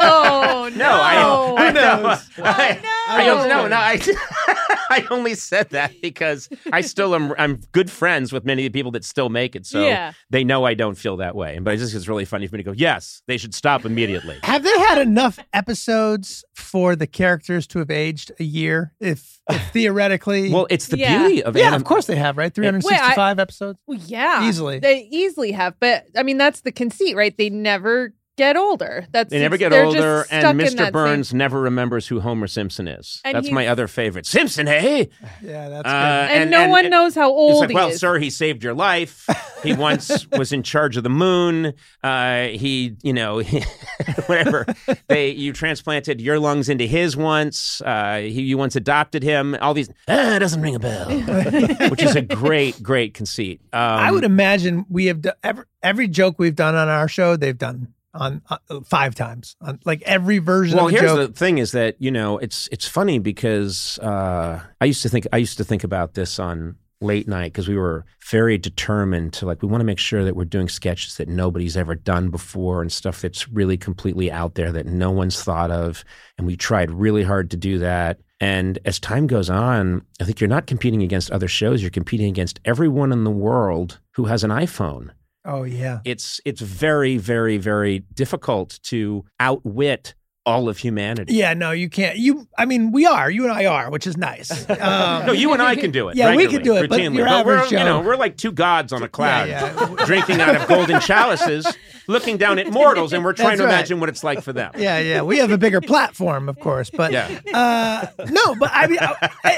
oh 0.00 0.68
no. 0.74 0.76
No, 0.76 0.90
I, 0.90 1.54
I 1.58 1.66
Who 1.68 1.72
know. 1.74 2.02
knows? 2.02 2.28
I, 2.38 2.80
Oh, 2.82 2.99
I 3.10 3.24
don't 3.24 3.48
no. 3.48 3.62
know. 3.62 3.68
No, 3.68 3.76
I, 3.76 4.00
I 4.90 5.06
only 5.10 5.34
said 5.34 5.70
that 5.70 5.92
because 6.02 6.48
I 6.72 6.80
still 6.80 7.14
am. 7.14 7.34
I'm 7.38 7.60
good 7.72 7.90
friends 7.90 8.32
with 8.32 8.44
many 8.44 8.66
of 8.66 8.72
the 8.72 8.78
people 8.78 8.90
that 8.92 9.04
still 9.04 9.28
make 9.28 9.54
it, 9.56 9.66
so 9.66 9.84
Yeah. 9.84 10.12
they 10.30 10.44
know 10.44 10.64
I 10.64 10.74
don't 10.74 10.96
feel 10.96 11.16
that 11.18 11.34
way. 11.34 11.58
But 11.60 11.72
I 11.72 11.76
just 11.76 11.92
think 11.92 12.00
it's 12.00 12.08
really 12.08 12.24
funny 12.24 12.46
for 12.46 12.56
me 12.56 12.62
to 12.62 12.70
go. 12.70 12.72
Yes, 12.72 13.22
they 13.26 13.36
should 13.36 13.54
stop 13.54 13.84
immediately. 13.84 14.38
Have 14.42 14.62
they 14.62 14.78
had 14.80 14.98
enough 14.98 15.38
episodes 15.52 16.44
for 16.54 16.96
the 16.96 17.06
characters 17.06 17.66
to 17.68 17.78
have 17.78 17.90
aged 17.90 18.32
a 18.40 18.44
year? 18.44 18.92
If, 19.00 19.40
if 19.48 19.62
theoretically, 19.72 20.52
Well, 20.52 20.66
it's 20.70 20.88
the 20.88 20.98
Yeah. 20.98 21.18
beauty 21.26 21.42
of 21.42 21.56
yeah, 21.56 21.68
anim- 21.68 21.76
of 21.80 21.84
course 21.84 22.06
they 22.06 22.16
have, 22.16 22.36
right? 22.36 22.50
Eh, 22.50 22.54
365 22.54 23.38
episodes. 23.38 23.78
Well, 23.86 23.98
yeah. 24.06 24.48
Easily. 24.48 24.78
They 24.80 25.08
easily 25.10 25.52
have. 25.52 25.74
But 25.80 26.06
I 26.16 26.22
mean 26.22 26.38
that's 26.38 26.60
the 26.62 26.72
conceit, 26.72 27.16
right? 27.16 27.36
They 27.36 27.50
never 27.50 28.12
get 28.40 28.56
older. 28.56 29.06
That's 29.12 29.30
They 29.30 29.38
never 29.38 29.56
get 29.58 29.72
older, 29.72 30.24
and 30.30 30.58
Mr. 30.58 30.76
that 30.76 30.78
same- 30.78 30.92
Burns 30.92 31.34
never 31.34 31.60
remembers 31.60 32.06
who 32.08 32.20
Homer 32.20 32.46
Simpson 32.46 32.88
is. 32.88 33.20
And 33.24 33.34
That's 33.34 33.50
my 33.50 33.66
other 33.66 33.86
favorite. 33.86 34.24
Simpson, 34.26 34.66
hey? 34.66 35.10
Yeah, 35.42 35.68
that's 35.68 35.86
Uh, 35.86 36.28
and, 36.30 36.50
no 36.50 36.68
one 36.68 36.88
knows 36.88 37.14
how 37.14 37.30
old 37.30 37.52
It's 37.52 37.60
like, 37.60 37.68
he 37.70 37.74
well, 37.74 37.88
is. 37.90 38.00
sir, 38.00 38.18
he 38.18 38.30
saved 38.30 38.64
your 38.64 38.74
life. 38.74 39.26
He 39.60 39.74
once 39.74 40.26
was 40.30 40.54
in 40.54 40.62
charge 40.62 40.96
of 40.96 41.02
the 41.02 41.10
moon. 41.10 41.74
Uh, 42.02 42.44
he, 42.46 42.96
you 43.02 43.12
know, 43.12 43.42
whatever. 44.26 44.64
They, 45.08 45.32
you 45.32 45.52
transplanted 45.52 46.18
your 46.18 46.38
lungs 46.38 46.70
into 46.70 46.86
his 46.86 47.14
once. 47.14 47.82
Uh, 47.82 48.20
he, 48.22 48.40
you 48.40 48.56
once 48.56 48.74
adopted 48.74 49.22
him. 49.22 49.54
All 49.60 49.74
these, 49.74 49.90
ah, 50.08 50.36
it 50.36 50.38
doesn't 50.38 50.62
ring 50.62 50.76
a 50.76 50.78
bell, 50.78 51.10
which 51.90 52.02
is 52.02 52.16
a 52.16 52.22
great, 52.22 52.82
great 52.82 53.12
conceit. 53.12 53.60
Um. 53.74 53.80
I 53.82 54.10
would 54.10 54.24
imagine 54.24 54.86
we 54.88 55.04
have 55.06 55.20
done 55.20 55.34
every, 55.44 55.64
every 55.82 56.08
joke 56.08 56.38
we've 56.38 56.56
done 56.56 56.74
on 56.74 56.88
our 56.88 57.06
show, 57.06 57.36
they've 57.36 57.58
done 57.58 57.88
on 58.14 58.42
uh, 58.48 58.58
five 58.84 59.14
times. 59.14 59.56
On, 59.60 59.78
like 59.84 60.02
every 60.02 60.38
version 60.38 60.76
Well, 60.76 60.88
of 60.88 60.94
a 60.94 60.96
here's 60.98 61.12
joke. 61.12 61.28
the 61.32 61.38
thing: 61.38 61.58
is 61.58 61.72
that 61.72 61.96
you 61.98 62.10
know 62.10 62.38
it's 62.38 62.68
it's 62.72 62.86
funny 62.88 63.18
because 63.18 63.98
uh, 64.00 64.60
I 64.80 64.84
used 64.84 65.02
to 65.02 65.08
think 65.08 65.26
I 65.32 65.36
used 65.38 65.58
to 65.58 65.64
think 65.64 65.84
about 65.84 66.14
this 66.14 66.38
on 66.38 66.76
late 67.02 67.26
night 67.26 67.50
because 67.50 67.66
we 67.66 67.76
were 67.78 68.04
very 68.30 68.58
determined 68.58 69.32
to 69.32 69.46
like 69.46 69.62
we 69.62 69.68
want 69.68 69.80
to 69.80 69.86
make 69.86 69.98
sure 69.98 70.22
that 70.24 70.36
we're 70.36 70.44
doing 70.44 70.68
sketches 70.68 71.16
that 71.16 71.28
nobody's 71.28 71.76
ever 71.76 71.94
done 71.94 72.28
before 72.28 72.82
and 72.82 72.92
stuff 72.92 73.22
that's 73.22 73.48
really 73.48 73.78
completely 73.78 74.30
out 74.30 74.54
there 74.54 74.70
that 74.70 74.84
no 74.86 75.10
one's 75.10 75.42
thought 75.42 75.70
of, 75.70 76.04
and 76.36 76.46
we 76.46 76.56
tried 76.56 76.90
really 76.90 77.22
hard 77.22 77.50
to 77.50 77.56
do 77.56 77.78
that. 77.78 78.18
And 78.42 78.78
as 78.86 78.98
time 78.98 79.26
goes 79.26 79.50
on, 79.50 80.02
I 80.18 80.24
think 80.24 80.40
you're 80.40 80.48
not 80.48 80.66
competing 80.66 81.02
against 81.02 81.30
other 81.30 81.48
shows; 81.48 81.80
you're 81.82 81.90
competing 81.90 82.28
against 82.28 82.60
everyone 82.64 83.12
in 83.12 83.24
the 83.24 83.30
world 83.30 84.00
who 84.12 84.24
has 84.24 84.44
an 84.44 84.50
iPhone 84.50 85.10
oh, 85.44 85.62
yeah. 85.64 86.00
it's 86.04 86.40
it's 86.44 86.60
very 86.60 87.16
very 87.16 87.58
very 87.58 88.00
difficult 88.14 88.78
to 88.84 89.24
outwit 89.38 90.14
all 90.50 90.68
of 90.68 90.76
humanity. 90.78 91.34
Yeah, 91.34 91.54
no, 91.54 91.70
you 91.70 91.88
can't. 91.88 92.18
You, 92.18 92.46
I 92.58 92.64
mean, 92.66 92.90
we 92.92 93.06
are. 93.06 93.30
You 93.30 93.44
and 93.44 93.52
I 93.52 93.64
are, 93.66 93.90
which 93.90 94.06
is 94.06 94.16
nice. 94.16 94.50
Um, 94.80 95.26
No, 95.26 95.32
you 95.32 95.52
and 95.52 95.62
I 95.62 95.76
can 95.82 95.90
do 95.90 96.08
it. 96.08 96.16
Yeah, 96.16 96.34
we 96.36 96.46
can 96.48 96.62
do 96.62 96.76
it, 96.76 96.88
but 96.90 96.98
routinely. 97.00 97.16
your 97.16 97.44
we're, 97.44 97.64
you 97.66 97.76
know, 97.78 98.00
we're 98.00 98.16
like 98.16 98.36
two 98.36 98.50
gods 98.52 98.92
on 98.92 99.02
a 99.02 99.08
cloud, 99.08 99.48
Yeah, 99.48 99.74
yeah. 99.96 100.04
drinking 100.06 100.40
out 100.40 100.56
of 100.56 100.66
golden 100.68 101.00
chalices, 101.00 101.66
looking 102.08 102.36
down 102.36 102.58
at 102.58 102.70
mortals, 102.70 103.12
and 103.12 103.24
we're 103.24 103.32
trying 103.32 103.50
That's 103.50 103.60
to 103.60 103.64
right. 103.66 103.72
imagine 103.74 104.00
what 104.00 104.08
it's 104.08 104.24
like 104.24 104.42
for 104.42 104.52
them. 104.52 104.72
yeah, 104.76 104.98
yeah. 104.98 105.22
We 105.22 105.38
have 105.38 105.50
a 105.50 105.58
bigger 105.58 105.80
platform, 105.80 106.48
of 106.48 106.58
course, 106.60 106.90
but 106.90 107.12
Yeah. 107.12 107.28
uh, 107.54 108.06
no, 108.30 108.54
but 108.56 108.70
I 108.72 108.86
mean, 108.88 108.98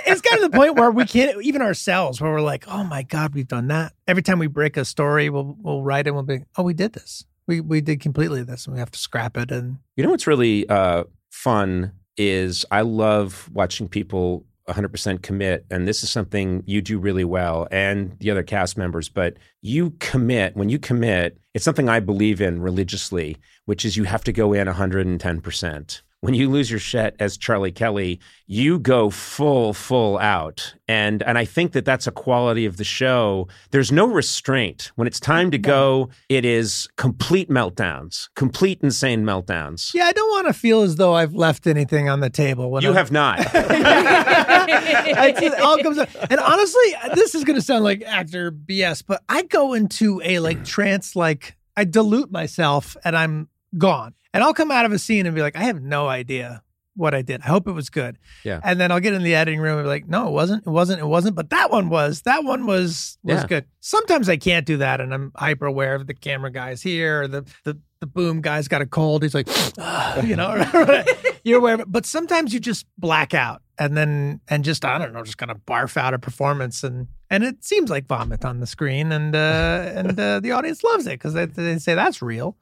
it's 0.06 0.20
gotten 0.20 0.42
to 0.42 0.48
the 0.48 0.56
point 0.56 0.76
where 0.76 0.90
we 0.90 1.04
can't 1.06 1.42
even 1.42 1.62
ourselves, 1.62 2.20
where 2.20 2.30
we're 2.32 2.40
like, 2.40 2.64
oh 2.68 2.84
my 2.84 3.02
god, 3.02 3.34
we've 3.34 3.48
done 3.48 3.68
that. 3.68 3.92
Every 4.06 4.22
time 4.22 4.38
we 4.38 4.46
break 4.48 4.76
a 4.76 4.84
story, 4.84 5.30
we'll 5.30 5.56
we'll 5.60 5.82
write 5.82 6.06
it. 6.06 6.10
We'll 6.12 6.24
be, 6.24 6.40
oh, 6.56 6.62
we 6.62 6.74
did 6.74 6.92
this. 6.92 7.24
We 7.46 7.60
we 7.60 7.80
did 7.80 8.00
completely 8.00 8.42
this, 8.42 8.66
and 8.66 8.74
we 8.74 8.80
have 8.80 8.90
to 8.90 8.98
scrap 8.98 9.36
it. 9.36 9.50
And 9.50 9.78
You 9.96 10.04
know 10.04 10.10
what's 10.10 10.26
really 10.26 10.68
uh, 10.68 11.04
fun 11.30 11.92
is 12.16 12.64
I 12.70 12.82
love 12.82 13.48
watching 13.52 13.88
people 13.88 14.44
100% 14.68 15.22
commit, 15.22 15.66
and 15.70 15.88
this 15.88 16.02
is 16.02 16.10
something 16.10 16.62
you 16.66 16.80
do 16.80 16.98
really 16.98 17.24
well, 17.24 17.66
and 17.70 18.16
the 18.20 18.30
other 18.30 18.42
cast 18.42 18.76
members. 18.76 19.08
But 19.08 19.36
you 19.60 19.90
commit 19.98 20.56
when 20.56 20.68
you 20.68 20.78
commit. 20.78 21.38
It's 21.54 21.64
something 21.64 21.88
I 21.88 22.00
believe 22.00 22.40
in 22.40 22.62
religiously, 22.62 23.36
which 23.66 23.84
is 23.84 23.96
you 23.96 24.04
have 24.04 24.24
to 24.24 24.32
go 24.32 24.52
in 24.52 24.68
110%. 24.68 26.02
When 26.22 26.34
you 26.34 26.48
lose 26.48 26.70
your 26.70 26.78
shit 26.78 27.16
as 27.18 27.36
Charlie 27.36 27.72
Kelly, 27.72 28.20
you 28.46 28.78
go 28.78 29.10
full, 29.10 29.74
full 29.74 30.18
out, 30.20 30.72
and 30.86 31.20
and 31.24 31.36
I 31.36 31.44
think 31.44 31.72
that 31.72 31.84
that's 31.84 32.06
a 32.06 32.12
quality 32.12 32.64
of 32.64 32.76
the 32.76 32.84
show. 32.84 33.48
There's 33.72 33.90
no 33.90 34.06
restraint 34.06 34.92
when 34.94 35.08
it's 35.08 35.18
time 35.18 35.50
to 35.50 35.58
go. 35.58 36.10
It 36.28 36.44
is 36.44 36.88
complete 36.96 37.50
meltdowns, 37.50 38.28
complete 38.36 38.78
insane 38.84 39.24
meltdowns. 39.24 39.92
yeah, 39.94 40.04
I 40.04 40.12
don't 40.12 40.30
want 40.30 40.46
to 40.46 40.52
feel 40.52 40.82
as 40.82 40.94
though 40.94 41.12
I've 41.12 41.34
left 41.34 41.66
anything 41.66 42.08
on 42.08 42.20
the 42.20 42.30
table. 42.30 42.70
When 42.70 42.84
You 42.84 42.90
I'm- 42.90 42.96
have 42.98 43.10
not. 43.10 43.40
It 44.72 45.60
all 45.60 45.78
comes 45.78 45.98
up. 45.98 46.08
And 46.30 46.38
honestly, 46.40 46.94
this 47.14 47.34
is 47.34 47.42
going 47.44 47.56
to 47.56 47.62
sound 47.62 47.82
like 47.84 48.02
actor 48.02 48.52
BS, 48.52 49.02
but 49.06 49.22
I 49.28 49.42
go 49.42 49.72
into 49.74 50.20
a 50.24 50.38
like 50.38 50.64
trance, 50.64 51.16
like 51.16 51.56
I 51.76 51.84
dilute 51.84 52.30
myself 52.30 52.96
and 53.04 53.16
I'm 53.16 53.48
gone. 53.76 54.14
And 54.34 54.42
I'll 54.42 54.54
come 54.54 54.70
out 54.70 54.86
of 54.86 54.92
a 54.92 54.98
scene 54.98 55.26
and 55.26 55.34
be 55.34 55.42
like, 55.42 55.56
I 55.56 55.64
have 55.64 55.82
no 55.82 56.08
idea 56.08 56.62
what 56.94 57.14
I 57.14 57.22
did. 57.22 57.40
I 57.42 57.46
hope 57.48 57.66
it 57.68 57.72
was 57.72 57.88
good. 57.90 58.18
Yeah. 58.44 58.60
And 58.62 58.78
then 58.80 58.92
I'll 58.92 59.00
get 59.00 59.14
in 59.14 59.22
the 59.22 59.34
editing 59.34 59.60
room 59.60 59.78
and 59.78 59.84
be 59.84 59.88
like, 59.88 60.06
no, 60.06 60.28
it 60.28 60.30
wasn't. 60.32 60.66
It 60.66 60.70
wasn't. 60.70 61.00
It 61.00 61.06
wasn't. 61.06 61.36
But 61.36 61.50
that 61.50 61.70
one 61.70 61.88
was. 61.88 62.22
That 62.22 62.44
one 62.44 62.66
was 62.66 63.18
was 63.22 63.40
Yeah. 63.40 63.46
good. 63.46 63.64
Sometimes 63.80 64.28
I 64.28 64.36
can't 64.36 64.66
do 64.66 64.76
that, 64.78 65.00
and 65.00 65.12
I'm 65.14 65.32
hyper 65.34 65.66
aware 65.66 65.94
of 65.94 66.06
the 66.06 66.14
camera 66.14 66.50
guys 66.50 66.82
here. 66.82 67.22
Or 67.22 67.28
the 67.28 67.44
the 67.64 67.78
the 68.00 68.06
boom 68.06 68.40
guy's 68.42 68.68
got 68.68 68.82
a 68.82 68.86
cold. 68.86 69.22
He's 69.22 69.34
like, 69.34 69.48
you 70.24 70.36
know, 70.36 70.54
you're 71.44 71.58
aware 71.58 71.74
of 71.74 71.80
it. 71.80 71.90
But 71.90 72.04
sometimes 72.04 72.52
you 72.52 72.60
just 72.60 72.84
black 72.98 73.32
out 73.32 73.62
and 73.78 73.96
then 73.96 74.40
and 74.48 74.62
just 74.64 74.84
I 74.84 74.98
don't 74.98 75.12
know, 75.14 75.22
just 75.24 75.38
kind 75.38 75.50
of 75.50 75.58
barf 75.66 75.96
out 75.96 76.12
a 76.14 76.18
performance, 76.18 76.84
and 76.84 77.08
and 77.32 77.42
it 77.44 77.64
seems 77.64 77.88
like 77.88 78.06
vomit 78.06 78.44
on 78.44 78.60
the 78.60 78.66
screen, 78.66 79.10
and 79.10 79.34
uh, 79.34 79.90
and 79.94 80.20
uh, 80.20 80.38
the 80.38 80.52
audience 80.52 80.84
loves 80.84 81.06
it 81.06 81.12
because 81.12 81.32
they, 81.32 81.46
they 81.46 81.78
say 81.78 81.94
that's 81.94 82.20
real. 82.20 82.58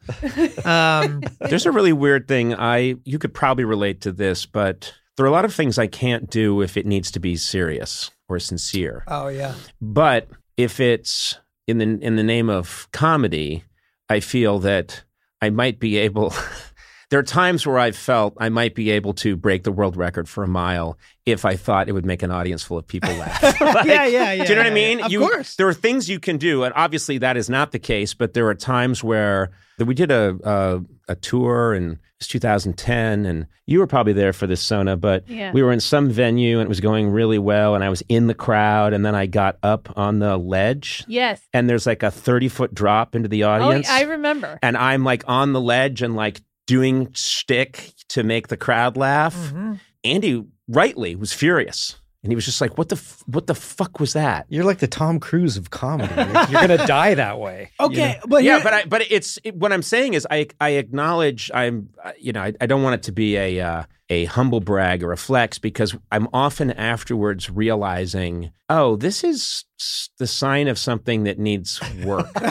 Um, 0.65 1.23
There's 1.41 1.67
a 1.67 1.73
really 1.73 1.93
weird 1.93 2.29
thing. 2.29 2.55
I 2.55 2.95
you 3.05 3.19
could 3.19 3.35
probably 3.35 3.65
relate 3.65 4.01
to 4.03 4.13
this, 4.13 4.47
but 4.47 4.95
there 5.17 5.27
are 5.27 5.29
a 5.29 5.33
lot 5.33 5.45
of 5.45 5.53
things 5.53 5.77
I 5.77 5.89
can't 5.89 6.31
do 6.31 6.63
if 6.63 6.77
it 6.77 6.87
needs 6.87 7.11
to 7.11 7.21
be 7.21 7.37
serious 7.37 8.13
or 8.29 8.39
sincere. 8.39 9.03
oh 9.09 9.27
yeah, 9.27 9.55
But 9.83 10.29
if 10.57 10.79
it's 10.79 11.37
in 11.67 11.79
the 11.79 11.99
in 12.01 12.15
the 12.15 12.23
name 12.23 12.49
of 12.49 12.89
comedy, 12.93 13.65
I 14.09 14.21
feel 14.21 14.61
that 14.61 15.03
I 15.43 15.51
might 15.51 15.81
be 15.81 15.99
able. 15.99 16.33
there 17.11 17.19
are 17.21 17.25
times 17.25 17.67
where 17.67 17.79
I've 17.79 17.97
felt 17.97 18.35
I 18.39 18.49
might 18.49 18.75
be 18.75 18.91
able 18.91 19.15
to 19.15 19.37
break 19.37 19.65
the 19.65 19.73
world 19.73 19.97
record 19.97 20.29
for 20.29 20.43
a 20.45 20.49
mile 20.49 20.97
if 21.27 21.45
I 21.45 21.57
thought 21.57 21.89
it 21.89 21.93
would 21.93 22.07
make 22.07 22.23
an 22.23 22.31
audience 22.31 22.63
full 22.63 22.79
of 22.79 22.87
people 22.87 23.13
laugh. 23.15 23.43
Like, 23.61 23.85
yeah, 23.87 24.07
yeah, 24.07 24.33
yeah. 24.33 24.45
do 24.45 24.51
you 24.51 24.55
know 24.57 24.63
what 24.63 24.71
I 24.71 24.75
mean? 24.75 24.99
yeah. 25.01 25.07
Of 25.07 25.13
you, 25.13 25.19
course. 25.21 25.57
There 25.57 25.69
are 25.69 25.75
things 25.75 26.09
you 26.09 26.19
can 26.21 26.39
do, 26.39 26.65
and 26.65 26.73
obviously 26.77 27.19
that 27.19 27.37
is 27.37 27.51
not 27.51 27.73
the 27.73 27.79
case. 27.79 28.15
But 28.15 28.35
there 28.35 28.47
are 28.49 28.55
times 28.55 29.03
where 29.05 29.51
that 29.79 29.85
we 29.87 29.95
did 29.95 30.11
a 30.11 30.37
a, 30.45 31.13
a 31.13 31.15
tour, 31.17 31.73
and 31.75 31.93
it 31.93 31.99
was 32.21 32.29
2010, 32.29 33.27
and 33.27 33.47
you 33.67 33.79
were 33.79 33.87
probably 33.87 34.13
there 34.13 34.33
for 34.33 34.47
this, 34.47 34.61
Sona. 34.61 34.97
But 34.97 35.29
Yeah. 35.29 35.53
we 35.53 35.63
were 35.63 35.73
in 35.73 35.81
some 35.81 36.11
venue, 36.11 36.59
and 36.59 36.67
it 36.67 36.69
was 36.69 36.81
going 36.81 37.09
really 37.11 37.39
well, 37.39 37.75
and 37.75 37.83
I 37.85 37.89
was 37.89 38.03
in 38.09 38.27
the 38.27 38.35
crowd, 38.35 38.93
and 38.93 39.05
then 39.05 39.15
I 39.15 39.27
got 39.27 39.57
up 39.63 39.89
on 39.97 40.19
the 40.19 40.37
ledge, 40.37 41.05
Yes. 41.09 41.41
and 41.53 41.69
there's 41.69 41.87
like 41.87 42.03
a 42.03 42.11
30 42.11 42.49
foot 42.49 42.75
drop 42.75 43.15
into 43.15 43.29
the 43.29 43.45
audience. 43.45 43.67
Oh, 43.67 43.71
audience, 43.71 43.91
I 43.91 44.03
remember. 44.13 44.59
and 44.63 44.77
I'm 44.77 45.03
like 45.05 45.25
on 45.27 45.53
the 45.53 45.61
ledge 45.61 46.03
and 46.03 46.15
like 46.15 46.41
doing 46.71 47.09
shtick 47.15 47.93
to 48.09 48.23
make 48.23 48.47
the 48.47 48.57
crowd 48.57 48.97
laugh. 48.97 49.35
Mhm. 49.35 49.81
Andy 50.05 50.45
rightly 50.69 51.17
was 51.17 51.33
furious. 51.33 51.97
And 52.23 52.31
he 52.31 52.35
was 52.37 52.45
just 52.45 52.61
like, 52.61 52.77
"What 52.77 52.91
the 52.91 52.97
f- 52.97 53.23
what 53.27 53.47
the 53.47 53.55
fuck 53.55 53.99
was 53.99 54.13
that?" 54.13 54.45
You're 54.51 54.65
like 54.65 54.79
the 54.81 54.87
Tom 54.87 55.19
Cruise 55.21 55.57
of 55.57 55.71
comedy. 55.71 56.13
You're, 56.15 56.27
you're 56.27 56.61
gonna 56.69 56.87
die 56.87 57.15
that 57.15 57.39
way. 57.39 57.71
you 57.81 57.87
Okay, 57.87 58.19
know? 58.21 58.27
but 58.29 58.43
yeah, 58.45 58.57
here- 58.57 58.65
but 58.65 58.75
I, 58.75 58.85
but 58.85 59.03
it's 59.11 59.39
it, 59.43 59.55
what 59.57 59.73
I'm 59.73 59.81
saying 59.83 60.13
is 60.15 60.27
I 60.31 60.49
I 60.61 60.71
acknowledge 60.71 61.51
I'm 61.55 61.89
uh, 62.05 62.13
you 62.19 62.33
know 62.33 62.43
I, 62.43 62.53
I 62.61 62.67
don't 62.67 62.83
want 62.83 62.97
it 62.97 63.03
to 63.05 63.13
be 63.13 63.37
a 63.39 63.61
uh, 63.61 63.85
a 64.11 64.27
humble 64.27 64.61
brag 64.61 65.03
or 65.03 65.13
a 65.13 65.17
flex 65.17 65.59
because 65.59 65.97
I'm 66.13 66.29
often 66.35 66.71
afterwards 66.73 67.49
realizing 67.49 68.51
oh 68.69 68.97
this 68.97 69.25
is 69.25 69.65
the 70.19 70.27
sign 70.27 70.69
of 70.69 70.79
something 70.79 71.25
that 71.25 71.39
needs 71.39 71.81
work. 72.05 72.29
like 72.35 72.45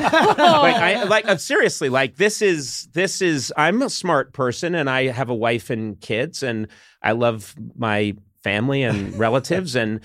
I 0.75 1.03
like 1.03 1.27
uh, 1.27 1.37
seriously 1.37 1.89
like 1.89 2.15
this 2.15 2.41
is 2.41 2.87
this 2.93 3.21
is 3.21 3.53
I'm 3.55 3.83
a 3.83 3.89
smart 3.91 4.33
person 4.33 4.73
and 4.73 4.89
I 4.89 5.07
have 5.07 5.29
a 5.29 5.35
wife 5.35 5.69
and 5.69 5.99
kids 6.01 6.41
and 6.41 6.67
I 7.03 7.11
love 7.11 7.53
my 7.77 8.15
family 8.43 8.83
and 8.83 9.15
relatives 9.19 9.75
and 9.75 9.99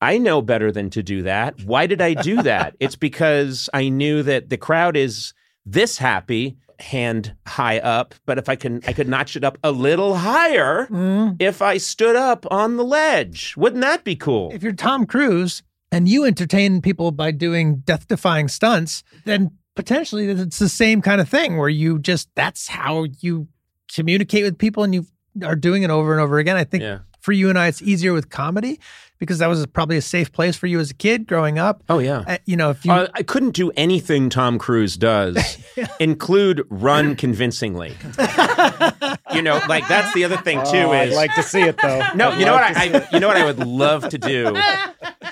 I 0.00 0.18
know 0.18 0.42
better 0.42 0.70
than 0.70 0.90
to 0.90 1.02
do 1.02 1.22
that. 1.22 1.62
Why 1.64 1.86
did 1.86 2.02
I 2.02 2.12
do 2.14 2.42
that? 2.42 2.76
it's 2.80 2.96
because 2.96 3.70
I 3.72 3.88
knew 3.88 4.22
that 4.24 4.50
the 4.50 4.58
crowd 4.58 4.94
is 4.96 5.32
this 5.64 5.96
happy 5.98 6.58
hand 6.78 7.34
high 7.46 7.78
up, 7.78 8.14
but 8.26 8.36
if 8.36 8.50
I 8.50 8.56
can 8.56 8.82
I 8.86 8.92
could 8.92 9.08
notch 9.08 9.36
it 9.36 9.42
up 9.44 9.56
a 9.64 9.72
little 9.72 10.16
higher 10.16 10.86
Mm. 10.90 11.36
if 11.40 11.62
I 11.62 11.78
stood 11.78 12.14
up 12.16 12.44
on 12.50 12.76
the 12.76 12.84
ledge. 12.84 13.54
Wouldn't 13.56 13.80
that 13.80 14.04
be 14.04 14.16
cool? 14.16 14.50
if 14.52 14.62
you're 14.62 14.74
Tom 14.74 15.06
Cruise 15.06 15.62
and 15.90 16.06
you 16.06 16.24
entertain 16.26 16.82
people 16.82 17.10
by 17.12 17.30
doing 17.30 17.76
death 17.76 18.06
defying 18.08 18.48
stunts, 18.48 19.02
then 19.24 19.52
potentially 19.74 20.28
it's 20.28 20.58
the 20.58 20.68
same 20.68 21.00
kind 21.00 21.20
of 21.22 21.28
thing 21.30 21.56
where 21.56 21.70
you 21.70 21.98
just 21.98 22.28
that's 22.34 22.68
how 22.68 23.06
you 23.20 23.48
communicate 23.94 24.44
with 24.44 24.58
people 24.58 24.82
and 24.84 24.94
you 24.94 25.06
are 25.42 25.56
doing 25.56 25.82
it 25.82 25.90
over 25.90 26.12
and 26.12 26.20
over 26.20 26.38
again. 26.38 26.56
I 26.58 26.64
think 26.64 26.82
Yeah. 26.82 26.98
For 27.26 27.32
you 27.32 27.48
and 27.50 27.58
I, 27.58 27.66
it's 27.66 27.82
easier 27.82 28.12
with 28.12 28.30
comedy 28.30 28.78
because 29.18 29.38
that 29.38 29.46
was 29.48 29.64
probably 29.66 29.96
a 29.96 30.02
safe 30.02 30.32
place 30.32 30.56
for 30.56 30.66
you 30.66 30.78
as 30.80 30.90
a 30.90 30.94
kid 30.94 31.26
growing 31.26 31.58
up. 31.58 31.82
Oh 31.88 31.98
yeah. 31.98 32.22
Uh, 32.26 32.38
you 32.46 32.56
know, 32.56 32.70
if 32.70 32.84
you 32.84 32.92
Uh, 32.92 33.08
I 33.14 33.22
couldn't 33.22 33.52
do 33.54 33.70
anything 33.76 34.30
Tom 34.30 34.58
Cruise 34.58 34.96
does, 34.96 35.58
include 36.00 36.64
run 36.70 37.16
convincingly. 37.16 37.94
you 39.32 39.42
know, 39.42 39.60
like 39.68 39.86
that's 39.88 40.12
the 40.14 40.24
other 40.24 40.36
thing 40.38 40.58
too. 40.70 40.78
Oh, 40.78 40.92
I'd 40.92 41.08
is 41.08 41.14
like 41.14 41.34
to 41.34 41.42
see 41.42 41.62
it 41.62 41.76
though. 41.82 42.00
no, 42.14 42.30
I'd 42.30 42.38
you 42.38 42.44
know 42.46 42.52
what 42.54 42.62
love 42.62 42.74
to 42.74 42.80
see 42.80 42.94
I, 42.94 42.98
I 42.98 43.08
you 43.12 43.20
know 43.20 43.28
what 43.28 43.36
I 43.36 43.44
would 43.44 43.58
love 43.58 44.08
to 44.08 44.18
do. 44.18 44.56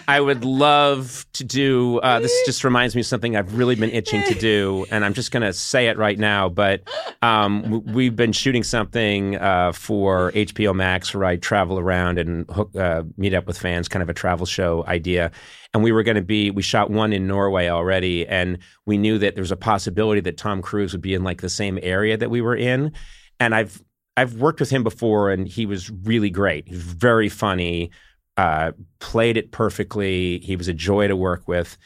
I 0.06 0.20
would 0.20 0.44
love 0.44 1.24
to 1.34 1.44
do. 1.44 1.98
Uh, 2.00 2.20
this 2.20 2.32
just 2.44 2.64
reminds 2.64 2.94
me 2.94 3.00
of 3.00 3.06
something 3.06 3.36
I've 3.36 3.56
really 3.56 3.74
been 3.74 3.90
itching 3.90 4.22
to 4.24 4.34
do, 4.34 4.84
and 4.90 5.04
I'm 5.04 5.14
just 5.14 5.30
going 5.30 5.42
to 5.42 5.52
say 5.52 5.88
it 5.88 5.96
right 5.96 6.18
now. 6.18 6.48
But 6.48 6.82
um, 7.22 7.62
w- 7.62 7.82
we've 7.94 8.16
been 8.16 8.32
shooting 8.32 8.62
something 8.62 9.36
uh, 9.36 9.72
for 9.72 10.30
HBO 10.32 10.74
Max 10.74 11.14
where 11.14 11.24
I 11.24 11.36
travel 11.36 11.78
around 11.78 12.18
and 12.18 12.48
hook, 12.50 12.74
uh, 12.76 13.04
meet 13.16 13.32
up 13.34 13.46
with 13.46 13.56
fans, 13.58 13.73
kind 13.88 14.02
of 14.02 14.08
a 14.08 14.14
travel 14.14 14.46
show 14.46 14.84
idea. 14.87 15.30
And 15.72 15.82
we 15.82 15.92
were 15.92 16.02
going 16.02 16.16
to 16.16 16.22
be. 16.22 16.50
We 16.50 16.62
shot 16.62 16.90
one 16.90 17.12
in 17.12 17.26
Norway 17.26 17.68
already, 17.68 18.26
and 18.26 18.58
we 18.87 18.96
knew 18.98 19.18
that 19.18 19.34
there 19.34 19.42
was 19.42 19.50
a 19.52 19.56
possibility 19.56 20.20
that 20.22 20.37
Tom 20.37 20.62
Cruise 20.62 20.92
would 20.92 21.02
be 21.02 21.14
in 21.14 21.24
like 21.24 21.40
the 21.40 21.48
same 21.48 21.78
area 21.82 22.16
that 22.16 22.30
we 22.30 22.40
were 22.40 22.56
in. 22.56 22.92
And 23.40 23.54
I've 23.54 23.82
I've 24.16 24.34
worked 24.34 24.60
with 24.60 24.70
him 24.70 24.84
before, 24.84 25.30
and 25.32 25.48
he 25.48 25.66
was 25.66 25.90
really 25.90 26.30
great. 26.30 26.68
He 26.68 26.74
was 26.74 26.82
very 26.84 27.28
funny, 27.28 27.90
uh, 28.37 28.70
played 29.00 29.37
it 29.37 29.50
perfectly. 29.50 30.38
He 30.38 30.54
was 30.54 30.68
a 30.68 30.74
joy 30.74 31.08
to 31.08 31.16
work 31.16 31.48
with. 31.48 31.76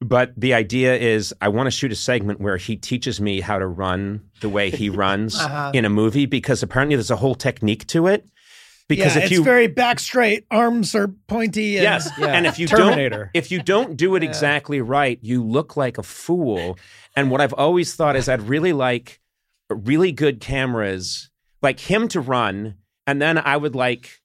But 0.00 0.32
the 0.36 0.52
idea 0.52 0.94
is, 0.96 1.34
I 1.40 1.48
want 1.48 1.66
to 1.68 1.70
shoot 1.70 1.90
a 1.90 1.96
segment 1.96 2.40
where 2.40 2.58
he 2.58 2.76
teaches 2.76 3.18
me 3.20 3.40
how 3.40 3.58
to 3.58 3.66
run 3.66 4.20
the 4.42 4.48
way 4.48 4.70
he 4.70 4.88
runs 5.04 5.38
Uh-huh. 5.38 5.70
in 5.74 5.84
a 5.84 5.90
movie, 5.90 6.26
because 6.26 6.62
apparently 6.62 6.96
there's 6.96 7.10
a 7.10 7.16
whole 7.16 7.34
technique 7.34 7.86
to 7.88 8.06
it. 8.06 8.26
Because 8.88 9.14
yeah, 9.16 9.18
if 9.22 9.24
it's 9.24 9.32
you 9.32 9.42
very 9.44 9.66
back 9.66 9.98
straight, 9.98 10.44
arms 10.50 10.94
are 10.94 11.08
pointy. 11.08 11.76
And, 11.76 11.82
Yes, 11.82 12.08
Yeah. 12.18 12.26
and 12.28 12.46
if 12.46 12.58
you 12.58 12.66
Terminator. 12.68 13.16
don't, 13.24 13.30
if 13.34 13.50
you 13.50 13.60
don't 13.62 13.96
do 13.96 14.14
it 14.14 14.22
exactly 14.22 14.80
right, 14.80 15.18
you 15.22 15.42
look 15.42 15.76
like 15.76 15.98
a 15.98 16.02
fool. 16.04 16.78
And 17.16 17.30
what 17.30 17.40
I've 17.40 17.52
always 17.54 17.94
thought 17.94 18.14
is, 18.14 18.28
I'd 18.28 18.42
really 18.42 18.72
like 18.72 19.20
really 19.70 20.12
good 20.12 20.40
cameras, 20.40 21.30
like 21.62 21.80
him 21.80 22.06
to 22.08 22.20
run, 22.20 22.74
and 23.06 23.20
then 23.20 23.38
I 23.38 23.56
would 23.56 23.74
like 23.74 24.20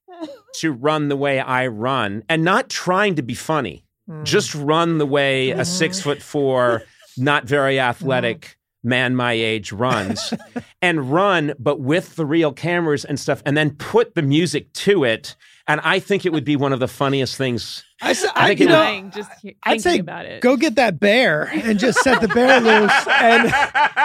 to 0.59 0.71
run 0.71 1.07
the 1.09 1.15
way 1.17 1.39
I 1.39 1.65
run, 1.67 2.23
and 2.29 2.43
not 2.43 2.69
trying 2.69 3.15
to 3.15 3.21
be 3.23 3.33
funny, 3.33 3.85
Mm. 4.09 4.23
just 4.25 4.53
run 4.55 4.97
the 4.97 5.05
way 5.05 5.51
a 5.51 5.63
six 5.63 6.01
foot 6.01 6.21
four, 6.21 6.81
not 7.17 7.45
very 7.45 7.79
athletic. 7.79 8.57
Man 8.83 9.15
my 9.15 9.33
age 9.33 9.71
runs 9.71 10.33
and 10.81 11.11
run, 11.11 11.53
but 11.59 11.79
with 11.79 12.15
the 12.15 12.25
real 12.25 12.51
cameras 12.51 13.05
and 13.05 13.19
stuff, 13.19 13.41
and 13.45 13.55
then 13.55 13.75
put 13.75 14.15
the 14.15 14.21
music 14.21 14.73
to 14.73 15.03
it. 15.03 15.35
And 15.67 15.79
I 15.83 15.99
think 15.99 16.25
it 16.25 16.33
would 16.33 16.43
be 16.43 16.55
one 16.55 16.73
of 16.73 16.79
the 16.79 16.87
funniest 16.87 17.37
things. 17.37 17.83
I, 18.03 18.11
s- 18.11 18.25
I 18.25 18.31
I- 18.35 18.47
think 18.47 18.59
you 18.61 18.65
it 18.65 18.69
know, 18.69 18.79
would- 18.79 18.83
Dying 18.85 19.11
just 19.11 19.29
he- 19.41 19.55
I'd 19.63 19.81
thinking 19.81 19.91
say 19.91 19.99
about 19.99 20.25
it. 20.25 20.41
go 20.41 20.57
get 20.57 20.75
that 20.75 20.99
bear 20.99 21.43
and 21.53 21.77
just 21.79 21.99
set 21.99 22.19
the 22.21 22.27
bear 22.27 22.59
loose, 22.59 23.07
and 23.07 23.53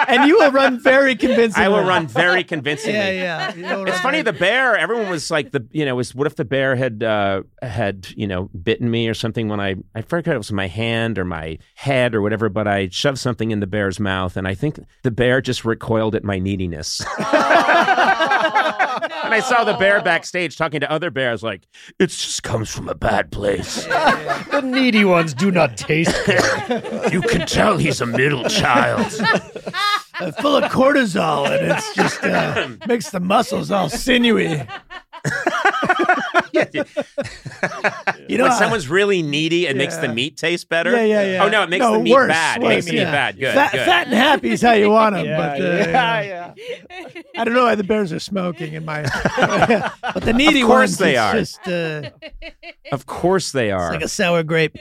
and 0.07 0.27
you 0.27 0.37
will 0.37 0.51
run 0.51 0.79
very 0.79 1.15
convincingly. 1.15 1.65
I 1.65 1.69
will 1.69 1.83
run 1.83 2.07
very 2.07 2.43
convincingly. 2.43 2.97
Yeah, 2.97 3.53
yeah. 3.55 3.81
It's 3.81 3.91
run 3.91 4.01
funny. 4.01 4.21
very- 4.21 4.23
The 4.23 4.33
bear. 4.33 4.77
Everyone 4.77 5.09
was 5.09 5.31
like 5.31 5.51
the. 5.51 5.65
You 5.71 5.85
know, 5.85 5.95
was 5.95 6.13
what 6.13 6.27
if 6.27 6.35
the 6.35 6.45
bear 6.45 6.75
had 6.75 7.01
uh, 7.03 7.43
had 7.61 8.07
you 8.15 8.27
know 8.27 8.49
bitten 8.63 8.89
me 8.91 9.07
or 9.09 9.13
something 9.13 9.47
when 9.47 9.59
I 9.59 9.75
I 9.95 10.01
forget 10.01 10.33
if 10.33 10.35
it 10.35 10.37
was 10.37 10.51
my 10.51 10.67
hand 10.67 11.17
or 11.17 11.25
my 11.25 11.57
head 11.75 12.13
or 12.13 12.21
whatever, 12.21 12.49
but 12.49 12.67
I 12.67 12.89
shoved 12.89 13.17
something 13.19 13.51
in 13.51 13.59
the 13.61 13.67
bear's 13.67 13.99
mouth, 13.99 14.37
and 14.37 14.47
I 14.47 14.53
think 14.53 14.79
the 15.03 15.11
bear 15.11 15.41
just 15.41 15.65
recoiled 15.65 16.13
at 16.15 16.23
my 16.23 16.39
neediness. 16.39 17.01
and 17.17 17.25
I 19.33 19.41
saw 19.43 19.63
the 19.63 19.73
bear 19.73 20.01
backstage 20.01 20.57
talking 20.57 20.81
to 20.81 20.91
other 20.91 21.09
bears, 21.11 21.43
like 21.43 21.67
it 21.99 22.07
just 22.07 22.43
comes 22.43 22.69
from 22.69 22.89
a 22.89 22.95
bad 22.95 23.31
place. 23.31 23.86
the 24.51 24.61
needy 24.61 25.05
ones 25.05 25.33
do 25.33 25.51
not 25.51 25.77
taste 25.77 26.15
good. 26.25 26.41
you 27.13 27.21
can 27.21 27.47
tell 27.47 27.77
he's 27.77 28.01
a 28.01 28.05
middle 28.05 28.43
child. 28.45 29.05
uh, 30.19 30.31
full 30.33 30.55
of 30.55 30.71
cortisol, 30.71 31.47
and 31.47 31.71
it's 31.71 31.95
just 31.95 32.23
uh, 32.23 32.69
makes 32.87 33.09
the 33.11 33.19
muscles 33.19 33.71
all 33.71 33.89
sinewy. 33.89 34.61
You 38.29 38.37
know, 38.37 38.43
when 38.45 38.51
someone's 38.53 38.89
really 38.89 39.21
needy, 39.21 39.67
it 39.67 39.75
makes 39.77 39.95
the 39.97 40.07
meat 40.09 40.37
taste 40.37 40.67
better. 40.69 40.91
Yeah, 40.91 41.03
yeah, 41.03 41.31
yeah. 41.33 41.43
Oh 41.45 41.49
no, 41.49 41.63
it 41.63 41.69
makes 41.69 41.81
No, 41.81 41.93
the 41.93 41.99
meat 41.99 42.13
worse, 42.13 42.27
bad. 42.27 42.61
It 42.61 42.67
makes 42.67 42.85
the 42.85 42.91
meat 42.93 42.97
yeah. 42.99 43.11
bad. 43.11 43.39
Good. 43.39 43.53
fat, 43.53 43.71
good. 43.71 43.85
fat 43.85 44.07
and 44.07 44.15
happy 44.15 44.49
is 44.51 44.61
how 44.61 44.73
you 44.73 44.89
want 44.89 45.15
them. 45.15 45.25
Yeah, 45.25 45.37
but, 45.37 45.61
uh, 45.61 45.65
yeah, 45.89 46.53
yeah. 46.57 47.21
I 47.37 47.43
don't 47.45 47.53
know 47.53 47.63
why 47.63 47.75
the 47.75 47.83
bears 47.83 48.11
are 48.11 48.19
smoking 48.19 48.73
in 48.73 48.83
my. 48.85 49.03
but 50.13 50.23
the 50.23 50.33
needy 50.33 50.61
Of 50.61 50.67
course 50.67 50.91
ones, 50.91 50.97
they 50.97 51.15
are. 51.15 51.33
Just 51.33 51.65
uh, 51.67 52.09
Of 52.91 53.05
course 53.05 53.51
they 53.53 53.71
it's 53.71 53.81
are. 53.81 53.91
like 53.93 54.03
a 54.03 54.07
sour 54.09 54.43
grape. 54.43 54.77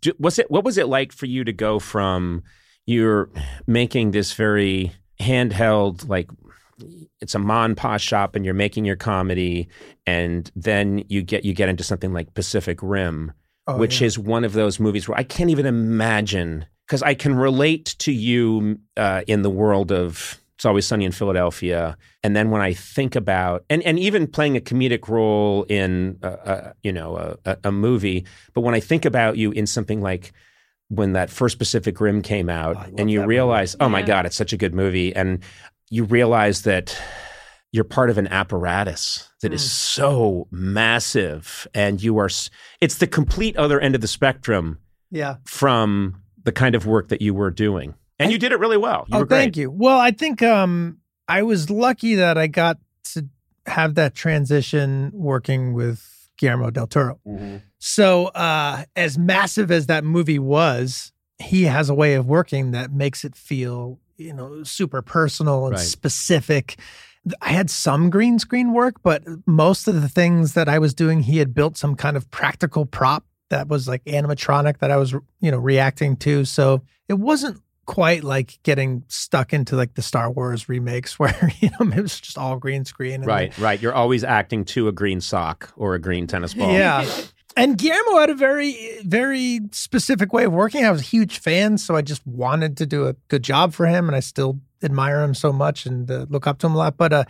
Do- 0.00 0.14
was 0.18 0.38
it 0.38 0.50
what 0.50 0.64
was 0.64 0.76
it 0.78 0.88
like 0.88 1.12
for 1.12 1.26
you 1.26 1.44
to 1.44 1.52
go 1.52 1.78
from 1.78 2.42
you're 2.86 3.30
making 3.66 4.10
this 4.10 4.32
very 4.32 4.92
handheld 5.20 6.08
like 6.08 6.28
it's 7.20 7.34
a 7.34 7.38
mon 7.38 7.74
pa 7.74 7.96
shop 7.96 8.36
and 8.36 8.44
you're 8.44 8.54
making 8.54 8.84
your 8.84 8.96
comedy 8.96 9.68
and 10.06 10.50
then 10.54 11.04
you 11.08 11.22
get 11.22 11.44
you 11.44 11.54
get 11.54 11.68
into 11.68 11.82
something 11.84 12.12
like 12.12 12.34
Pacific 12.34 12.78
Rim 12.82 13.32
Oh, 13.68 13.78
which 13.78 14.00
yeah. 14.00 14.06
is 14.06 14.16
one 14.16 14.44
of 14.44 14.52
those 14.52 14.78
movies 14.78 15.08
where 15.08 15.18
I 15.18 15.24
can't 15.24 15.50
even 15.50 15.66
imagine 15.66 16.66
because 16.86 17.02
I 17.02 17.14
can 17.14 17.34
relate 17.34 17.96
to 17.98 18.12
you 18.12 18.78
uh, 18.96 19.22
in 19.26 19.42
the 19.42 19.50
world 19.50 19.90
of 19.90 20.40
It's 20.54 20.64
Always 20.64 20.86
Sunny 20.86 21.04
in 21.04 21.10
Philadelphia. 21.10 21.96
And 22.22 22.36
then 22.36 22.50
when 22.50 22.62
I 22.62 22.74
think 22.74 23.16
about 23.16 23.64
and 23.68 23.82
and 23.82 23.98
even 23.98 24.28
playing 24.28 24.56
a 24.56 24.60
comedic 24.60 25.08
role 25.08 25.64
in 25.64 26.16
a, 26.22 26.28
a, 26.28 26.74
you 26.84 26.92
know 26.92 27.16
a, 27.16 27.36
a, 27.50 27.56
a 27.64 27.72
movie, 27.72 28.24
but 28.54 28.60
when 28.60 28.74
I 28.74 28.80
think 28.80 29.04
about 29.04 29.36
you 29.36 29.50
in 29.50 29.66
something 29.66 30.00
like 30.00 30.32
when 30.88 31.14
that 31.14 31.28
first 31.30 31.58
Pacific 31.58 32.00
Rim 32.00 32.22
came 32.22 32.48
out, 32.48 32.76
Oh, 32.76 32.94
and 32.98 33.10
you 33.10 33.18
that 33.20 33.26
realize, 33.26 33.74
oh 33.80 33.88
my 33.88 33.98
Yeah. 33.98 34.06
god, 34.06 34.26
it's 34.26 34.36
such 34.36 34.52
a 34.52 34.56
good 34.56 34.72
movie, 34.74 35.12
and 35.16 35.40
you 35.90 36.04
realize 36.04 36.62
that 36.62 37.00
you're 37.72 37.84
part 37.84 38.10
of 38.10 38.18
an 38.18 38.26
apparatus 38.28 39.28
that 39.42 39.52
is 39.52 39.62
Mm. 39.62 39.66
so 39.68 40.48
massive, 40.50 41.66
and 41.74 42.02
you 42.02 42.16
are 42.18 42.30
it's 42.80 42.96
the 42.98 43.06
complete 43.06 43.56
other 43.56 43.78
end 43.80 43.94
of 43.94 44.00
the 44.00 44.08
spectrum 44.08 44.78
Yeah. 45.10 45.36
from 45.44 46.22
the 46.44 46.52
kind 46.52 46.74
of 46.74 46.86
work 46.86 47.08
that 47.08 47.20
you 47.20 47.34
were 47.34 47.50
doing, 47.50 47.94
and 48.18 48.30
you 48.32 48.38
did 48.38 48.52
it 48.52 48.58
really 48.60 48.76
well. 48.78 49.04
You 49.08 49.16
oh, 49.16 49.18
were 49.20 49.26
great. 49.26 49.38
thank 49.38 49.56
you. 49.56 49.70
Well, 49.70 49.98
I 49.98 50.10
think 50.10 50.42
um, 50.42 50.98
I 51.28 51.42
was 51.42 51.68
lucky 51.70 52.14
that 52.14 52.38
I 52.38 52.46
got 52.46 52.78
to 53.12 53.26
have 53.66 53.94
that 53.96 54.14
transition 54.14 55.10
working 55.12 55.72
with 55.74 56.28
Guillermo 56.38 56.70
del 56.70 56.86
Toro. 56.86 57.18
So, 57.78 58.26
uh, 58.26 58.84
as 58.94 59.18
massive 59.18 59.70
as 59.70 59.86
that 59.86 60.04
movie 60.04 60.38
was, 60.38 61.12
he 61.38 61.64
has 61.64 61.88
a 61.90 61.94
way 61.94 62.14
of 62.14 62.26
working 62.26 62.70
that 62.72 62.92
makes 62.92 63.24
it 63.24 63.34
feel, 63.36 63.98
you 64.16 64.32
know, 64.32 64.62
super 64.62 65.02
personal 65.02 65.66
and 65.66 65.74
Right. 65.76 65.80
specific. 65.80 66.78
I 67.42 67.48
had 67.50 67.70
some 67.70 68.08
green 68.08 68.38
screen 68.38 68.72
work, 68.72 69.02
but 69.02 69.24
most 69.46 69.88
of 69.88 70.00
the 70.00 70.08
things 70.08 70.54
that 70.54 70.68
I 70.68 70.78
was 70.78 70.94
doing, 70.94 71.22
he 71.22 71.38
had 71.38 71.54
built 71.54 71.76
some 71.76 71.96
kind 71.96 72.16
of 72.16 72.30
practical 72.30 72.86
prop 72.86 73.24
that 73.50 73.66
was 73.68 73.88
like 73.88 74.04
animatronic 74.04 74.78
that 74.78 74.90
I 74.90 74.96
was, 74.96 75.12
you 75.40 75.50
know, 75.50 75.58
reacting 75.58 76.16
to. 76.18 76.44
So 76.44 76.82
it 77.08 77.14
wasn't 77.14 77.60
quite 77.84 78.22
like 78.24 78.58
getting 78.62 79.02
stuck 79.08 79.52
into 79.52 79.76
like 79.76 79.94
the 79.94 80.02
Star 80.02 80.30
Wars 80.30 80.68
remakes 80.68 81.18
where, 81.18 81.50
you 81.60 81.70
know, 81.80 81.90
it 81.96 82.00
was 82.02 82.20
just 82.20 82.38
all 82.38 82.56
green 82.58 82.84
screen. 82.84 83.14
and 83.14 83.26
Right, 83.26 83.56
right. 83.58 83.80
You're 83.80 83.94
always 83.94 84.22
acting 84.24 84.64
to 84.66 84.86
a 84.88 84.92
green 84.92 85.20
sock 85.20 85.72
or 85.76 85.94
a 85.94 85.98
green 86.00 86.26
tennis 86.26 86.54
ball. 86.54 86.72
yeah. 86.72 87.04
And 87.56 87.78
Guillermo 87.78 88.18
had 88.18 88.28
a 88.28 88.34
very, 88.34 88.98
very 89.02 89.60
specific 89.72 90.32
way 90.32 90.44
of 90.44 90.52
working. 90.52 90.84
I 90.84 90.90
was 90.90 91.00
a 91.00 91.04
huge 91.04 91.38
fan, 91.38 91.78
so 91.78 91.96
I 91.96 92.02
just 92.02 92.26
wanted 92.26 92.76
to 92.76 92.86
do 92.86 93.06
a 93.06 93.14
good 93.28 93.42
job 93.42 93.72
for 93.72 93.86
him, 93.86 94.08
and 94.08 94.14
I 94.14 94.20
still 94.20 94.60
admire 94.82 95.22
him 95.22 95.34
so 95.34 95.54
much 95.54 95.86
and 95.86 96.10
uh, 96.10 96.26
look 96.28 96.46
up 96.46 96.58
to 96.58 96.66
him 96.66 96.74
a 96.74 96.78
lot. 96.78 96.98
But, 96.98 97.14
uh, 97.14 97.24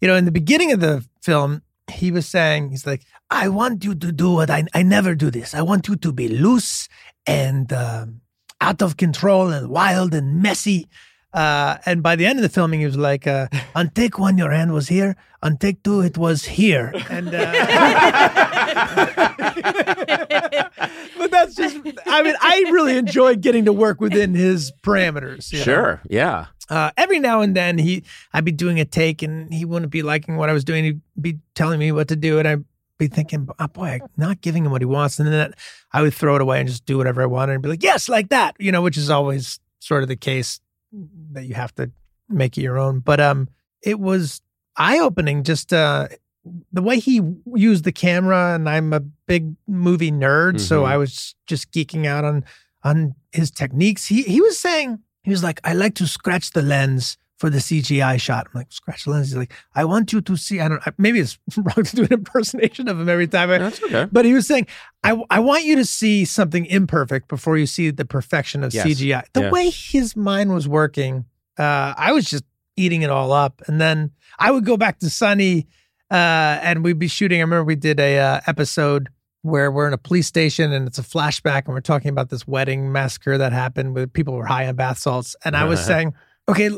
you 0.00 0.06
know, 0.06 0.14
in 0.14 0.24
the 0.24 0.30
beginning 0.30 0.70
of 0.70 0.78
the 0.78 1.04
film, 1.20 1.62
he 1.90 2.12
was 2.12 2.28
saying, 2.28 2.70
he's 2.70 2.86
like, 2.86 3.02
I 3.28 3.48
want 3.48 3.84
you 3.84 3.96
to 3.96 4.12
do 4.12 4.34
what 4.34 4.50
I, 4.50 4.64
I 4.72 4.84
never 4.84 5.16
do 5.16 5.32
this. 5.32 5.52
I 5.52 5.62
want 5.62 5.88
you 5.88 5.96
to 5.96 6.12
be 6.12 6.28
loose 6.28 6.88
and 7.26 7.72
um, 7.72 8.20
out 8.60 8.82
of 8.82 8.96
control 8.96 9.50
and 9.50 9.68
wild 9.68 10.14
and 10.14 10.40
messy. 10.40 10.88
Uh, 11.32 11.78
and 11.86 12.02
by 12.02 12.16
the 12.16 12.26
end 12.26 12.38
of 12.38 12.42
the 12.42 12.48
filming, 12.48 12.80
he 12.80 12.86
was 12.86 12.96
like, 12.96 13.26
uh, 13.26 13.48
on 13.74 13.90
take 13.90 14.18
one, 14.18 14.38
your 14.38 14.50
hand 14.50 14.72
was 14.72 14.88
here. 14.88 15.16
On 15.42 15.56
take 15.56 15.82
two, 15.82 16.00
it 16.00 16.16
was 16.16 16.44
here. 16.44 16.92
And, 17.10 17.28
uh, 17.28 17.32
but 21.18 21.30
that's 21.30 21.56
just, 21.56 21.76
I 22.06 22.22
mean, 22.22 22.34
I 22.40 22.64
really 22.70 22.96
enjoyed 22.96 23.40
getting 23.40 23.64
to 23.64 23.72
work 23.72 24.00
within 24.00 24.34
his 24.34 24.72
parameters. 24.82 25.52
you 25.52 25.58
know? 25.58 25.64
Sure. 25.64 26.00
Yeah. 26.08 26.46
Uh, 26.68 26.90
every 26.96 27.18
now 27.18 27.40
and 27.40 27.56
then 27.56 27.78
he, 27.78 28.04
I'd 28.32 28.44
be 28.44 28.52
doing 28.52 28.78
a 28.78 28.84
take 28.84 29.22
and 29.22 29.52
he 29.52 29.64
wouldn't 29.64 29.90
be 29.90 30.02
liking 30.02 30.36
what 30.36 30.48
I 30.48 30.52
was 30.52 30.64
doing. 30.64 30.84
He'd 30.84 31.00
be 31.20 31.38
telling 31.54 31.80
me 31.80 31.90
what 31.90 32.08
to 32.08 32.16
do. 32.16 32.38
And 32.38 32.46
I'd 32.46 32.64
be 32.98 33.08
thinking, 33.08 33.48
oh 33.58 33.66
boy, 33.66 33.98
I'm 34.00 34.08
not 34.16 34.40
giving 34.42 34.64
him 34.64 34.70
what 34.70 34.80
he 34.80 34.86
wants. 34.86 35.18
And 35.18 35.28
then 35.28 35.54
I 35.92 36.02
would 36.02 36.14
throw 36.14 36.36
it 36.36 36.42
away 36.42 36.60
and 36.60 36.68
just 36.68 36.86
do 36.86 36.98
whatever 36.98 37.20
I 37.20 37.26
wanted 37.26 37.54
and 37.54 37.62
be 37.62 37.68
like, 37.68 37.82
yes, 37.82 38.08
like 38.08 38.28
that, 38.28 38.54
you 38.60 38.70
know, 38.70 38.80
which 38.80 38.96
is 38.96 39.10
always 39.10 39.58
sort 39.80 40.04
of 40.04 40.08
the 40.08 40.16
case 40.16 40.60
that 41.32 41.44
you 41.46 41.54
have 41.54 41.74
to 41.76 41.90
make 42.28 42.56
it 42.58 42.62
your 42.62 42.78
own. 42.78 43.00
But, 43.00 43.20
um, 43.20 43.48
it 43.82 43.98
was 43.98 44.40
eye 44.76 44.98
opening 44.98 45.42
just, 45.42 45.72
uh, 45.72 46.08
the 46.72 46.82
way 46.82 46.98
he 46.98 47.20
used 47.54 47.84
the 47.84 47.92
camera 47.92 48.54
and 48.54 48.68
I'm 48.68 48.92
a 48.92 49.00
big 49.00 49.54
movie 49.66 50.10
nerd. 50.10 50.60
So 50.60 50.82
Mhm. 50.82 50.86
I 50.88 50.96
was 50.96 51.34
just 51.46 51.70
geeking 51.72 52.06
out 52.06 52.24
on, 52.24 52.44
on 52.82 53.14
his 53.32 53.50
techniques. 53.50 54.06
He, 54.06 54.22
he 54.22 54.40
was 54.40 54.58
saying, 54.58 54.98
he 55.24 55.30
was 55.30 55.42
like, 55.44 55.60
I 55.64 55.72
like 55.74 55.94
to 55.96 56.06
scratch 56.06 56.50
the 56.50 56.62
lens 56.62 57.16
for 57.42 57.50
the 57.50 57.58
CGI 57.58 58.20
shot. 58.20 58.46
I'm 58.46 58.60
like, 58.60 58.70
scratch 58.70 59.02
the 59.04 59.10
lens. 59.10 59.26
He's 59.30 59.36
like, 59.36 59.52
I 59.74 59.84
want 59.84 60.12
you 60.12 60.20
to 60.20 60.36
see. 60.36 60.60
I 60.60 60.68
don't. 60.68 60.80
Maybe 60.96 61.18
it's 61.18 61.40
wrong 61.56 61.84
to 61.84 61.96
do 61.96 62.02
an 62.04 62.12
impersonation 62.12 62.86
of 62.88 63.00
him 63.00 63.08
every 63.08 63.26
time. 63.26 63.50
I, 63.50 63.58
That's 63.58 63.82
okay. 63.82 64.06
but 64.12 64.24
he 64.24 64.32
was 64.32 64.46
saying, 64.46 64.68
I, 65.02 65.20
I 65.28 65.40
want 65.40 65.64
you 65.64 65.74
to 65.74 65.84
see 65.84 66.24
something 66.24 66.66
imperfect 66.66 67.26
before 67.26 67.58
you 67.58 67.66
see 67.66 67.90
the 67.90 68.04
perfection 68.04 68.62
of 68.62 68.72
Yes. 68.72 68.86
CGI. 68.86 69.24
The 69.32 69.40
Yeah. 69.40 69.50
way 69.50 69.70
his 69.70 70.14
mind 70.14 70.54
was 70.54 70.68
working, 70.68 71.24
uh, 71.58 71.94
I 71.96 72.12
was 72.12 72.26
just 72.26 72.44
eating 72.76 73.02
it 73.02 73.10
all 73.10 73.32
up. 73.32 73.60
And 73.66 73.80
then 73.80 74.12
I 74.38 74.52
would 74.52 74.64
go 74.64 74.76
back 74.76 75.00
to 75.00 75.10
Sunny, 75.10 75.66
uh, 76.12 76.14
and 76.62 76.84
we'd 76.84 77.00
be 77.00 77.08
shooting. 77.08 77.40
I 77.40 77.42
remember 77.42 77.64
we 77.64 77.74
did 77.74 77.98
a 77.98 78.20
uh, 78.20 78.40
episode 78.46 79.08
where 79.42 79.72
we're 79.72 79.88
in 79.88 79.92
a 79.94 79.98
police 79.98 80.28
station 80.28 80.72
and 80.72 80.86
it's 80.86 81.00
a 81.00 81.02
flashback, 81.02 81.64
and 81.64 81.74
we're 81.74 81.80
talking 81.80 82.10
about 82.10 82.30
this 82.30 82.46
wedding 82.46 82.92
massacre 82.92 83.36
that 83.36 83.52
happened 83.52 83.96
where 83.96 84.06
people 84.06 84.34
were 84.34 84.46
high 84.46 84.68
on 84.68 84.76
bath 84.76 84.98
salts. 84.98 85.34
And 85.44 85.56
I 85.56 85.64
was 85.64 85.84
saying, 85.84 86.14
okay, 86.48 86.70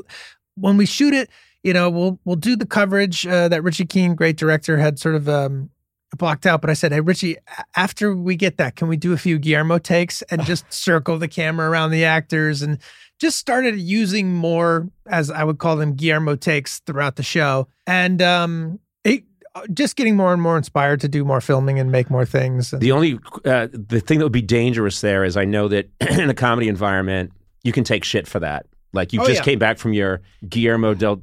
when 0.56 0.76
we 0.76 0.86
shoot 0.86 1.14
it, 1.14 1.30
you 1.62 1.72
know, 1.72 1.88
we'll 1.90 2.18
we'll 2.24 2.36
do 2.36 2.56
the 2.56 2.66
coverage 2.66 3.26
uh, 3.26 3.48
that 3.48 3.62
Richie 3.62 3.86
Keen, 3.86 4.14
great 4.14 4.36
director, 4.36 4.78
had 4.78 4.98
sort 4.98 5.14
of 5.14 5.28
um, 5.28 5.70
blocked 6.16 6.46
out. 6.46 6.60
But 6.60 6.70
I 6.70 6.74
said, 6.74 6.92
hey, 6.92 7.00
Richie, 7.00 7.36
after 7.76 8.14
we 8.14 8.36
get 8.36 8.58
that, 8.58 8.76
can 8.76 8.88
we 8.88 8.96
do 8.96 9.12
a 9.12 9.16
few 9.16 9.38
Guillermo 9.38 9.78
takes 9.78 10.22
and 10.22 10.44
just 10.46 10.70
circle 10.72 11.18
the 11.18 11.28
camera 11.28 11.68
around 11.68 11.90
the 11.90 12.04
actors 12.04 12.62
and 12.62 12.78
just 13.18 13.38
started 13.38 13.78
using 13.78 14.34
more, 14.34 14.88
as 15.06 15.30
I 15.30 15.44
would 15.44 15.58
call 15.58 15.76
them, 15.76 15.94
Guillermo 15.94 16.36
takes 16.36 16.80
throughout 16.80 17.16
the 17.16 17.22
show. 17.22 17.68
And 17.86 18.20
um, 18.20 18.80
it, 19.04 19.24
just 19.72 19.96
getting 19.96 20.16
more 20.16 20.32
and 20.32 20.42
more 20.42 20.56
inspired 20.56 21.00
to 21.00 21.08
do 21.08 21.24
more 21.24 21.40
filming 21.40 21.78
and 21.78 21.92
make 21.92 22.10
more 22.10 22.26
things. 22.26 22.72
And, 22.72 22.82
The 22.82 22.92
only 22.92 23.18
uh, 23.44 23.68
the 23.72 24.00
thing 24.00 24.18
that 24.18 24.24
would 24.24 24.32
be 24.32 24.42
dangerous 24.42 25.00
there 25.00 25.24
is 25.24 25.36
I 25.36 25.44
know 25.44 25.68
that 25.68 25.88
in 26.00 26.28
a 26.28 26.34
comedy 26.34 26.68
environment 26.68 27.32
you 27.62 27.72
can 27.72 27.84
take 27.84 28.04
shit 28.04 28.26
for 28.26 28.40
that. 28.40 28.66
Like 28.94 29.12
you 29.12 29.20
Oh, 29.20 29.26
just 29.26 29.40
yeah. 29.40 29.44
came 29.44 29.58
back 29.58 29.78
from 29.78 29.92
your 29.92 30.20
Guillermo 30.48 30.94
del 30.94 31.16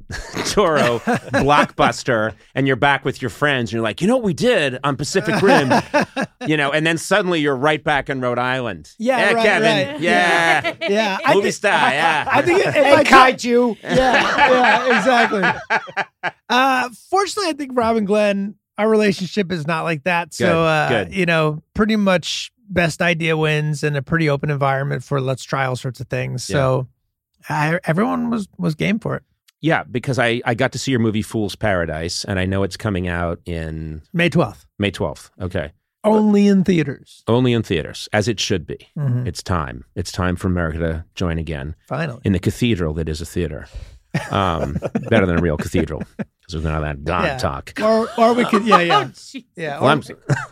Toro 0.50 0.98
blockbuster, 1.00 2.34
and 2.54 2.66
you're 2.66 2.76
back 2.76 3.04
with 3.04 3.20
your 3.22 3.30
friends, 3.30 3.70
and 3.70 3.72
you're 3.74 3.82
like, 3.82 4.00
you 4.00 4.06
know 4.06 4.16
what 4.16 4.24
we 4.24 4.34
did 4.34 4.78
on 4.84 4.96
Pacific 4.96 5.40
Rim, 5.42 5.70
you 6.46 6.56
know, 6.56 6.70
and 6.70 6.86
then 6.86 6.98
suddenly 6.98 7.40
you're 7.40 7.56
right 7.56 7.82
back 7.82 8.08
in 8.10 8.20
Rhode 8.20 8.38
Island. 8.38 8.92
Yeah, 8.98 9.32
right, 9.32 9.42
Kevin. 9.44 9.88
right. 9.92 10.00
Yeah, 10.00 10.74
yeah, 10.88 11.18
I 11.24 11.34
movie 11.34 11.44
think- 11.44 11.54
star. 11.54 11.72
Yeah, 11.90 12.28
I 12.30 12.42
think 12.42 12.64
if 12.66 12.74
Hey, 12.74 12.94
I 12.94 13.04
kaiju. 13.04 13.76
yeah, 13.82 13.94
yeah, 13.96 14.98
exactly. 14.98 15.42
Uh, 16.48 16.88
fortunately, 17.08 17.48
I 17.50 17.54
think 17.54 17.70
Rob 17.74 17.96
and 17.96 18.06
Glenn, 18.06 18.56
our 18.76 18.88
relationship 18.88 19.50
is 19.50 19.66
not 19.66 19.82
like 19.84 20.04
that. 20.04 20.28
Good, 20.30 20.34
So, 20.36 20.64
uh, 20.64 20.88
good. 20.88 21.14
you 21.14 21.24
know, 21.24 21.62
pretty 21.74 21.96
much 21.96 22.52
best 22.68 23.00
idea 23.00 23.36
wins 23.38 23.82
and 23.82 23.96
a 23.96 24.02
pretty 24.02 24.28
open 24.28 24.50
environment 24.50 25.02
for 25.02 25.18
let's 25.20 25.44
try 25.44 25.64
all 25.64 25.76
sorts 25.76 25.98
of 26.00 26.08
things. 26.08 26.44
So, 26.44 26.88
I, 27.48 27.80
everyone 27.84 28.30
was 28.30 28.48
was 28.58 28.74
game 28.74 28.98
for 28.98 29.16
it. 29.16 29.22
yeah, 29.60 29.84
because 29.84 30.18
I 30.18 30.40
I 30.44 30.54
got 30.54 30.72
to 30.72 30.78
see 30.78 30.90
your 30.90 31.00
movie 31.00 31.22
Fool's 31.22 31.56
Paradise, 31.56 32.24
and 32.24 32.38
I 32.38 32.46
know 32.46 32.62
it's 32.62 32.76
coming 32.76 33.08
out 33.08 33.40
in 33.46 34.02
May 34.12 34.28
twelfth, 34.28 34.66
May 34.78 34.90
12th. 34.90 35.30
Okay, 35.40 35.72
only 36.04 36.46
in 36.48 36.64
theaters. 36.64 37.22
only 37.28 37.52
in 37.52 37.62
theaters, 37.62 38.08
as 38.12 38.28
it 38.28 38.40
should 38.40 38.66
be. 38.66 38.88
Mhm. 38.98 39.26
It's 39.26 39.42
time. 39.42 39.84
It's 39.94 40.10
time 40.12 40.36
for 40.36 40.48
America 40.48 40.78
to 40.78 41.04
join 41.14 41.38
again. 41.38 41.74
Finally, 41.88 42.20
in 42.24 42.32
the 42.32 42.38
cathedral 42.40 42.94
that 42.94 43.08
is 43.08 43.20
a 43.20 43.26
theater. 43.26 43.66
Um, 44.30 44.78
better 45.08 45.24
than 45.26 45.38
a 45.38 45.42
real 45.42 45.56
cathedral 45.56 46.02
because 46.18 46.52
there's 46.52 46.64
none 46.64 46.74
of 46.74 46.82
that 46.82 47.02
God 47.04 47.24
Yeah. 47.24 47.38
talk. 47.38 47.72
or 47.82 48.08
or 48.18 48.34
we 48.34 48.44
could, 48.44 48.64
yeah, 48.66 48.80
yeah, 48.80 49.08
Oh, 49.34 49.40
yeah. 49.56 49.80
Well, 49.80 50.02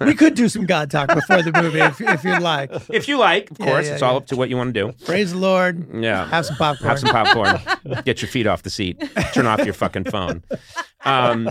or 0.00 0.06
we 0.06 0.14
could 0.14 0.34
do 0.34 0.48
some 0.48 0.64
God 0.64 0.90
talk 0.90 1.08
before 1.14 1.42
the 1.42 1.52
movie 1.60 1.80
if, 1.80 2.00
if 2.00 2.24
you'd 2.24 2.40
like. 2.40 2.70
if 2.88 3.06
you 3.08 3.18
like, 3.18 3.50
of 3.50 3.58
Yeah, 3.60 3.66
course, 3.66 3.86
yeah, 3.86 3.92
it's 3.94 4.02
all 4.02 4.16
up 4.16 4.26
to 4.28 4.36
what 4.36 4.48
you 4.48 4.56
want 4.56 4.72
to 4.74 4.80
do. 4.86 4.92
Praise 5.04 5.32
the 5.32 5.38
Lord. 5.38 5.88
Yeah. 5.94 6.26
Have 6.28 6.46
some 6.46 6.56
popcorn. 6.56 6.88
Have 6.88 6.98
some 7.00 7.10
popcorn. 7.10 8.02
Get 8.04 8.22
your 8.22 8.30
feet 8.30 8.46
off 8.46 8.62
the 8.62 8.70
seat. 8.70 9.02
Turn 9.34 9.46
off 9.46 9.62
your 9.64 9.74
fucking 9.74 10.04
phone. 10.04 10.42
Um, 11.04 11.50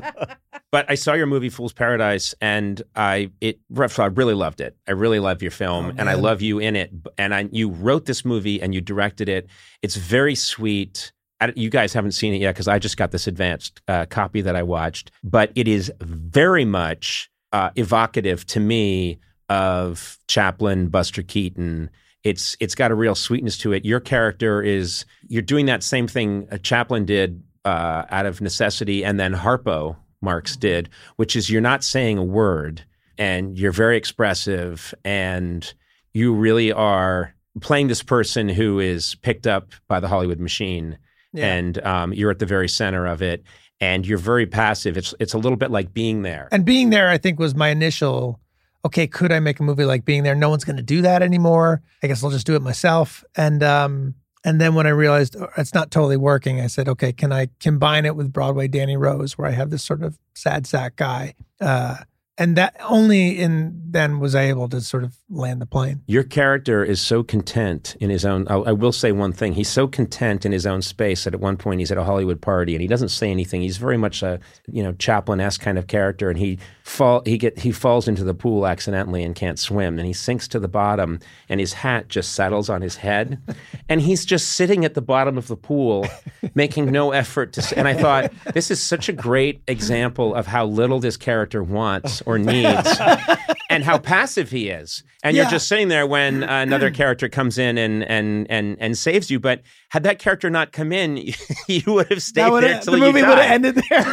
but 0.71 0.85
I 0.89 0.95
saw 0.95 1.13
your 1.13 1.25
movie 1.25 1.49
Fool's 1.49 1.73
Paradise, 1.73 2.33
and 2.41 2.81
I 2.95 3.31
it 3.41 3.59
I 3.97 4.05
really 4.05 4.35
loved 4.35 4.61
it. 4.61 4.75
I 4.87 4.91
really 4.91 5.19
love 5.19 5.41
your 5.41 5.51
film, 5.51 5.87
Oh, 5.87 5.93
and 5.97 6.09
I 6.09 6.13
love 6.13 6.41
you 6.41 6.59
in 6.59 6.75
it. 6.75 6.91
And 7.17 7.33
I, 7.33 7.49
you 7.51 7.69
wrote 7.69 8.05
this 8.05 8.23
movie 8.23 8.61
and 8.61 8.73
you 8.73 8.81
directed 8.81 9.29
it. 9.29 9.47
It's 9.81 9.95
very 9.95 10.35
sweet. 10.35 11.11
I, 11.41 11.53
you 11.55 11.69
guys 11.69 11.93
haven't 11.93 12.11
seen 12.11 12.33
it 12.33 12.41
yet 12.41 12.53
because 12.53 12.67
I 12.67 12.79
just 12.79 12.97
got 12.97 13.11
this 13.11 13.27
advanced 13.27 13.81
uh, 13.87 14.05
copy 14.05 14.41
that 14.41 14.55
I 14.55 14.63
watched, 14.63 15.11
but 15.23 15.51
it 15.55 15.67
is 15.67 15.91
very 16.01 16.65
much 16.65 17.29
uh, 17.53 17.71
evocative 17.75 18.45
to 18.47 18.59
me 18.59 19.19
of 19.49 20.17
Chaplin, 20.27 20.89
Buster 20.89 21.23
Keaton. 21.23 21.89
It's 22.23 22.57
it's 22.59 22.75
got 22.75 22.91
a 22.91 22.95
real 22.95 23.15
sweetness 23.15 23.57
to 23.59 23.71
it. 23.71 23.85
Your 23.85 23.99
character 23.99 24.61
is 24.61 25.05
you're 25.27 25.41
doing 25.41 25.65
that 25.67 25.83
same 25.83 26.07
thing 26.07 26.47
uh, 26.51 26.57
Chaplin 26.57 27.05
did 27.05 27.43
uh, 27.65 28.05
out 28.09 28.25
of 28.25 28.41
necessity, 28.41 29.03
and 29.03 29.19
then 29.19 29.33
Harpo 29.33 29.95
Marx 30.21 30.55
did, 30.55 30.89
which 31.15 31.35
is 31.35 31.49
you're 31.49 31.61
not 31.61 31.83
saying 31.83 32.17
a 32.17 32.23
word, 32.23 32.83
and 33.17 33.57
you're 33.57 33.71
very 33.71 33.97
expressive, 33.97 34.93
and 35.05 35.73
you 36.13 36.33
really 36.33 36.71
are 36.71 37.33
playing 37.61 37.87
this 37.87 38.03
person 38.03 38.49
who 38.49 38.79
is 38.79 39.15
picked 39.15 39.47
up 39.47 39.71
by 39.87 39.99
the 39.99 40.07
Hollywood 40.07 40.39
machine, 40.39 40.97
Yeah. 41.33 41.53
and 41.53 41.85
um, 41.85 42.13
you're 42.13 42.31
at 42.31 42.39
the 42.39 42.45
very 42.45 42.67
center 42.67 43.05
of 43.05 43.21
it, 43.21 43.43
and 43.79 44.05
you're 44.05 44.17
very 44.17 44.45
passive. 44.45 44.97
It's 44.97 45.13
it's 45.19 45.33
a 45.33 45.37
little 45.37 45.57
bit 45.57 45.71
like 45.71 45.93
being 45.93 46.23
there. 46.23 46.47
And 46.51 46.65
being 46.65 46.89
there, 46.89 47.09
I 47.09 47.17
think, 47.17 47.39
was 47.39 47.55
my 47.55 47.69
initial. 47.69 48.39
Okay, 48.85 49.07
could 49.07 49.31
I 49.31 49.39
make 49.39 49.59
a 49.59 49.63
movie 49.63 49.85
like 49.85 50.05
being 50.05 50.23
there? 50.23 50.35
No 50.35 50.49
one's 50.49 50.63
going 50.63 50.77
to 50.77 50.83
do 50.83 51.01
that 51.01 51.21
anymore. 51.21 51.81
I 52.01 52.07
guess 52.07 52.23
I'll 52.23 52.29
just 52.31 52.45
do 52.47 52.55
it 52.55 52.61
myself. 52.61 53.23
And 53.35 53.61
um, 53.61 54.15
and 54.43 54.59
then 54.59 54.73
when 54.73 54.87
I 54.87 54.91
realized 54.91 55.35
oh, 55.35 55.49
it's 55.57 55.73
not 55.73 55.91
totally 55.91 56.17
working, 56.17 56.61
I 56.61 56.67
said, 56.67 56.87
okay, 56.87 57.11
can 57.11 57.31
I 57.31 57.49
combine 57.59 58.05
it 58.05 58.15
with 58.15 58.31
Broadway 58.31 58.67
Danny 58.67 58.95
Rose, 58.97 59.37
where 59.37 59.47
I 59.47 59.51
have 59.51 59.69
this 59.69 59.83
sort 59.83 60.01
of 60.01 60.17
sad 60.33 60.65
sack 60.65 60.95
guy, 60.95 61.35
uh, 61.59 61.97
and 62.39 62.55
that 62.55 62.77
only 62.79 63.37
in 63.37 63.81
then 63.91 64.19
was 64.19 64.33
I 64.33 64.43
able 64.43 64.69
to 64.69 64.79
sort 64.81 65.03
of 65.03 65.17
land 65.29 65.61
the 65.61 65.65
plane. 65.65 66.03
Your 66.07 66.23
character 66.23 66.83
is 66.83 67.01
so 67.01 67.21
content 67.21 67.97
in 67.99 68.09
his 68.09 68.23
own. 68.23 68.47
I, 68.47 68.55
I 68.55 68.71
will 68.71 68.93
say 68.93 69.11
one 69.11 69.33
thing: 69.33 69.53
he's 69.53 69.67
so 69.67 69.87
content 69.87 70.45
in 70.45 70.53
his 70.53 70.65
own 70.65 70.81
space 70.81 71.25
that 71.25 71.33
at 71.33 71.39
one 71.41 71.57
point 71.57 71.81
he's 71.81 71.91
at 71.91 71.97
a 71.97 72.03
Hollywood 72.03 72.41
party 72.41 72.73
and 72.75 72.81
he 72.81 72.87
doesn't 72.87 73.09
say 73.09 73.29
anything. 73.29 73.61
He's 73.61 73.77
very 73.77 73.97
much 73.97 74.23
a 74.23 74.39
you 74.71 74.81
know 74.81 74.93
Chaplin 74.93 75.41
esque 75.41 75.61
kind 75.61 75.77
of 75.77 75.87
character, 75.87 76.29
and 76.29 76.39
he 76.39 76.59
fall 76.83 77.21
he 77.25 77.37
get 77.37 77.59
he 77.59 77.71
falls 77.71 78.07
into 78.07 78.23
the 78.23 78.33
pool 78.33 78.65
accidentally 78.65 79.21
and 79.23 79.35
can't 79.35 79.59
swim, 79.59 79.99
and 79.99 80.07
he 80.07 80.13
sinks 80.13 80.47
to 80.47 80.59
the 80.59 80.69
bottom, 80.69 81.19
and 81.49 81.59
his 81.59 81.73
hat 81.73 82.07
just 82.07 82.31
settles 82.31 82.69
on 82.69 82.81
his 82.81 82.95
head, 82.95 83.41
and 83.89 83.99
he's 84.01 84.23
just 84.23 84.53
sitting 84.53 84.85
at 84.85 84.93
the 84.93 85.01
bottom 85.01 85.37
of 85.37 85.47
the 85.47 85.57
pool, 85.57 86.07
making 86.55 86.89
no 86.89 87.11
effort 87.11 87.51
to. 87.53 87.77
And 87.77 87.87
I 87.87 87.95
thought 87.95 88.31
this 88.53 88.71
is 88.71 88.81
such 88.81 89.09
a 89.09 89.13
great 89.13 89.61
example 89.67 90.33
of 90.33 90.47
how 90.47 90.65
little 90.65 91.01
this 91.01 91.17
character 91.17 91.61
wants 91.61 92.21
or 92.29 92.37
needs 92.39 92.99
and 93.69 93.83
how 93.83 93.97
passive 93.97 94.51
he 94.51 94.69
is. 94.69 95.03
And 95.23 95.35
Yeah. 95.35 95.43
you're 95.43 95.51
just 95.51 95.67
sitting 95.67 95.87
there 95.89 96.05
when 96.07 96.43
another 96.43 96.91
character 96.91 97.27
comes 97.27 97.57
in 97.57 97.77
and 97.77 98.03
and 98.03 98.45
and 98.49 98.77
and 98.79 98.97
saves 98.97 99.29
you. 99.31 99.39
But 99.39 99.61
had 99.89 100.03
that 100.03 100.19
character 100.19 100.49
not 100.49 100.71
come 100.71 100.91
in, 100.91 101.17
you 101.67 101.81
would 101.87 102.07
have 102.09 102.21
stayed 102.21 102.51
there 102.61 102.79
till 102.79 102.93
the 102.93 102.99
movie 102.99 103.21
would 103.23 103.37
have 103.37 103.51
ended 103.51 103.75
there, 103.89 104.03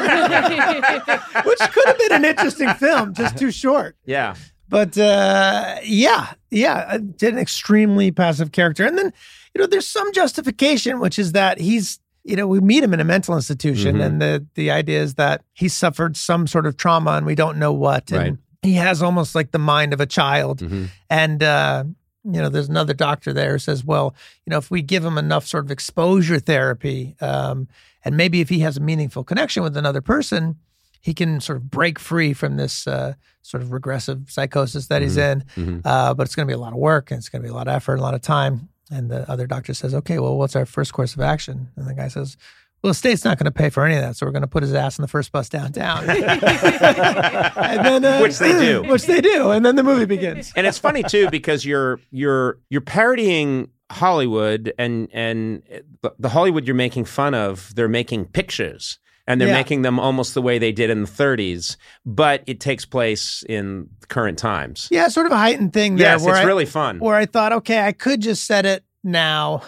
which 1.45 1.59
could 1.59 1.87
have 1.87 1.99
been 1.99 2.13
an 2.13 2.25
interesting 2.25 2.71
film, 2.75 3.15
just 3.15 3.37
too 3.39 3.51
short. 3.51 3.97
Yeah, 4.05 4.35
But 4.69 4.97
uh, 4.99 5.77
yeah, 5.85 6.33
yeah, 6.51 6.99
did 6.99 7.35
an 7.35 7.39
extremely 7.39 8.11
passive 8.11 8.53
character, 8.53 8.85
and 8.87 8.97
then 8.99 9.13
you 9.55 9.61
know, 9.61 9.67
there's 9.67 9.87
some 9.87 10.13
justification, 10.13 11.01
which 11.01 11.19
is 11.19 11.33
that 11.33 11.59
he's 11.61 11.99
you 12.27 12.37
know 12.37 12.47
we 12.47 12.61
meet 12.61 12.83
him 12.85 12.93
in 12.95 13.01
a 13.01 13.05
mental 13.05 13.35
institution, 13.35 13.97
Mhm. 13.97 14.05
and 14.07 14.23
the 14.23 14.47
the 14.55 14.71
idea 14.71 15.01
is 15.03 15.15
that 15.15 15.43
he 15.53 15.69
suffered 15.69 16.17
some 16.17 16.47
sort 16.47 16.67
of 16.67 16.77
trauma, 16.77 17.13
and 17.13 17.25
we 17.27 17.35
don't 17.35 17.57
know 17.59 17.73
what, 17.73 18.11
and 18.13 18.21
Right. 18.21 18.37
he 18.63 18.75
has 18.75 19.03
almost 19.03 19.35
like 19.35 19.51
the 19.53 19.59
mind 19.59 19.93
of 19.93 20.01
a 20.01 20.07
child, 20.07 20.61
Mhm. 20.61 20.89
and. 21.11 21.43
uh 21.43 21.85
you 22.29 22.43
know, 22.43 22.49
there's 22.49 22.69
another 22.69 22.93
doctor 22.93 23.33
there 23.33 23.53
who 23.53 23.59
says, 23.61 23.85
well, 23.85 24.13
you 24.45 24.51
know, 24.51 24.59
if 24.59 24.69
we 24.69 24.83
give 24.83 25.05
him 25.05 25.17
enough 25.17 25.47
sort 25.47 25.65
of 25.65 25.71
exposure 25.71 26.41
therapy, 26.41 27.15
um, 27.21 27.69
and 28.05 28.17
maybe 28.17 28.41
if 28.41 28.49
he 28.49 28.59
has 28.67 28.77
a 28.77 28.81
meaningful 28.81 29.23
connection 29.23 29.63
with 29.63 29.77
another 29.77 30.01
person, 30.01 30.57
he 31.01 31.15
can 31.15 31.41
sort 31.41 31.57
of 31.57 31.71
break 31.71 32.01
free 32.01 32.33
from 32.33 32.57
this 32.57 32.89
uh, 32.89 33.15
sort 33.43 33.63
of 33.63 33.71
regressive 33.71 34.23
psychosis 34.29 34.89
that 34.89 35.03
he's 35.03 35.17
in. 35.17 35.45
Mhm. 35.57 35.83
Uh, 35.85 36.15
but 36.15 36.25
it's 36.27 36.35
going 36.35 36.49
to 36.49 36.51
be 36.51 36.57
a 36.57 36.59
lot 36.59 36.73
of 36.73 36.81
work 36.81 37.13
and 37.13 37.19
it's 37.19 37.29
going 37.29 37.43
to 37.43 37.47
be 37.47 37.53
a 37.53 37.55
lot 37.55 37.69
of 37.69 37.75
effort, 37.75 37.93
and 37.93 38.01
a 38.01 38.03
lot 38.03 38.15
of 38.15 38.23
time. 38.23 38.69
And 38.91 39.11
the 39.11 39.29
other 39.31 39.47
doctor 39.47 39.75
says, 39.75 39.95
okay, 39.95 40.19
well, 40.19 40.37
what's 40.37 40.55
our 40.55 40.67
first 40.67 40.93
course 40.93 41.15
of 41.15 41.21
action? 41.21 41.71
And 41.77 41.89
the 41.89 41.95
guy 41.95 42.09
says, 42.09 42.37
well, 42.83 42.91
the 42.91 42.95
state's 42.95 43.25
not 43.25 43.39
going 43.39 43.47
to 43.47 43.51
pay 43.51 43.69
for 43.69 43.85
any 43.85 43.97
of 43.97 44.03
that, 44.03 44.17
so 44.17 44.27
we're 44.27 44.33
going 44.33 44.43
to 44.43 44.49
put 44.49 44.63
his 44.63 44.75
ass 44.75 44.99
in 44.99 45.03
the 45.03 45.09
first 45.09 45.33
bus 45.33 45.49
downtown. 45.49 46.09
and 46.11 47.85
then, 47.85 48.05
uh, 48.05 48.21
Which 48.21 48.39
they 48.39 48.53
do. 48.53 48.83
Which 48.89 49.07
they 49.07 49.21
do. 49.21 49.51
And 49.51 49.67
then 49.67 49.77
the 49.77 49.83
movie 49.83 50.05
begins. 50.05 50.53
and 50.55 50.67
it's 50.67 50.79
funny 50.79 51.03
too 51.03 51.29
because 51.31 51.65
you're 51.65 51.99
you're 52.11 52.59
you're 52.69 52.81
parodying 52.81 53.71
Hollywood 53.91 54.73
and 54.79 55.09
and 55.13 55.63
the, 56.03 56.15
the 56.19 56.29
Hollywood 56.29 56.67
you're 56.67 56.77
making 56.77 57.07
fun 57.07 57.35
of. 57.35 57.75
They're 57.75 57.89
making 57.89 58.27
pictures. 58.27 58.99
And 59.29 59.41
they're 59.41 59.49
Yeah. 59.49 59.55
making 59.55 59.83
them 59.83 59.99
almost 59.99 60.35
the 60.35 60.43
way 60.43 60.59
they 60.59 60.71
did 60.73 60.89
in 60.89 61.03
the 61.03 61.09
30s, 61.09 61.77
but 62.05 62.43
it 62.47 62.61
takes 62.61 62.85
place 62.85 63.43
in 63.49 63.89
current 64.09 64.39
times. 64.39 64.87
Yeah, 64.91 65.09
sort 65.09 65.27
of 65.27 65.33
a 65.33 65.37
heightened 65.37 65.73
thing 65.73 65.97
there. 65.97 66.13
Yes, 66.13 66.25
it's 66.25 66.39
I- 66.39 66.45
really 66.45 66.65
fun. 66.67 67.01
where 67.01 67.17
I 67.17 67.27
thought, 67.27 67.53
okay, 67.53 67.81
I 67.85 67.91
could 67.93 68.21
just 68.21 68.47
set 68.47 68.65
it 68.67 68.85
now, 69.03 69.63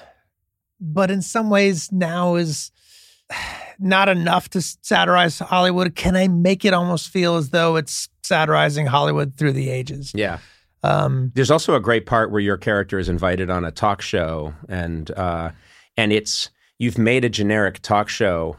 but 0.80 1.10
in 1.10 1.22
some 1.22 1.50
ways, 1.50 1.90
now 1.90 2.36
is 2.36 2.70
not 3.80 4.08
enough 4.08 4.48
to 4.50 4.62
satirize 4.62 5.38
Hollywood. 5.40 5.94
Can 5.94 6.16
I 6.16 6.28
make 6.28 6.64
it 6.64 6.72
almost 6.72 7.08
feel 7.08 7.36
as 7.36 7.50
though 7.50 7.76
it's 7.76 8.08
satirizing 8.22 8.86
Hollywood 8.86 9.34
through 9.36 9.52
the 9.52 9.70
ages? 9.70 10.12
Yeah. 10.14 10.38
Um, 10.84 11.32
There's 11.34 11.50
also 11.50 11.74
a 11.74 11.80
great 11.80 12.06
part 12.06 12.30
where 12.30 12.40
your 12.40 12.56
character 12.56 12.98
is 13.00 13.08
invited 13.08 13.50
on 13.50 13.64
a 13.64 13.72
talk 13.72 14.00
show, 14.00 14.54
and 14.68 15.10
uh, 15.10 15.50
and 15.96 16.12
it's 16.12 16.50
you've 16.78 16.98
made 16.98 17.24
a 17.24 17.28
generic 17.28 17.80
talk 17.82 18.08
show, 18.08 18.56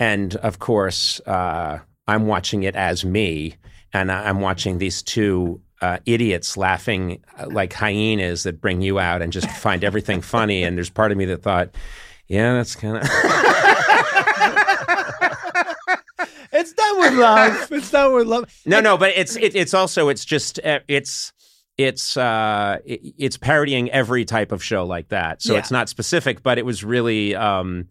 and 0.00 0.36
of 0.36 0.58
course 0.58 1.20
uh, 1.26 1.78
I'm 2.06 2.26
watching 2.26 2.62
it 2.62 2.74
as 2.76 3.04
me, 3.04 3.56
and 3.92 4.10
I- 4.10 4.28
I'm 4.28 4.40
watching 4.40 4.78
these 4.78 5.02
two. 5.02 5.60
Uh, 5.80 5.98
idiots 6.06 6.56
laughing 6.56 7.22
uh, 7.38 7.46
like 7.52 7.72
hyenas 7.72 8.42
that 8.42 8.60
bring 8.60 8.82
you 8.82 8.98
out 8.98 9.22
and 9.22 9.32
just 9.32 9.48
find 9.48 9.84
everything 9.84 10.20
funny. 10.36 10.64
And 10.64 10.76
there's 10.76 10.90
part 10.90 11.12
of 11.12 11.16
me 11.18 11.24
that 11.26 11.44
thought, 11.44 11.70
yeah, 12.26 12.54
that's 12.54 12.74
kind 12.74 12.96
of. 12.96 13.02
it's 16.52 16.72
done 16.72 16.98
with 16.98 17.14
love. 17.14 17.68
It's 17.72 17.90
done 17.92 18.12
with 18.14 18.26
love. 18.26 18.52
No, 18.66 18.80
no, 18.80 18.96
but 18.98 19.12
it's 19.14 19.36
it, 19.36 19.54
it's 19.54 19.72
also 19.72 20.08
it's 20.08 20.24
just 20.24 20.58
uh, 20.64 20.80
it's 20.88 21.32
it's 21.78 22.16
uh 22.16 22.78
it, 22.84 23.00
it's 23.16 23.36
parodying 23.38 23.90
every 23.90 24.24
type 24.24 24.52
of 24.52 24.62
show 24.62 24.84
like 24.84 25.08
that. 25.08 25.40
So 25.40 25.54
Yeah. 25.54 25.60
it's 25.60 25.70
not 25.70 25.88
specific, 25.88 26.42
but 26.42 26.58
it 26.58 26.66
was 26.66 26.84
really 26.84 27.34
um 27.34 27.88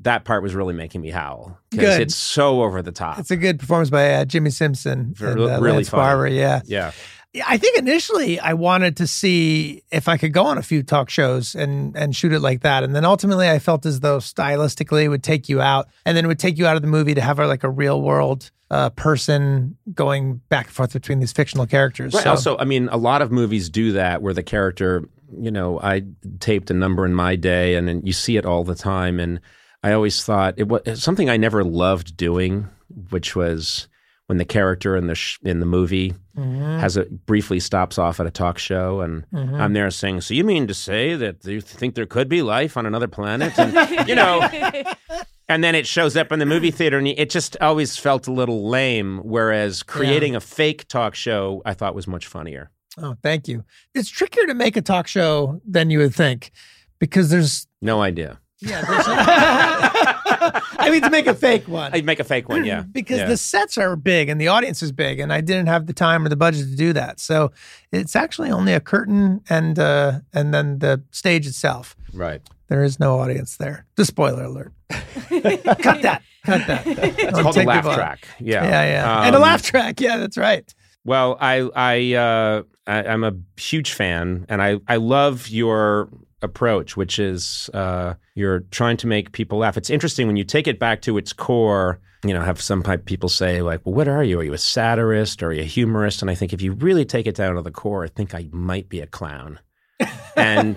that 0.00 0.24
part 0.26 0.42
was 0.42 0.54
really 0.54 0.74
making 0.74 1.00
me 1.00 1.10
howl 1.10 1.58
because 1.70 1.96
it's 1.98 2.14
so 2.14 2.62
over 2.62 2.82
the 2.82 2.92
top. 2.92 3.18
It's 3.18 3.30
a 3.30 3.36
good 3.36 3.58
performance 3.58 3.88
by 3.88 4.12
uh, 4.12 4.24
Jimmi 4.26 4.52
Simpson 4.52 5.14
and 5.18 5.40
uh, 5.40 5.58
really 5.58 5.72
Lance 5.76 5.88
funny. 5.88 6.00
Barber. 6.02 6.26
Yeah. 6.28 6.60
yeah, 6.66 6.92
Yeah, 7.32 7.44
I 7.48 7.56
think 7.56 7.78
initially 7.78 8.38
I 8.38 8.52
wanted 8.52 8.98
to 8.98 9.06
see 9.06 9.82
if 9.90 10.06
I 10.06 10.18
could 10.18 10.34
go 10.34 10.44
on 10.44 10.58
a 10.58 10.62
few 10.62 10.82
talk 10.82 11.08
shows 11.08 11.54
and 11.54 11.96
and 11.96 12.14
shoot 12.14 12.32
it 12.34 12.40
like 12.40 12.60
that, 12.60 12.84
and 12.84 12.94
then 12.94 13.06
ultimately 13.06 13.48
I 13.48 13.58
felt 13.58 13.86
as 13.86 14.00
though 14.00 14.18
stylistically 14.18 15.04
it 15.04 15.08
would 15.08 15.22
take 15.24 15.48
you 15.48 15.62
out, 15.62 15.88
and 16.04 16.14
then 16.14 16.26
it 16.26 16.28
would 16.28 16.38
take 16.38 16.58
you 16.58 16.66
out 16.66 16.76
of 16.76 16.82
the 16.82 16.88
movie 16.88 17.14
to 17.14 17.22
have 17.22 17.38
a, 17.38 17.46
like 17.46 17.64
a 17.64 17.70
real 17.70 18.02
world 18.02 18.50
uh, 18.70 18.90
person 18.90 19.76
going 19.94 20.36
back 20.48 20.66
and 20.66 20.74
forth 20.74 20.92
between 20.92 21.20
these 21.20 21.32
fictional 21.32 21.66
characters. 21.66 22.14
Right. 22.14 22.24
So- 22.24 22.30
Also, 22.30 22.58
I 22.58 22.64
mean, 22.64 22.88
a 22.90 22.96
lot 22.96 23.22
of 23.22 23.30
movies 23.30 23.68
do 23.70 23.92
that 23.92 24.22
where 24.22 24.34
the 24.34 24.42
character, 24.42 25.08
you 25.38 25.50
know, 25.50 25.80
I 25.80 26.02
taped 26.40 26.70
a 26.70 26.74
number 26.74 27.04
in 27.06 27.14
my 27.14 27.36
day, 27.36 27.74
and 27.76 27.86
then 27.88 28.02
you 28.04 28.12
see 28.12 28.36
it 28.36 28.44
all 28.46 28.64
the 28.64 28.74
time. 28.74 29.20
And 29.20 29.40
I 29.82 29.92
always 29.92 30.24
thought 30.24 30.54
it 30.56 30.68
was 30.68 31.02
something 31.02 31.30
I 31.30 31.36
never 31.36 31.62
loved 31.64 32.16
doing, 32.16 32.68
which 33.10 33.36
was 33.36 33.86
when 34.26 34.38
the 34.38 34.44
character 34.44 34.96
in 34.96 35.06
the 35.06 35.14
sh- 35.14 35.38
in 35.44 35.60
the 35.60 35.66
movie 35.66 36.14
Mm-hmm. 36.36 36.80
has 36.80 36.98
a 36.98 37.06
briefly 37.06 37.58
stops 37.60 37.96
off 37.98 38.20
at 38.20 38.26
a 38.26 38.30
talk 38.30 38.58
show, 38.58 39.00
and 39.00 39.24
I'm 39.32 39.72
there 39.72 39.90
saying, 39.90 40.20
"So 40.20 40.34
you 40.34 40.44
mean 40.44 40.66
to 40.66 40.74
say 40.74 41.14
that 41.14 41.42
you 41.46 41.62
think 41.62 41.94
there 41.94 42.04
could 42.04 42.28
be 42.28 42.42
life 42.42 42.76
on 42.76 42.84
another 42.84 43.08
planet?" 43.08 43.58
And 43.58 44.06
you 44.06 44.14
know. 44.14 44.46
And 45.48 45.62
then 45.62 45.74
it 45.76 45.86
shows 45.86 46.16
up 46.16 46.32
in 46.32 46.38
the 46.40 46.46
movie 46.46 46.70
theater, 46.72 46.98
and 46.98 47.06
it 47.06 47.30
just 47.30 47.56
always 47.60 47.96
felt 47.96 48.26
a 48.26 48.32
little 48.32 48.68
lame. 48.68 49.18
Whereas 49.18 49.82
creating 49.84 50.34
a 50.34 50.40
fake 50.40 50.88
talk 50.88 51.14
show, 51.14 51.62
I 51.64 51.72
thought 51.74 51.94
was 51.94 52.06
much 52.08 52.26
funnier. 52.26 52.70
oh, 52.98 53.16
thank 53.22 53.46
you. 53.46 53.64
It's 53.94 54.08
trickier 54.08 54.46
to 54.46 54.54
make 54.54 54.76
a 54.76 54.82
talk 54.82 55.06
show 55.06 55.60
than 55.64 55.90
you 55.90 55.98
would 56.00 56.14
think 56.14 56.50
because 56.98 57.30
there's 57.30 57.66
No 57.80 58.00
idea. 58.02 58.40
yeah. 58.58 59.85
I 60.78 60.90
mean, 60.90 61.02
to 61.02 61.10
make 61.10 61.26
a 61.26 61.34
fake 61.34 61.68
one. 61.68 61.92
I'd 61.94 62.04
make 62.04 62.20
a 62.20 62.24
fake 62.24 62.48
one, 62.48 62.64
yeah. 62.64 62.82
because 62.92 63.18
Yeah. 63.18 63.26
the 63.28 63.36
sets 63.36 63.78
are 63.78 63.94
big 63.96 64.28
and 64.28 64.40
the 64.40 64.48
audience 64.48 64.82
is 64.82 64.92
big 64.92 65.20
and 65.20 65.32
I 65.32 65.40
didn't 65.40 65.66
have 65.68 65.86
the 65.86 65.92
time 65.92 66.24
or 66.24 66.28
the 66.28 66.36
budget 66.36 66.68
to 66.70 66.76
do 66.76 66.92
that. 66.92 67.20
So 67.20 67.52
it's 67.92 68.16
actually 68.16 68.50
only 68.50 68.72
a 68.72 68.80
curtain 68.80 69.42
and 69.48 69.78
uh 69.78 70.20
and 70.32 70.52
then 70.52 70.78
the 70.80 71.02
stage 71.10 71.46
itself. 71.46 71.96
right. 72.12 72.40
There 72.68 72.82
is 72.82 72.98
no 72.98 73.20
audience 73.20 73.56
there. 73.58 73.86
The 73.94 74.04
spoiler 74.04 74.42
alert. 74.44 74.72
Cut 74.90 76.02
that. 76.02 76.22
Cut 76.44 76.66
that. 76.66 76.82
It's 76.86 77.38
called 77.40 77.56
a 77.56 77.62
laugh 77.62 77.84
track. 77.94 78.26
Yeah, 78.40 78.64
Yeah, 78.64 78.84
yeah. 78.84 79.22
and 79.26 79.34
a 79.34 79.38
Um, 79.38 79.42
laugh 79.42 79.62
track. 79.62 80.00
Yeah, 80.00 80.16
that's 80.16 80.36
right. 80.36 80.72
Well, 81.04 81.36
I, 81.40 81.68
I, 81.76 82.14
uh, 82.14 82.62
I, 82.88 83.04
I'm 83.04 83.22
a 83.22 83.34
huge 83.56 83.92
fan, 83.92 84.46
and 84.48 84.60
I, 84.60 84.80
I 84.88 84.96
love 84.96 85.46
your 85.48 86.08
approach, 86.42 86.96
which 86.96 87.18
is 87.18 87.70
uh, 87.74 88.14
you're 88.34 88.60
trying 88.70 88.96
to 88.98 89.06
make 89.06 89.32
people 89.32 89.58
laugh. 89.58 89.76
It's 89.76 89.90
interesting 89.90 90.26
when 90.26 90.36
you 90.36 90.44
take 90.44 90.66
it 90.66 90.78
back 90.78 91.02
to 91.02 91.18
its 91.18 91.32
core. 91.32 92.00
You 92.24 92.34
know, 92.34 92.40
have 92.40 92.60
some 92.60 92.82
people 92.82 93.28
say 93.28 93.62
like, 93.62 93.84
"Well, 93.84 93.94
what 93.94 94.08
are 94.08 94.24
you? 94.24 94.40
Are 94.40 94.44
you 94.44 94.52
a 94.52 94.58
satirist 94.58 95.42
or 95.42 95.48
are 95.48 95.52
you 95.52 95.62
a 95.62 95.64
humorist?" 95.64 96.22
And 96.22 96.30
I 96.30 96.34
think 96.34 96.52
if 96.52 96.60
you 96.60 96.72
really 96.72 97.04
take 97.04 97.26
it 97.26 97.36
down 97.36 97.54
to 97.54 97.62
the 97.62 97.70
core, 97.70 98.04
I 98.04 98.08
think 98.08 98.34
I 98.34 98.48
might 98.50 98.88
be 98.88 99.00
a 99.00 99.06
clown. 99.06 99.60
And 100.36 100.76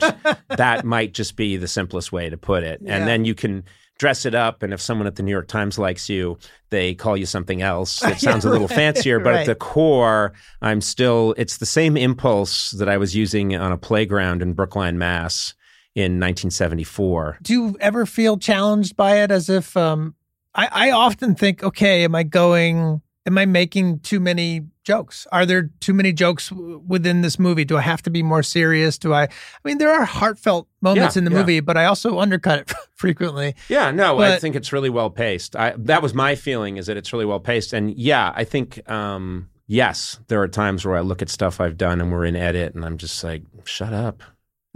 that 0.49 0.85
might 0.85 1.13
just 1.13 1.35
be 1.35 1.57
the 1.57 1.67
simplest 1.67 2.11
way 2.11 2.29
to 2.29 2.37
put 2.37 2.63
it. 2.63 2.81
Yeah. 2.81 2.97
And 2.97 3.07
then 3.07 3.25
you 3.25 3.35
can 3.35 3.63
dress 3.97 4.25
it 4.25 4.33
up, 4.33 4.63
and 4.63 4.73
if 4.73 4.81
someone 4.81 5.07
at 5.07 5.17
the 5.17 5.23
New 5.23 5.31
York 5.31 5.47
Times 5.47 5.77
likes 5.77 6.09
you, 6.09 6.37
they 6.69 6.95
call 6.95 7.17
you 7.17 7.25
something 7.25 7.61
else. 7.61 8.01
It 8.05 8.19
sounds 8.19 8.45
a 8.45 8.49
little 8.49 8.67
right, 8.67 8.75
fancier, 8.75 9.19
but 9.19 9.31
right. 9.31 9.39
at 9.41 9.45
the 9.45 9.55
core, 9.55 10.33
I'm 10.61 10.81
still. 10.81 11.35
It's 11.37 11.57
the 11.57 11.65
same 11.65 11.97
impulse 11.97 12.71
that 12.71 12.89
I 12.89 12.97
was 12.97 13.15
using 13.15 13.55
on 13.55 13.71
a 13.71 13.77
playground 13.77 14.41
in 14.41 14.53
Brookline, 14.53 14.97
Mass. 14.97 15.53
in 15.95 16.13
1974. 16.13 17.39
Do 17.41 17.53
you 17.53 17.77
ever 17.81 18.05
feel 18.05 18.37
challenged 18.37 18.95
by 18.95 19.17
it 19.17 19.31
as 19.31 19.49
if 19.49 19.75
um 19.75 20.15
I, 20.55 20.69
I 20.71 20.91
often 20.91 21.35
think, 21.35 21.63
okay, 21.63 22.03
am 22.03 22.15
I 22.15 22.23
going 22.23 23.01
am 23.25 23.37
I 23.37 23.45
making 23.45 23.99
too 23.99 24.19
many 24.19 24.61
jokes? 24.89 25.25
Are 25.31 25.45
there 25.45 25.69
too 25.79 25.93
many 25.93 26.11
jokes 26.11 26.49
w- 26.49 26.81
within 26.87 27.21
this 27.21 27.39
movie? 27.39 27.63
Do 27.65 27.77
I 27.77 27.81
have 27.81 28.01
to 28.03 28.09
be 28.09 28.21
more 28.23 28.43
serious? 28.43 28.97
Do 28.97 29.13
I 29.13 29.23
I 29.23 29.29
mean 29.63 29.77
there 29.77 29.91
are 29.91 30.03
heartfelt 30.05 30.67
moments 30.81 31.15
Yeah, 31.15 31.19
in 31.19 31.25
the 31.25 31.31
yeah. 31.31 31.37
movie, 31.37 31.59
but 31.61 31.77
I 31.77 31.85
also 31.85 32.19
undercut 32.19 32.59
it 32.59 32.71
frequently. 32.95 33.55
Yeah, 33.69 33.91
no, 33.91 34.19
I 34.19 34.37
think 34.39 34.55
it's 34.55 34.73
really 34.73 34.89
well 34.89 35.09
paced. 35.09 35.55
I, 35.55 35.73
that 35.77 36.01
was 36.01 36.13
my 36.13 36.35
feeling 36.35 36.77
is 36.77 36.87
that 36.87 36.97
it's 36.97 37.13
really 37.13 37.25
well 37.25 37.39
paced, 37.39 37.71
and 37.73 37.95
yeah, 37.97 38.33
I 38.35 38.43
think 38.43 38.89
um, 38.89 39.47
yes, 39.67 40.19
there 40.27 40.41
are 40.41 40.47
times 40.47 40.85
where 40.85 40.97
I 40.97 41.01
look 41.01 41.21
at 41.21 41.29
stuff 41.29 41.61
I've 41.61 41.77
done 41.77 42.01
and 42.01 42.11
we're 42.11 42.25
in 42.25 42.35
edit, 42.35 42.73
and 42.75 42.83
I'm 42.83 42.97
just 42.97 43.23
like, 43.23 43.43
shut 43.65 43.93
up. 43.93 44.23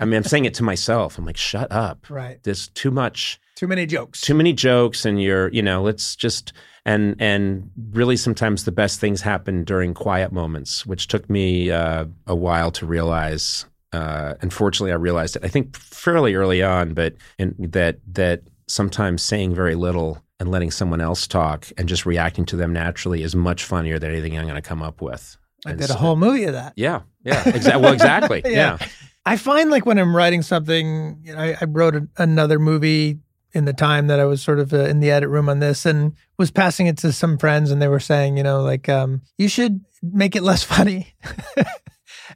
I 0.00 0.04
mean, 0.04 0.14
I'm 0.14 0.24
saying 0.24 0.44
it 0.44 0.54
to 0.54 0.62
myself. 0.62 1.18
I'm 1.18 1.24
like, 1.24 1.36
shut 1.36 1.70
up. 1.72 2.08
Right. 2.10 2.38
There's 2.44 2.68
too 2.68 2.90
much, 2.92 3.40
Too 3.56 3.66
many 3.66 3.84
jokes. 3.86 4.20
too 4.20 4.34
many 4.34 4.52
jokes, 4.52 5.04
and 5.04 5.20
you're, 5.22 5.48
you 5.52 5.62
know, 5.62 5.82
let's 5.82 6.14
just 6.16 6.52
and 6.84 7.16
and 7.18 7.70
really 7.92 8.16
sometimes 8.16 8.64
the 8.64 8.72
best 8.72 9.00
things 9.00 9.22
happen 9.22 9.64
during 9.64 9.94
quiet 9.94 10.32
moments, 10.32 10.84
which 10.86 11.08
took 11.08 11.28
me 11.30 11.70
uh, 11.70 12.06
a 12.26 12.34
while 12.34 12.70
to 12.72 12.86
realize. 12.86 13.66
Uh, 13.92 14.34
unfortunately, 14.40 14.90
I 14.92 14.96
realized 14.96 15.36
it. 15.36 15.44
I 15.44 15.48
think 15.48 15.76
fairly 15.76 16.34
early 16.34 16.62
on, 16.62 16.94
but 16.94 17.14
in, 17.38 17.54
that 17.58 17.98
that 18.12 18.42
sometimes 18.66 19.22
saying 19.22 19.54
very 19.54 19.74
little 19.74 20.22
and 20.40 20.50
letting 20.50 20.70
someone 20.70 21.00
else 21.00 21.26
talk 21.26 21.70
and 21.78 21.88
just 21.88 22.04
reacting 22.04 22.44
to 22.46 22.56
them 22.56 22.72
naturally 22.72 23.22
is 23.22 23.36
much 23.36 23.64
funnier 23.64 23.98
than 23.98 24.10
anything 24.10 24.36
I'm 24.36 24.46
going 24.46 24.56
to 24.56 24.62
come 24.62 24.82
up 24.82 25.00
with. 25.00 25.36
I 25.64 25.70
And 25.70 25.80
did 25.80 25.90
a 25.90 25.94
whole 25.94 26.16
movie 26.16 26.44
of 26.44 26.54
that. 26.54 26.72
Yeah, 26.76 27.02
yeah, 27.22 27.42
exa- 27.44 27.80
well, 27.80 27.92
exactly. 27.92 28.42
Yeah. 28.46 28.78
yeah. 28.80 28.88
I 29.26 29.38
find 29.38 29.70
like 29.70 29.86
when 29.86 29.98
I'm 29.98 30.14
writing 30.14 30.42
something, 30.42 31.20
you 31.22 31.34
know, 31.34 31.40
I, 31.40 31.56
I 31.58 31.64
wrote 31.64 31.94
a, 31.96 32.06
another 32.18 32.58
movie 32.58 33.20
in 33.54 33.64
the 33.64 33.72
time 33.72 34.08
that 34.08 34.18
I 34.20 34.24
was 34.24 34.42
sort 34.42 34.58
of 34.58 34.72
uh, 34.72 34.78
in 34.80 35.00
the 35.00 35.10
edit 35.10 35.28
room 35.28 35.48
on 35.48 35.60
this 35.60 35.86
and 35.86 36.12
was 36.38 36.50
passing 36.50 36.86
it 36.86 36.98
to 36.98 37.12
some 37.12 37.38
friends 37.38 37.70
and 37.70 37.80
they 37.80 37.88
were 37.88 38.00
saying, 38.00 38.36
you 38.36 38.42
know, 38.42 38.62
like, 38.62 38.88
um, 38.88 39.22
you 39.38 39.48
should 39.48 39.80
make 40.02 40.34
it 40.36 40.42
less 40.42 40.62
funny. 40.74 41.14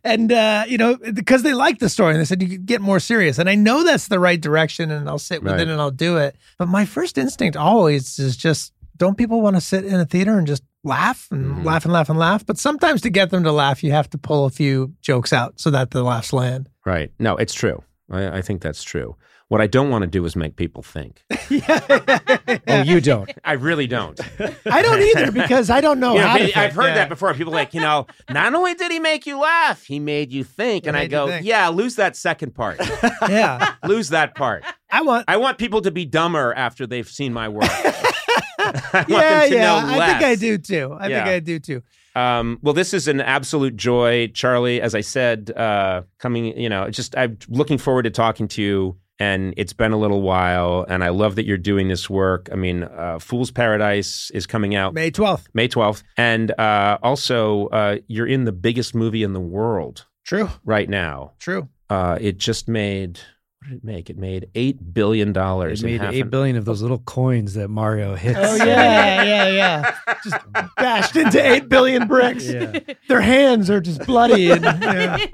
and, 0.04 0.30
uh, 0.32 0.64
you 0.68 0.78
know, 0.78 0.96
because 1.14 1.42
they 1.42 1.54
liked 1.54 1.80
the 1.80 1.88
story 1.88 2.12
and 2.12 2.20
they 2.20 2.24
said, 2.24 2.42
you 2.42 2.48
could 2.48 2.66
get 2.66 2.80
more 2.80 3.00
serious. 3.00 3.38
And 3.38 3.48
I 3.48 3.54
know 3.54 3.84
that's 3.84 4.08
the 4.08 4.20
right 4.20 4.40
direction 4.40 4.90
and 4.90 5.08
I'll 5.08 5.18
sit 5.18 5.42
with 5.42 5.52
Right. 5.52 5.60
it 5.62 5.68
and 5.68 5.80
I'll 5.80 5.90
do 5.90 6.16
it. 6.18 6.36
But 6.58 6.68
my 6.68 6.84
first 6.84 7.18
instinct 7.18 7.56
always 7.56 8.18
is 8.18 8.36
just, 8.36 8.72
don't 8.96 9.18
people 9.18 9.40
want 9.40 9.56
to 9.56 9.60
sit 9.60 9.84
in 9.84 9.94
a 9.98 10.04
theater 10.06 10.38
and 10.38 10.46
just 10.46 10.62
laugh 10.84 11.26
and 11.30 11.56
Mhm. 11.58 11.64
laugh 11.64 11.84
and 11.84 11.92
laugh 11.92 12.08
and 12.08 12.18
laugh? 12.18 12.44
But 12.46 12.58
sometimes 12.58 13.00
to 13.02 13.10
get 13.10 13.30
them 13.30 13.44
to 13.44 13.52
laugh, 13.52 13.82
you 13.82 13.92
have 13.92 14.10
to 14.10 14.18
pull 14.18 14.44
a 14.44 14.50
few 14.50 14.94
jokes 15.02 15.32
out 15.32 15.60
so 15.60 15.70
that 15.70 15.90
the 15.90 16.02
laughs 16.02 16.32
land. 16.32 16.68
Right. 16.84 17.12
No, 17.18 17.36
it's 17.36 17.54
true. 17.54 17.82
I, 18.10 18.38
I 18.38 18.42
think 18.42 18.62
that's 18.62 18.82
true. 18.82 19.16
What 19.48 19.62
I 19.62 19.66
don't 19.66 19.88
want 19.88 20.02
to 20.02 20.06
do 20.06 20.24
is 20.26 20.36
make 20.36 20.56
people 20.56 20.82
think. 20.82 21.24
Oh, 22.70 22.82
you 22.82 23.00
don't. 23.00 23.30
I 23.44 23.52
really 23.54 23.86
don't. 23.86 24.18
I 24.66 24.82
don't 24.82 25.00
either 25.02 25.32
because 25.32 25.70
I 25.70 25.80
don't 25.80 25.98
know 26.00 26.14
You 26.14 26.20
know, 26.20 26.26
how 26.28 26.36
to 26.38 26.44
I've 26.44 26.52
think. 26.52 26.72
heard 26.74 26.88
Yeah. 26.88 26.94
that 26.96 27.08
before. 27.08 27.32
People 27.34 27.52
like, 27.52 27.72
you 27.74 27.80
know, 27.80 28.06
not 28.30 28.54
only 28.54 28.74
did 28.74 28.90
he 28.92 28.98
make 29.00 29.26
you 29.26 29.38
laugh, 29.38 29.82
he 29.84 29.98
made 29.98 30.32
you 30.32 30.44
think. 30.44 30.84
He 30.84 30.88
and 30.88 30.96
I 30.96 31.06
go, 31.06 31.26
yeah, 31.38 31.68
lose 31.68 31.96
that 31.96 32.16
second 32.16 32.54
part. 32.54 32.78
Yeah, 33.28 33.74
lose 33.84 34.10
that 34.10 34.34
part. 34.34 34.64
I 34.90 35.02
want. 35.02 35.24
I 35.28 35.36
want 35.36 35.58
people 35.58 35.82
to 35.82 35.90
be 35.90 36.04
dumber 36.04 36.54
after 36.54 36.86
they've 36.86 37.08
seen 37.08 37.32
my 37.32 37.48
work. 37.48 37.64
I 37.68 37.94
want 38.92 39.08
yeah, 39.08 39.40
them 39.40 39.48
to 39.50 39.54
yeah. 39.56 39.62
know 39.62 40.00
I 40.02 40.06
think 40.12 40.22
I 40.24 40.34
do 40.34 40.58
too. 40.58 40.96
I 40.98 41.08
Yeah. 41.08 41.24
think 41.24 41.28
I 41.28 41.40
do 41.40 41.58
too. 41.58 41.82
Um, 42.14 42.58
well, 42.62 42.74
this 42.74 42.92
is 42.94 43.08
an 43.08 43.20
absolute 43.20 43.76
joy, 43.76 44.28
Charlie. 44.28 44.80
As 44.80 44.94
I 44.94 45.00
said, 45.02 45.50
uh, 45.56 46.02
coming, 46.18 46.58
you 46.58 46.68
know, 46.68 46.90
just 46.90 47.16
I'm 47.16 47.38
looking 47.48 47.78
forward 47.78 48.04
to 48.04 48.10
talking 48.10 48.48
to 48.48 48.62
you. 48.62 48.96
And 49.18 49.52
it's 49.56 49.72
been 49.72 49.92
a 49.92 49.96
little 49.96 50.22
while, 50.22 50.86
and 50.88 51.02
I 51.02 51.08
love 51.08 51.34
that 51.36 51.44
you're 51.44 51.58
doing 51.58 51.88
this 51.88 52.08
work. 52.08 52.48
I 52.52 52.54
mean, 52.56 52.84
uh, 52.84 53.18
Fool's 53.18 53.50
Paradise 53.50 54.30
is 54.32 54.46
coming 54.46 54.76
out 54.76 54.94
May 54.94 55.10
twelfth. 55.10 55.48
May 55.54 55.68
12th, 55.68 56.04
and 56.16 56.52
uh, 56.58 56.98
also 57.02 57.66
uh, 57.68 57.96
you're 58.06 58.28
in 58.28 58.44
the 58.44 58.52
biggest 58.52 58.94
movie 58.94 59.24
in 59.24 59.32
the 59.32 59.40
world 59.40 60.06
True. 60.24 60.48
right 60.64 60.88
now. 60.88 61.32
True. 61.40 61.68
Uh, 61.90 62.18
it 62.20 62.38
just 62.38 62.68
made 62.68 63.18
what 63.68 63.74
did 63.82 63.84
it 63.84 63.84
make? 63.84 64.08
It 64.08 64.16
made 64.16 64.48
eight 64.54 64.94
billion 64.94 65.28
It 65.28 65.32
dollars. 65.34 65.84
made 65.84 66.00
in 66.00 66.14
eight 66.14 66.22
an- 66.22 66.30
billion 66.30 66.56
of 66.56 66.64
those 66.64 66.80
little 66.80 66.98
coins 67.00 67.52
that 67.54 67.68
Mario 67.68 68.14
hits. 68.14 68.38
Oh 68.40 68.54
yeah, 68.56 69.22
yeah, 69.22 69.48
yeah. 69.48 69.94
Just 70.24 70.36
bashed 70.76 71.16
into 71.16 71.44
eight 71.46 71.68
billion 71.68 72.08
bricks. 72.08 72.48
Yeah. 72.48 72.78
Their 73.08 73.20
hands 73.20 73.68
are 73.70 73.80
just 73.80 74.04
bloody. 74.06 74.50
And, 74.50 74.62
yeah. 74.64 75.26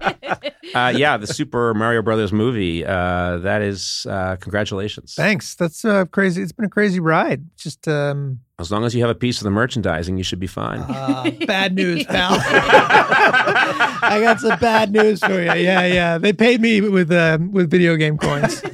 uh, 0.75 0.93
yeah, 0.97 1.17
the 1.17 1.27
Super 1.27 1.75
Mario 1.75 2.03
Brothers 2.03 2.33
movie. 2.33 2.85
Uh, 2.85 3.39
that 3.39 3.63
is 3.63 4.07
uh, 4.11 4.37
congratulations. 4.41 5.15
Thanks. 5.15 5.55
That's 5.55 5.85
uh, 5.85 6.05
crazy. 6.07 6.43
It's 6.43 6.53
been 6.53 6.65
a 6.67 6.71
crazy 6.71 7.01
ride. 7.01 7.45
Just 7.57 7.87
um, 7.89 8.41
As 8.61 8.71
long 8.71 8.85
as 8.85 8.95
you 8.95 9.01
have 9.01 9.11
a 9.11 9.17
piece 9.17 9.39
of 9.39 9.45
the 9.45 9.51
merchandising, 9.51 10.17
you 10.17 10.23
should 10.23 10.39
be 10.39 10.47
fine. 10.47 10.79
uh, 10.79 11.29
bad 11.47 11.75
news, 11.75 12.05
pal. 12.09 12.39
I 12.41 14.21
got 14.23 14.39
some 14.39 14.57
bad 14.61 14.93
news 14.93 15.19
for 15.19 15.33
you. 15.41 15.53
Yeah, 15.53 15.85
yeah. 15.87 16.19
They 16.19 16.33
paid 16.33 16.61
me 16.61 16.81
with 16.81 17.11
uh, 17.11 17.39
with 17.51 17.69
video 17.69 17.97
game 17.97 18.17
coins. 18.17 18.63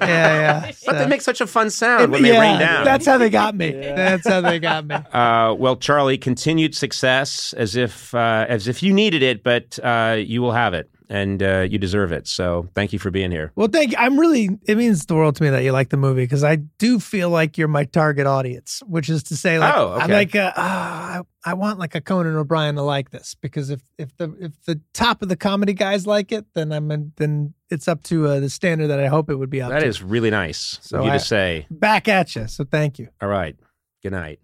Yeah, 0.00 0.66
yeah. 0.66 0.72
but 0.86 0.98
they 0.98 1.06
make 1.06 1.20
such 1.20 1.40
a 1.40 1.46
fun 1.46 1.70
sound 1.70 2.10
when 2.10 2.22
they 2.22 2.32
yeah, 2.32 2.40
rain 2.40 2.58
down. 2.58 2.84
That's 2.84 3.06
how 3.06 3.18
they 3.18 3.30
got 3.30 3.54
me. 3.54 3.70
That's 3.70 4.26
how 4.26 4.40
they 4.40 4.58
got 4.58 4.86
me. 4.86 4.94
Uh, 4.94 5.54
well, 5.56 5.76
Charlie, 5.76 6.18
continued 6.18 6.74
success 6.74 7.52
as 7.52 7.76
if 7.76 8.14
uh, 8.14 8.46
as 8.48 8.66
if 8.66 8.82
you 8.82 8.92
needed 8.92 9.22
it, 9.22 9.44
but 9.44 9.78
uh, 9.82 10.16
you 10.18 10.42
will 10.42 10.52
have 10.52 10.74
it, 10.74 10.90
and 11.10 11.42
uh, 11.42 11.66
you 11.68 11.76
deserve 11.76 12.12
it. 12.12 12.26
So, 12.28 12.68
thank 12.74 12.92
you 12.94 12.98
for 12.98 13.10
being 13.10 13.30
here. 13.30 13.50
Well, 13.56 13.68
thank 13.68 13.90
you. 13.90 13.96
I'm 13.98 14.18
really, 14.18 14.48
it 14.66 14.76
means 14.78 15.04
the 15.06 15.14
world 15.16 15.36
to 15.36 15.42
me 15.42 15.50
that 15.50 15.62
you 15.64 15.72
like 15.72 15.90
the 15.90 15.96
movie 15.98 16.22
because 16.22 16.44
I 16.44 16.56
do 16.56 16.98
feel 17.00 17.28
like 17.28 17.58
you're 17.58 17.68
my 17.68 17.84
target 17.84 18.26
audience, 18.26 18.80
which 18.86 19.10
is 19.10 19.22
to 19.24 19.36
say, 19.36 19.58
like, 19.58 19.74
Oh, 19.76 19.92
I'm 19.92 20.08
like, 20.10 20.34
uh, 20.36 20.52
ah, 20.56 21.22
I, 21.44 21.50
I 21.50 21.54
want 21.54 21.78
like 21.78 21.94
a 21.94 22.00
Conan 22.00 22.36
O'Brien 22.36 22.76
to 22.76 22.82
like 22.82 23.10
this 23.10 23.34
because 23.40 23.68
if, 23.70 23.80
if 23.98 24.16
the, 24.16 24.34
if 24.40 24.52
the 24.66 24.80
top 24.94 25.20
of 25.20 25.28
the 25.28 25.36
comedy 25.36 25.74
guys 25.74 26.06
like 26.06 26.30
it, 26.32 26.46
then 26.54 26.70
I'm, 26.72 26.90
in, 26.90 27.12
then 27.16 27.54
it's 27.70 27.88
up 27.88 28.02
to 28.04 28.26
uh, 28.28 28.40
the 28.40 28.48
standard 28.48 28.86
that 28.86 29.00
I 29.00 29.08
hope 29.08 29.28
it 29.30 29.34
would 29.34 29.50
be 29.50 29.60
up 29.60 29.70
That 29.70 29.80
to. 29.80 29.86
is 29.86 30.02
really 30.02 30.30
nice 30.30 30.78
So 30.82 30.98
of 31.00 31.04
you 31.06 31.10
I- 31.10 31.18
to 31.18 31.24
say. 31.24 31.66
back 31.70 32.08
at 32.08 32.36
you. 32.36 32.46
So 32.46 32.64
thank 32.64 32.98
you. 32.98 33.08
All 33.20 33.28
right. 33.28 33.56
Good 34.02 34.12
night. 34.12 34.38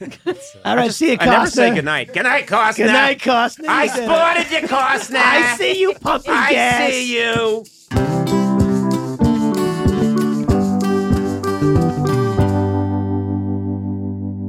All 0.64 0.76
right. 0.76 0.92
see 0.92 1.12
you, 1.12 1.16
I 1.20 1.26
never 1.26 1.46
say 1.46 1.74
good 1.74 1.84
night. 1.84 2.12
Good 2.12 2.22
night, 2.24 2.46
Costner. 2.46 2.76
Good 2.76 2.86
night, 2.92 3.18
Costner. 3.18 3.68
I 3.68 3.84
You 3.84 3.90
did 3.92 3.98
it. 4.02 4.04
spotted 4.04 4.50
you, 4.50 4.68
Costner. 4.68 5.22
I 5.22 5.56
see 5.56 5.80
you 5.80 5.94
pumping 5.94 6.32
I 6.32 6.50
gas. 6.52 6.90
see 6.90 7.16
you. 7.18 7.64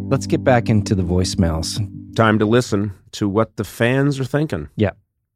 Let's 0.09 0.27
get 0.27 0.43
back 0.43 0.69
into 0.69 0.93
the 0.93 1.01
voicemails. 1.01 1.79
Time 2.15 2.37
to 2.37 2.45
listen 2.45 2.93
to 3.13 3.27
what 3.27 3.55
the 3.57 3.63
fans 3.63 4.19
are 4.19 4.25
thinking. 4.25 4.69
Yeah. 4.75 4.91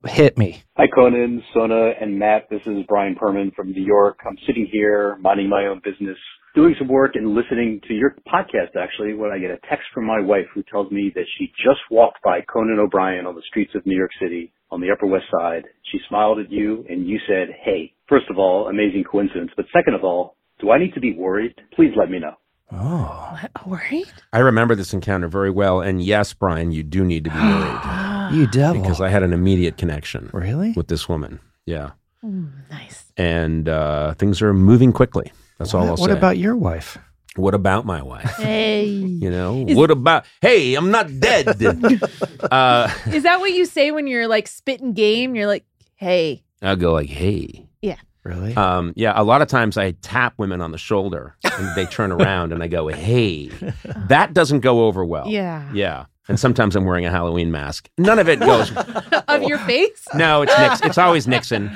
Hit 0.06 0.38
me. 0.38 0.62
Hi, 0.78 0.86
Conan, 0.88 1.44
Sona, 1.52 1.94
and 2.00 2.20
Matt. 2.20 2.44
This 2.52 2.62
is 2.68 2.86
Brian 2.88 3.16
Perman 3.16 3.56
from 3.56 3.72
New 3.72 3.82
York. 3.84 4.20
I'm 4.28 4.38
sitting 4.46 4.68
here 4.72 5.18
minding 5.20 5.50
my 5.50 5.66
own 5.66 5.82
business, 5.84 6.18
doing 6.58 6.74
some 6.80 6.88
work 6.88 7.12
and 7.14 7.36
listening 7.36 7.80
to 7.88 7.94
your 7.94 8.16
podcast, 8.28 8.76
actually, 8.76 9.14
when 9.14 9.30
I 9.32 9.38
get 9.38 9.52
a 9.52 9.60
text 9.70 9.86
from 9.94 10.06
my 10.08 10.20
wife 10.20 10.48
who 10.56 10.64
tells 10.64 10.92
me 10.92 11.12
that 11.14 11.26
she 11.38 11.52
just 11.64 11.80
walked 11.92 12.18
by 12.24 12.40
Conan 12.52 12.80
O'Brien 12.80 13.28
on 13.28 13.36
the 13.36 13.44
streets 13.48 13.74
of 13.76 13.86
New 13.86 13.96
York 13.96 14.10
City 14.20 14.52
on 14.72 14.82
the 14.82 14.90
Upper 14.92 15.06
West 15.06 15.26
Side. 15.32 15.66
She 15.92 16.00
smiled 16.10 16.40
at 16.40 16.52
you 16.52 16.84
and 16.90 17.08
you 17.08 17.20
said, 17.28 17.50
hey, 17.64 17.94
first 18.10 18.26
of 18.32 18.40
all, 18.40 18.70
amazing 18.70 19.04
coincidence. 19.04 19.52
But 19.56 19.68
second 19.72 19.94
of 19.94 20.04
all, 20.04 20.36
do 20.60 20.72
I 20.72 20.80
need 20.80 20.96
to 20.96 21.00
be 21.00 21.14
worried? 21.14 21.54
Please 21.76 21.92
let 21.96 22.10
me 22.10 22.18
know. 22.18 22.34
Oh, 22.72 23.38
What? 23.40 23.68
Worried? 23.68 24.12
I 24.34 24.40
remember 24.40 24.74
this 24.74 24.94
encounter 24.94 25.28
very 25.28 25.52
well. 25.52 25.82
And 25.82 26.02
yes, 26.02 26.34
Brian, 26.34 26.72
you 26.72 26.82
do 26.82 27.06
need 27.06 27.26
to 27.26 27.30
be 27.30 27.38
worried 27.38 28.32
you 28.34 28.48
devil. 28.48 28.82
because 28.82 29.00
I 29.00 29.10
had 29.10 29.22
an 29.22 29.32
immediate 29.32 29.78
connection 29.78 30.32
really? 30.34 30.74
with 30.76 30.88
this 30.88 31.08
woman. 31.08 31.40
Yeah. 31.68 31.92
Mm, 32.26 32.50
nice. 32.72 33.06
And 33.16 33.70
uh, 33.70 34.16
things 34.16 34.42
are 34.42 34.56
moving 34.56 34.92
quickly. 34.92 35.32
That's 35.58 35.74
all 35.74 35.84
I'll 35.84 35.96
what 35.96 36.10
say. 36.10 36.18
about 36.18 36.38
your 36.38 36.56
wife? 36.56 36.98
what 37.38 37.54
about 37.54 37.86
my 37.86 38.02
wife? 38.02 38.36
Hey. 38.38 38.86
You 38.86 39.30
know, 39.30 39.66
Is- 39.68 39.78
what 39.78 39.92
about, 39.92 40.26
hey, 40.42 40.76
I'm 40.76 40.92
not 40.92 41.20
dead. 41.20 41.48
uh, 42.52 42.90
Is 43.08 43.24
that 43.24 43.40
what 43.40 43.52
you 43.52 43.66
say 43.66 43.92
when 43.92 44.08
you're 44.08 44.28
like 44.28 44.48
spitting 44.48 44.94
game? 44.94 45.36
You're 45.36 45.48
like, 45.48 45.66
hey. 45.96 46.44
I'll 46.62 46.76
go 46.76 46.94
like, 46.94 47.10
hey. 47.10 47.68
Yeah. 47.82 47.98
Really? 48.24 48.56
Um, 48.56 48.94
yeah, 48.96 49.14
a 49.16 49.24
lot 49.24 49.42
of 49.42 49.48
times 49.48 49.78
I 49.78 49.92
tap 49.92 50.34
women 50.38 50.62
on 50.62 50.72
the 50.72 50.78
shoulder 50.78 51.36
and 51.44 51.76
they 51.76 51.86
turn 51.86 52.12
around 52.12 52.52
and 52.52 52.62
I 52.64 52.68
go, 52.68 52.88
hey. 52.88 53.52
That 54.08 54.34
doesn't 54.34 54.62
go 54.62 54.86
over 54.86 55.06
well. 55.06 55.28
Yeah. 55.28 55.72
Yeah. 55.74 56.06
And 56.28 56.40
sometimes 56.40 56.76
I'm 56.76 56.86
wearing 56.86 57.06
a 57.06 57.12
Halloween 57.12 57.52
mask. 57.52 57.90
None 57.98 58.20
of 58.20 58.28
it 58.30 58.40
goes. 58.40 58.72
of 59.28 59.44
your 59.44 59.58
face. 59.60 60.06
No, 60.14 60.42
it's 60.44 60.58
Nix, 60.60 60.82
it's 60.82 60.98
always 60.98 61.28
Nixon. 61.28 61.72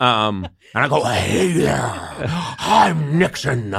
Um, 0.00 0.46
and 0.74 0.84
I 0.84 0.88
go, 0.88 1.02
hey 1.04 1.52
there, 1.52 1.80
I'm 2.58 3.18
Nixon. 3.18 3.74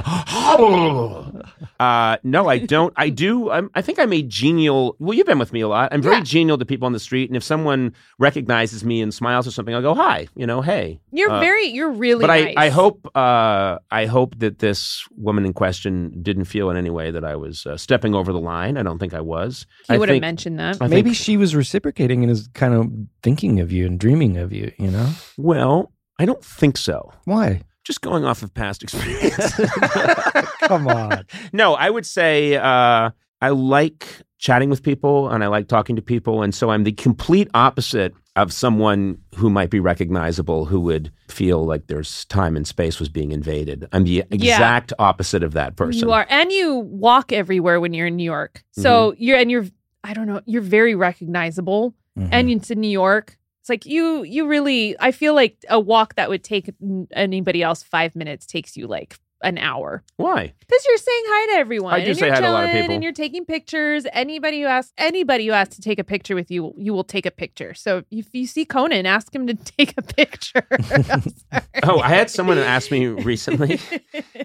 Uh, 1.79 2.17
no, 2.23 2.47
I 2.47 2.57
don't. 2.59 2.93
I 2.97 3.09
do. 3.09 3.49
I'm, 3.49 3.69
I 3.75 3.81
think 3.81 3.99
I'm 3.99 4.13
a 4.13 4.21
genial. 4.21 4.95
Well, 4.99 5.13
you've 5.13 5.25
been 5.27 5.39
with 5.39 5.51
me 5.53 5.61
a 5.61 5.67
lot. 5.67 5.89
I'm 5.91 6.01
very 6.01 6.17
Yeah. 6.17 6.23
genial 6.23 6.57
to 6.57 6.65
people 6.65 6.85
on 6.85 6.93
the 6.93 6.99
street, 6.99 7.29
and 7.29 7.35
if 7.35 7.43
someone 7.43 7.93
recognizes 8.19 8.83
me 8.85 9.01
and 9.01 9.13
smiles 9.13 9.47
or 9.47 9.51
something, 9.51 9.73
I'll 9.75 9.81
go, 9.81 9.93
hi. 9.93 10.27
You 10.35 10.45
know, 10.47 10.61
hey. 10.61 10.99
You're 11.11 11.31
Uh, 11.31 11.39
very. 11.39 11.65
You're 11.67 11.91
really. 11.91 12.21
but 12.21 12.27
nice. 12.27 12.53
I, 12.57 12.65
I 12.65 12.69
hope 12.69 13.09
uh, 13.15 13.79
I 13.91 14.05
hope 14.05 14.37
that 14.39 14.59
this 14.59 15.05
woman 15.17 15.45
in 15.45 15.53
question 15.53 16.21
didn't 16.21 16.45
feel 16.45 16.69
in 16.69 16.77
any 16.77 16.89
way 16.89 17.11
that 17.11 17.23
I 17.25 17.35
was 17.35 17.65
uh, 17.65 17.77
stepping 17.77 18.13
over 18.15 18.31
the 18.31 18.39
line. 18.39 18.77
I 18.77 18.83
don't 18.83 18.99
think 18.99 19.13
I 19.13 19.21
was. 19.21 19.65
He 19.93 19.95
I 19.95 19.99
would 19.99 20.09
have 20.09 20.21
mentioned 20.21 20.59
that. 20.59 20.77
I 20.81 20.87
Maybe 20.87 21.09
think- 21.11 21.17
she 21.17 21.37
was 21.37 21.55
reciprocating 21.55 22.23
and 22.23 22.31
is 22.31 22.47
kind 22.53 22.73
of 22.73 22.91
thinking 23.21 23.59
of 23.59 23.71
you 23.71 23.85
and 23.85 23.99
dreaming 23.99 24.37
of 24.37 24.51
you, 24.51 24.71
you 24.77 24.89
know? 24.91 25.09
well, 25.37 25.91
I 26.19 26.25
don't 26.25 26.43
think 26.43 26.77
so. 26.77 27.11
Why? 27.25 27.61
Just 27.83 28.01
going 28.01 28.23
off 28.23 28.43
of 28.43 28.53
past 28.53 28.83
experience. 28.83 29.53
Come 30.61 30.87
on. 30.87 31.25
no, 31.53 31.73
I 31.75 31.89
would 31.89 32.05
say 32.05 32.55
uh, 32.55 33.09
I 33.41 33.49
like 33.49 34.07
chatting 34.37 34.69
with 34.69 34.83
people 34.83 35.29
and 35.29 35.43
I 35.43 35.47
like 35.47 35.67
talking 35.67 35.95
to 35.95 36.01
people. 36.01 36.43
And 36.43 36.53
so 36.53 36.69
I'm 36.69 36.83
the 36.83 36.91
complete 36.91 37.49
opposite 37.53 38.13
of 38.35 38.51
someone 38.51 39.17
who 39.35 39.49
might 39.49 39.69
be 39.69 39.79
recognizable 39.79 40.65
who 40.65 40.79
would 40.81 41.11
feel 41.29 41.65
like 41.65 41.87
there's 41.87 42.25
time 42.25 42.55
and 42.55 42.67
space 42.67 42.99
was 42.99 43.07
being 43.09 43.31
invaded. 43.31 43.87
I'm 43.91 44.05
the 44.05 44.23
exact 44.31 44.91
opposite 44.97 45.43
of 45.43 45.53
that 45.53 45.75
person. 45.75 46.07
You 46.07 46.11
are, 46.13 46.25
and 46.29 46.51
you 46.51 46.75
walk 46.75 47.31
everywhere 47.31 47.79
when 47.79 47.93
you're 47.93 48.07
in 48.07 48.15
New 48.15 48.23
York. 48.23 48.63
So 48.71 49.11
Mm-hmm. 49.11 49.23
you're, 49.23 49.37
and 49.37 49.51
you're. 49.51 49.65
I 50.03 50.13
don't 50.13 50.27
know. 50.27 50.41
You're 50.45 50.61
very 50.61 50.95
recognizable, 50.95 51.93
Mhm. 52.17 52.29
and 52.31 52.49
it's 52.49 52.69
in 52.71 52.79
New 52.81 52.89
York. 52.89 53.37
It's 53.61 53.69
like 53.69 53.85
you. 53.85 54.23
You 54.23 54.45
really. 54.47 54.95
I 54.99 55.11
feel 55.11 55.33
like 55.33 55.57
a 55.69 55.79
walk 55.79 56.15
that 56.15 56.29
would 56.29 56.43
take 56.43 56.69
anybody 57.13 57.63
else 57.63 57.81
five 57.83 58.15
minutes 58.15 58.45
takes 58.45 58.75
you 58.75 58.87
like 58.87 59.17
an 59.41 59.57
hour. 59.57 60.03
Why? 60.15 60.53
Because 60.59 60.85
you're 60.87 60.97
saying 60.97 61.23
hi 61.27 61.53
to 61.53 61.59
everyone. 61.59 61.93
I 61.93 61.99
do 62.03 62.11
and 62.11 62.17
say 62.19 62.25
you're 62.27 62.35
hi 62.35 62.41
to 62.41 62.49
a 62.49 62.51
lot 62.51 62.63
of 62.65 62.71
people. 62.71 62.93
And 62.95 63.03
you're 63.03 63.11
taking 63.11 63.43
pictures. 63.45 64.05
Anybody 64.13 64.61
who 64.61 64.67
asks 64.67 64.93
anybody 64.97 65.47
who 65.47 65.51
asks 65.53 65.75
to 65.75 65.81
take 65.81 65.99
a 65.99 66.03
picture 66.03 66.33
with 66.35 66.49
you, 66.49 66.73
you 66.77 66.93
will 66.93 67.03
take 67.03 67.25
a 67.25 67.31
picture. 67.31 67.73
So 67.73 68.03
if 68.09 68.27
you 68.33 68.47
see 68.47 68.63
Conan, 68.65 69.05
ask 69.05 69.33
him 69.35 69.47
to 69.47 69.53
take 69.77 69.93
a 69.97 70.01
picture. 70.01 70.63
Oh, 71.85 71.99
I 71.99 72.07
had 72.09 72.29
someone 72.29 72.57
ask 72.57 72.91
me 72.91 73.07
recently. 73.07 73.77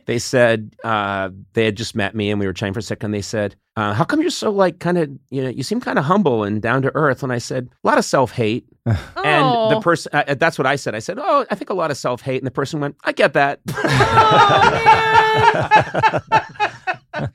they 0.06 0.18
said 0.18 0.74
uh, 0.82 1.30
they 1.52 1.64
had 1.64 1.76
just 1.76 1.94
met 1.94 2.12
me 2.16 2.30
and 2.32 2.40
we 2.40 2.46
were 2.46 2.52
chatting 2.52 2.72
for 2.72 2.80
a 2.80 2.82
second. 2.82 3.12
They 3.12 3.22
said, 3.22 3.54
uh, 3.78 3.94
"How 3.94 4.04
come 4.04 4.20
you're 4.20 4.30
so 4.30 4.50
like 4.50 4.78
kind 4.80 4.98
of 4.98 5.08
you 5.30 5.42
know 5.42 5.48
you 5.48 5.62
seem 5.62 5.80
kind 5.80 5.98
of 5.98 6.04
humble 6.04 6.42
and 6.44 6.60
down 6.60 6.82
to 6.82 6.90
earth?" 6.94 7.22
And 7.22 7.32
I 7.32 7.38
said, 7.38 7.68
"A 7.84 7.86
lot 7.86 7.98
of 7.98 8.04
self 8.04 8.32
hate." 8.32 8.66
And 8.86 9.44
the 9.70 9.76
Oh. 9.76 9.80
person 9.82 10.10
uh, 10.14 10.34
that's 10.34 10.58
what 10.58 10.66
I 10.66 10.76
said. 10.76 10.94
I 10.94 10.98
said, 11.00 11.18
"Oh, 11.20 11.44
I 11.50 11.54
think 11.54 11.70
a 11.70 11.74
lot 11.74 11.90
of 11.90 11.96
self 11.96 12.22
hate." 12.22 12.38
And 12.42 12.46
the 12.46 12.50
person 12.60 12.80
went, 12.80 12.96
"I 13.04 13.12
get 13.12 13.34
that." 13.34 13.60
Oh, 17.20 17.24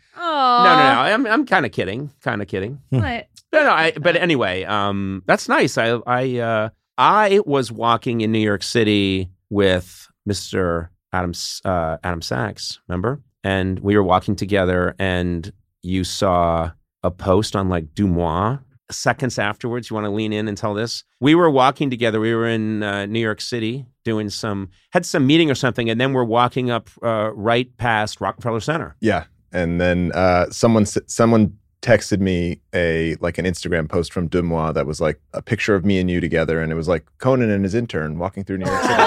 no, 0.65 0.75
no, 0.75 0.83
no. 0.93 0.99
I'm 1.01 1.25
I'm 1.27 1.45
kind 1.45 1.65
of 1.65 1.71
kidding. 1.71 2.11
Kind 2.21 2.41
of 2.41 2.47
kidding. 2.47 2.79
What? 2.89 3.27
No, 3.51 3.63
no. 3.63 3.71
I, 3.71 3.91
but 3.91 4.15
anyway, 4.15 4.63
um, 4.63 5.23
that's 5.25 5.47
nice. 5.49 5.77
I 5.77 5.99
I 6.07 6.37
uh, 6.39 6.69
I 6.97 7.39
was 7.45 7.71
walking 7.71 8.21
in 8.21 8.31
New 8.31 8.39
York 8.39 8.63
City 8.63 9.29
with 9.49 10.07
Mr. 10.27 10.89
Adam 11.11 11.33
uh, 11.65 11.97
Adam 12.03 12.21
Sachs, 12.21 12.79
remember? 12.87 13.21
And 13.43 13.79
we 13.79 13.95
were 13.97 14.03
walking 14.03 14.35
together, 14.35 14.95
and 14.97 15.51
you 15.83 16.03
saw 16.03 16.71
a 17.03 17.11
post 17.11 17.55
on 17.55 17.69
like 17.69 17.93
Deuxmoi. 17.93 18.59
Seconds 18.91 19.39
afterwards, 19.39 19.89
you 19.89 19.95
want 19.95 20.05
to 20.05 20.11
lean 20.11 20.33
in 20.33 20.47
and 20.47 20.57
tell 20.57 20.73
this? 20.73 21.03
We 21.19 21.35
were 21.35 21.49
walking 21.49 21.89
together. 21.89 22.19
We 22.19 22.33
were 22.33 22.47
in 22.47 22.83
uh, 22.83 23.05
New 23.05 23.19
York 23.19 23.41
City 23.41 23.85
doing 24.03 24.29
some 24.29 24.69
had 24.91 25.05
some 25.05 25.25
meeting 25.25 25.49
or 25.49 25.55
something, 25.55 25.89
and 25.89 25.99
then 25.99 26.13
we're 26.13 26.23
walking 26.23 26.69
up 26.69 26.89
uh, 27.01 27.31
right 27.33 27.75
past 27.77 28.21
Rockefeller 28.21 28.59
Center. 28.59 28.95
Yeah, 28.99 29.25
and 29.51 29.79
then 29.79 30.11
uh, 30.13 30.49
someone 30.49 30.85
someone 30.85 31.57
texted 31.81 32.19
me 32.19 32.61
a 32.73 33.15
like 33.19 33.37
an 33.37 33.45
Instagram 33.45 33.89
post 33.89 34.13
from 34.13 34.29
Deuxmoi 34.29 34.73
that 34.73 34.85
was 34.85 35.01
like 35.01 35.19
a 35.33 35.41
picture 35.41 35.75
of 35.75 35.85
me 35.85 35.99
and 35.99 36.09
you 36.09 36.19
together, 36.19 36.61
and 36.61 36.71
it 36.71 36.75
was 36.75 36.87
like 36.87 37.05
Conan 37.19 37.49
and 37.49 37.63
his 37.63 37.73
intern 37.73 38.19
walking 38.19 38.43
through 38.43 38.57
New 38.57 38.65
York 38.65 38.81
City. 38.81 38.93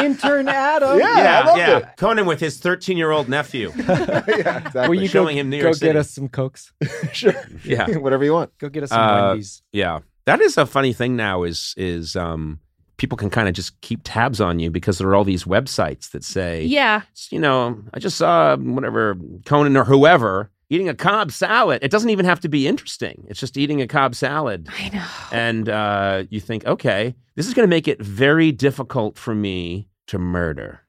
Intern 0.00 0.48
Adam. 0.94 1.00
Yeah, 1.24 1.40
I 1.40 1.44
loved 1.46 1.58
yeah. 1.58 1.76
it. 1.78 1.88
Conan 1.96 2.26
with 2.26 2.40
his 2.40 2.58
13 2.58 2.96
year 2.96 3.10
old 3.10 3.28
nephew. 3.28 3.72
yeah, 3.78 4.24
exactly. 4.26 4.88
Will 4.88 4.94
you 4.94 5.08
Showing 5.08 5.36
go, 5.36 5.40
him 5.40 5.50
New 5.50 5.56
York 5.56 5.78
go 5.78 5.86
York 5.86 5.94
get 5.94 5.96
us 5.96 6.10
some 6.10 6.28
cokes? 6.28 6.72
sure. 7.12 7.34
Yeah. 7.64 7.90
whatever 7.98 8.24
you 8.24 8.32
want. 8.32 8.56
Go 8.58 8.68
get 8.68 8.82
us 8.84 8.90
some 8.90 9.00
Uh, 9.00 9.28
Wendy's. 9.28 9.62
Yeah, 9.72 10.00
that 10.26 10.40
is 10.40 10.56
a 10.58 10.66
funny 10.66 10.92
thing 10.92 11.16
now. 11.16 11.42
Is 11.42 11.74
is 11.76 12.16
um, 12.16 12.60
people 12.96 13.16
can 13.16 13.30
kind 13.30 13.48
of 13.48 13.54
just 13.54 13.80
keep 13.80 14.00
tabs 14.04 14.40
on 14.40 14.58
you 14.58 14.70
because 14.70 14.98
there 14.98 15.08
are 15.08 15.14
all 15.14 15.24
these 15.24 15.44
websites 15.44 16.10
that 16.10 16.22
say, 16.22 16.64
Yeah. 16.64 17.02
you 17.30 17.38
know, 17.38 17.82
I 17.94 17.98
just 17.98 18.18
saw 18.18 18.56
whatever 18.56 19.16
Conan 19.46 19.76
or 19.76 19.84
whoever 19.84 20.50
eating 20.68 20.88
a 20.88 20.94
Cobb 20.94 21.32
salad. 21.32 21.82
It 21.82 21.90
doesn't 21.90 22.10
even 22.10 22.24
have 22.26 22.40
to 22.40 22.48
be 22.48 22.68
interesting. 22.68 23.26
It's 23.28 23.40
just 23.40 23.56
eating 23.56 23.80
a 23.82 23.86
Cobb 23.88 24.14
salad, 24.14 24.68
I 24.70 24.88
know. 24.90 25.06
and 25.32 25.68
uh, 25.68 26.24
you 26.30 26.40
think, 26.40 26.64
okay, 26.66 27.14
this 27.34 27.48
is 27.48 27.54
going 27.54 27.66
to 27.66 27.70
make 27.70 27.88
it 27.88 28.00
very 28.00 28.52
difficult 28.52 29.18
for 29.18 29.34
me 29.34 29.88
to 30.10 30.18
murder 30.18 30.80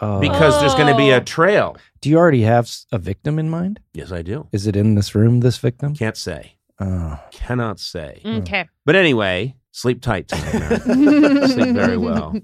Oh. 0.00 0.20
because 0.20 0.60
there's 0.60 0.74
going 0.74 0.86
to 0.86 0.96
be 0.96 1.12
Oh. 1.12 1.16
a 1.16 1.20
trail. 1.20 1.76
Do 2.00 2.08
you 2.08 2.16
already 2.18 2.42
have 2.42 2.66
s- 2.66 2.86
a 2.92 2.98
victim 2.98 3.38
in 3.38 3.50
mind? 3.50 3.80
Yes, 3.92 4.12
I 4.12 4.22
do. 4.22 4.46
Is 4.52 4.66
it 4.68 4.76
in 4.76 4.94
this 4.94 5.14
room, 5.14 5.40
this 5.40 5.58
victim? 5.58 5.94
Can't 5.96 6.16
say. 6.16 6.52
Oh. 6.80 7.18
Cannot 7.32 7.80
say. 7.80 8.20
Okay. 8.24 8.68
But 8.86 8.94
anyway, 8.94 9.56
sleep 9.72 10.00
tight 10.00 10.28
tonight. 10.28 10.54
Mary. 10.86 11.48
Sleep 11.48 11.74
very 11.74 11.96
well. 11.96 12.36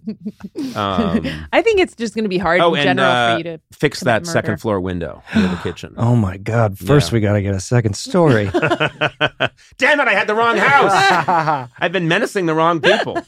Um, 0.75 1.47
I 1.53 1.63
think 1.63 1.79
it's 1.79 1.95
just 1.95 2.15
going 2.17 2.25
to 2.25 2.29
be 2.29 2.39
hard 2.39 2.61
oh, 2.61 2.75
in 2.75 2.81
and 2.89 2.99
general 2.99 3.09
uh, 3.09 3.33
for 3.35 3.39
you 3.39 3.45
to. 3.45 3.61
fix 3.73 4.01
commit 4.01 4.07
that 4.07 4.21
murder. 4.23 4.33
second 4.33 4.61
floor 4.61 4.81
window 4.81 5.23
near 5.37 5.47
the 5.47 5.57
kitchen. 5.63 5.95
Oh 5.99 6.17
my 6.17 6.37
God. 6.39 6.77
First, 6.77 7.13
Yeah. 7.13 7.15
we 7.15 7.21
got 7.21 7.35
to 7.35 7.43
get 7.43 7.55
a 7.55 7.61
second 7.61 7.95
story. 7.97 8.47
Damn 8.51 10.01
it! 10.01 10.09
I 10.09 10.15
had 10.15 10.27
the 10.27 10.35
wrong 10.35 10.57
house. 10.57 11.69
I've 11.79 11.93
been 11.93 12.09
menacing 12.09 12.47
the 12.47 12.55
wrong 12.55 12.81
people. 12.81 13.19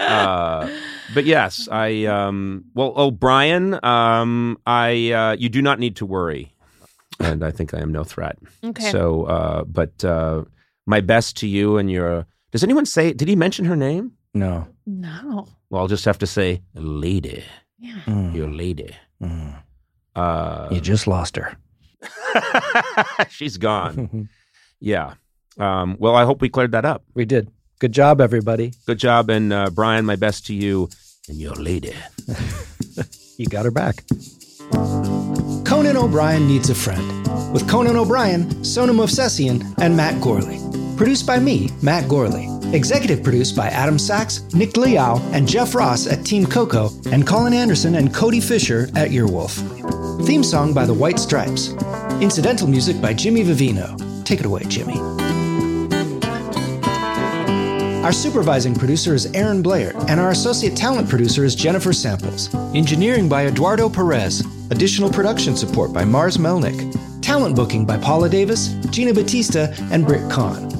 Uh, 0.00 0.68
but 1.14 1.24
yes, 1.24 1.68
I 1.70 2.04
um, 2.06 2.64
well, 2.74 2.92
oh 2.96 3.10
Brian, 3.10 3.78
um, 3.84 4.58
I 4.66 5.12
uh, 5.12 5.36
you 5.38 5.48
do 5.48 5.60
not 5.62 5.78
need 5.78 5.96
to 5.96 6.06
worry, 6.06 6.52
and 7.18 7.44
I 7.44 7.50
think 7.50 7.74
I 7.74 7.78
am 7.80 7.92
no 7.92 8.04
threat. 8.04 8.38
Okay. 8.64 8.90
So, 8.90 9.24
uh, 9.24 9.64
but 9.64 10.04
uh, 10.04 10.44
my 10.86 11.00
best 11.00 11.36
to 11.38 11.46
you 11.46 11.76
and 11.78 11.90
your. 11.90 12.26
Does 12.52 12.64
anyone 12.64 12.86
say? 12.86 13.12
Did 13.12 13.28
he 13.28 13.36
mention 13.36 13.64
her 13.66 13.76
name? 13.76 14.12
no. 14.34 14.66
no. 14.86 15.46
Well, 15.70 15.82
I'll 15.82 15.88
just 15.88 16.04
have 16.04 16.18
to 16.18 16.26
say, 16.26 16.62
lady, 16.74 17.44
Yeah. 17.78 18.00
Mm, 18.06 18.34
your 18.34 18.50
lady. 18.50 18.90
mm. 19.22 19.54
Uh, 20.16 20.68
You 20.72 20.80
just 20.80 21.06
lost 21.06 21.36
her. 21.36 21.56
she's 23.28 23.56
gone. 23.56 24.28
Yeah. 24.82 25.14
Um, 25.58 25.96
well, 26.00 26.16
I 26.16 26.24
hope 26.24 26.40
we 26.40 26.48
cleared 26.48 26.72
that 26.72 26.86
up. 26.86 27.04
we 27.12 27.26
did. 27.26 27.50
Good 27.80 27.92
job, 27.92 28.20
everybody. 28.20 28.74
Good 28.86 28.98
job, 28.98 29.30
and 29.30 29.52
uh, 29.52 29.70
Brian, 29.70 30.04
my 30.04 30.16
best 30.16 30.46
to 30.46 30.54
you 30.54 30.88
and 31.28 31.38
your 31.38 31.54
lady. 31.54 31.94
You 33.40 33.46
got 33.46 33.64
her 33.64 33.70
back. 33.70 34.04
Conan 35.64 35.96
O'Brien 35.96 36.46
Needs 36.46 36.68
a 36.68 36.74
Friend, 36.74 37.54
with 37.54 37.66
Conan 37.66 37.96
O'Brien, 37.96 38.62
Sona 38.62 38.92
Movsesian, 38.92 39.64
and 39.80 39.96
Matt 39.96 40.20
Gourley. 40.20 40.58
Produced 40.98 41.26
by 41.26 41.38
me, 41.38 41.70
Matt 41.80 42.04
Gourley. 42.04 42.46
Executive 42.74 43.22
produced 43.22 43.56
by 43.56 43.68
Adam 43.68 43.98
Sachs, 43.98 44.42
Nick 44.52 44.76
Liao, 44.76 45.16
and 45.32 45.48
Jeff 45.48 45.74
Ross 45.74 46.06
at 46.06 46.22
Team 46.26 46.44
Coco, 46.44 46.90
and 47.10 47.26
Colin 47.26 47.54
Anderson 47.54 47.94
and 47.94 48.12
Cody 48.12 48.40
Fisher 48.40 48.90
at 48.94 49.08
Earwolf. 49.08 50.26
Theme 50.26 50.44
song 50.44 50.74
by 50.74 50.84
The 50.84 50.92
White 50.92 51.18
Stripes. 51.18 51.70
Incidental 52.20 52.68
music 52.68 53.00
by 53.00 53.14
Jimmy 53.14 53.42
Vivino. 53.42 53.96
Take 54.26 54.40
it 54.40 54.44
away, 54.44 54.64
Jimmy. 54.68 55.00
Our 58.02 58.12
supervising 58.12 58.74
producer 58.74 59.14
is 59.14 59.26
Aaron 59.34 59.60
Blair, 59.60 59.92
and 60.08 60.18
our 60.18 60.30
associate 60.30 60.74
talent 60.74 61.06
producer 61.06 61.44
is 61.44 61.54
Jennifer 61.54 61.92
Samples. 61.92 62.52
Engineering 62.74 63.28
by 63.28 63.44
Eduardo 63.44 63.90
Perez. 63.90 64.40
Additional 64.70 65.10
production 65.10 65.54
support 65.54 65.92
by 65.92 66.02
Mars 66.02 66.38
Melnick. 66.38 66.96
Talent 67.20 67.54
booking 67.54 67.84
by 67.84 67.98
Paula 67.98 68.30
Davis, 68.30 68.68
Gina 68.88 69.12
Batista, 69.12 69.68
and 69.92 70.06
Britt 70.06 70.30
Kahn. 70.30 70.79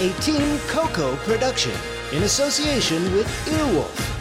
a 0.00 0.10
Team 0.22 0.58
Coco 0.66 1.14
production 1.16 1.72
in 2.12 2.22
association 2.22 3.02
with 3.12 3.26
Earwolf. 3.46 4.19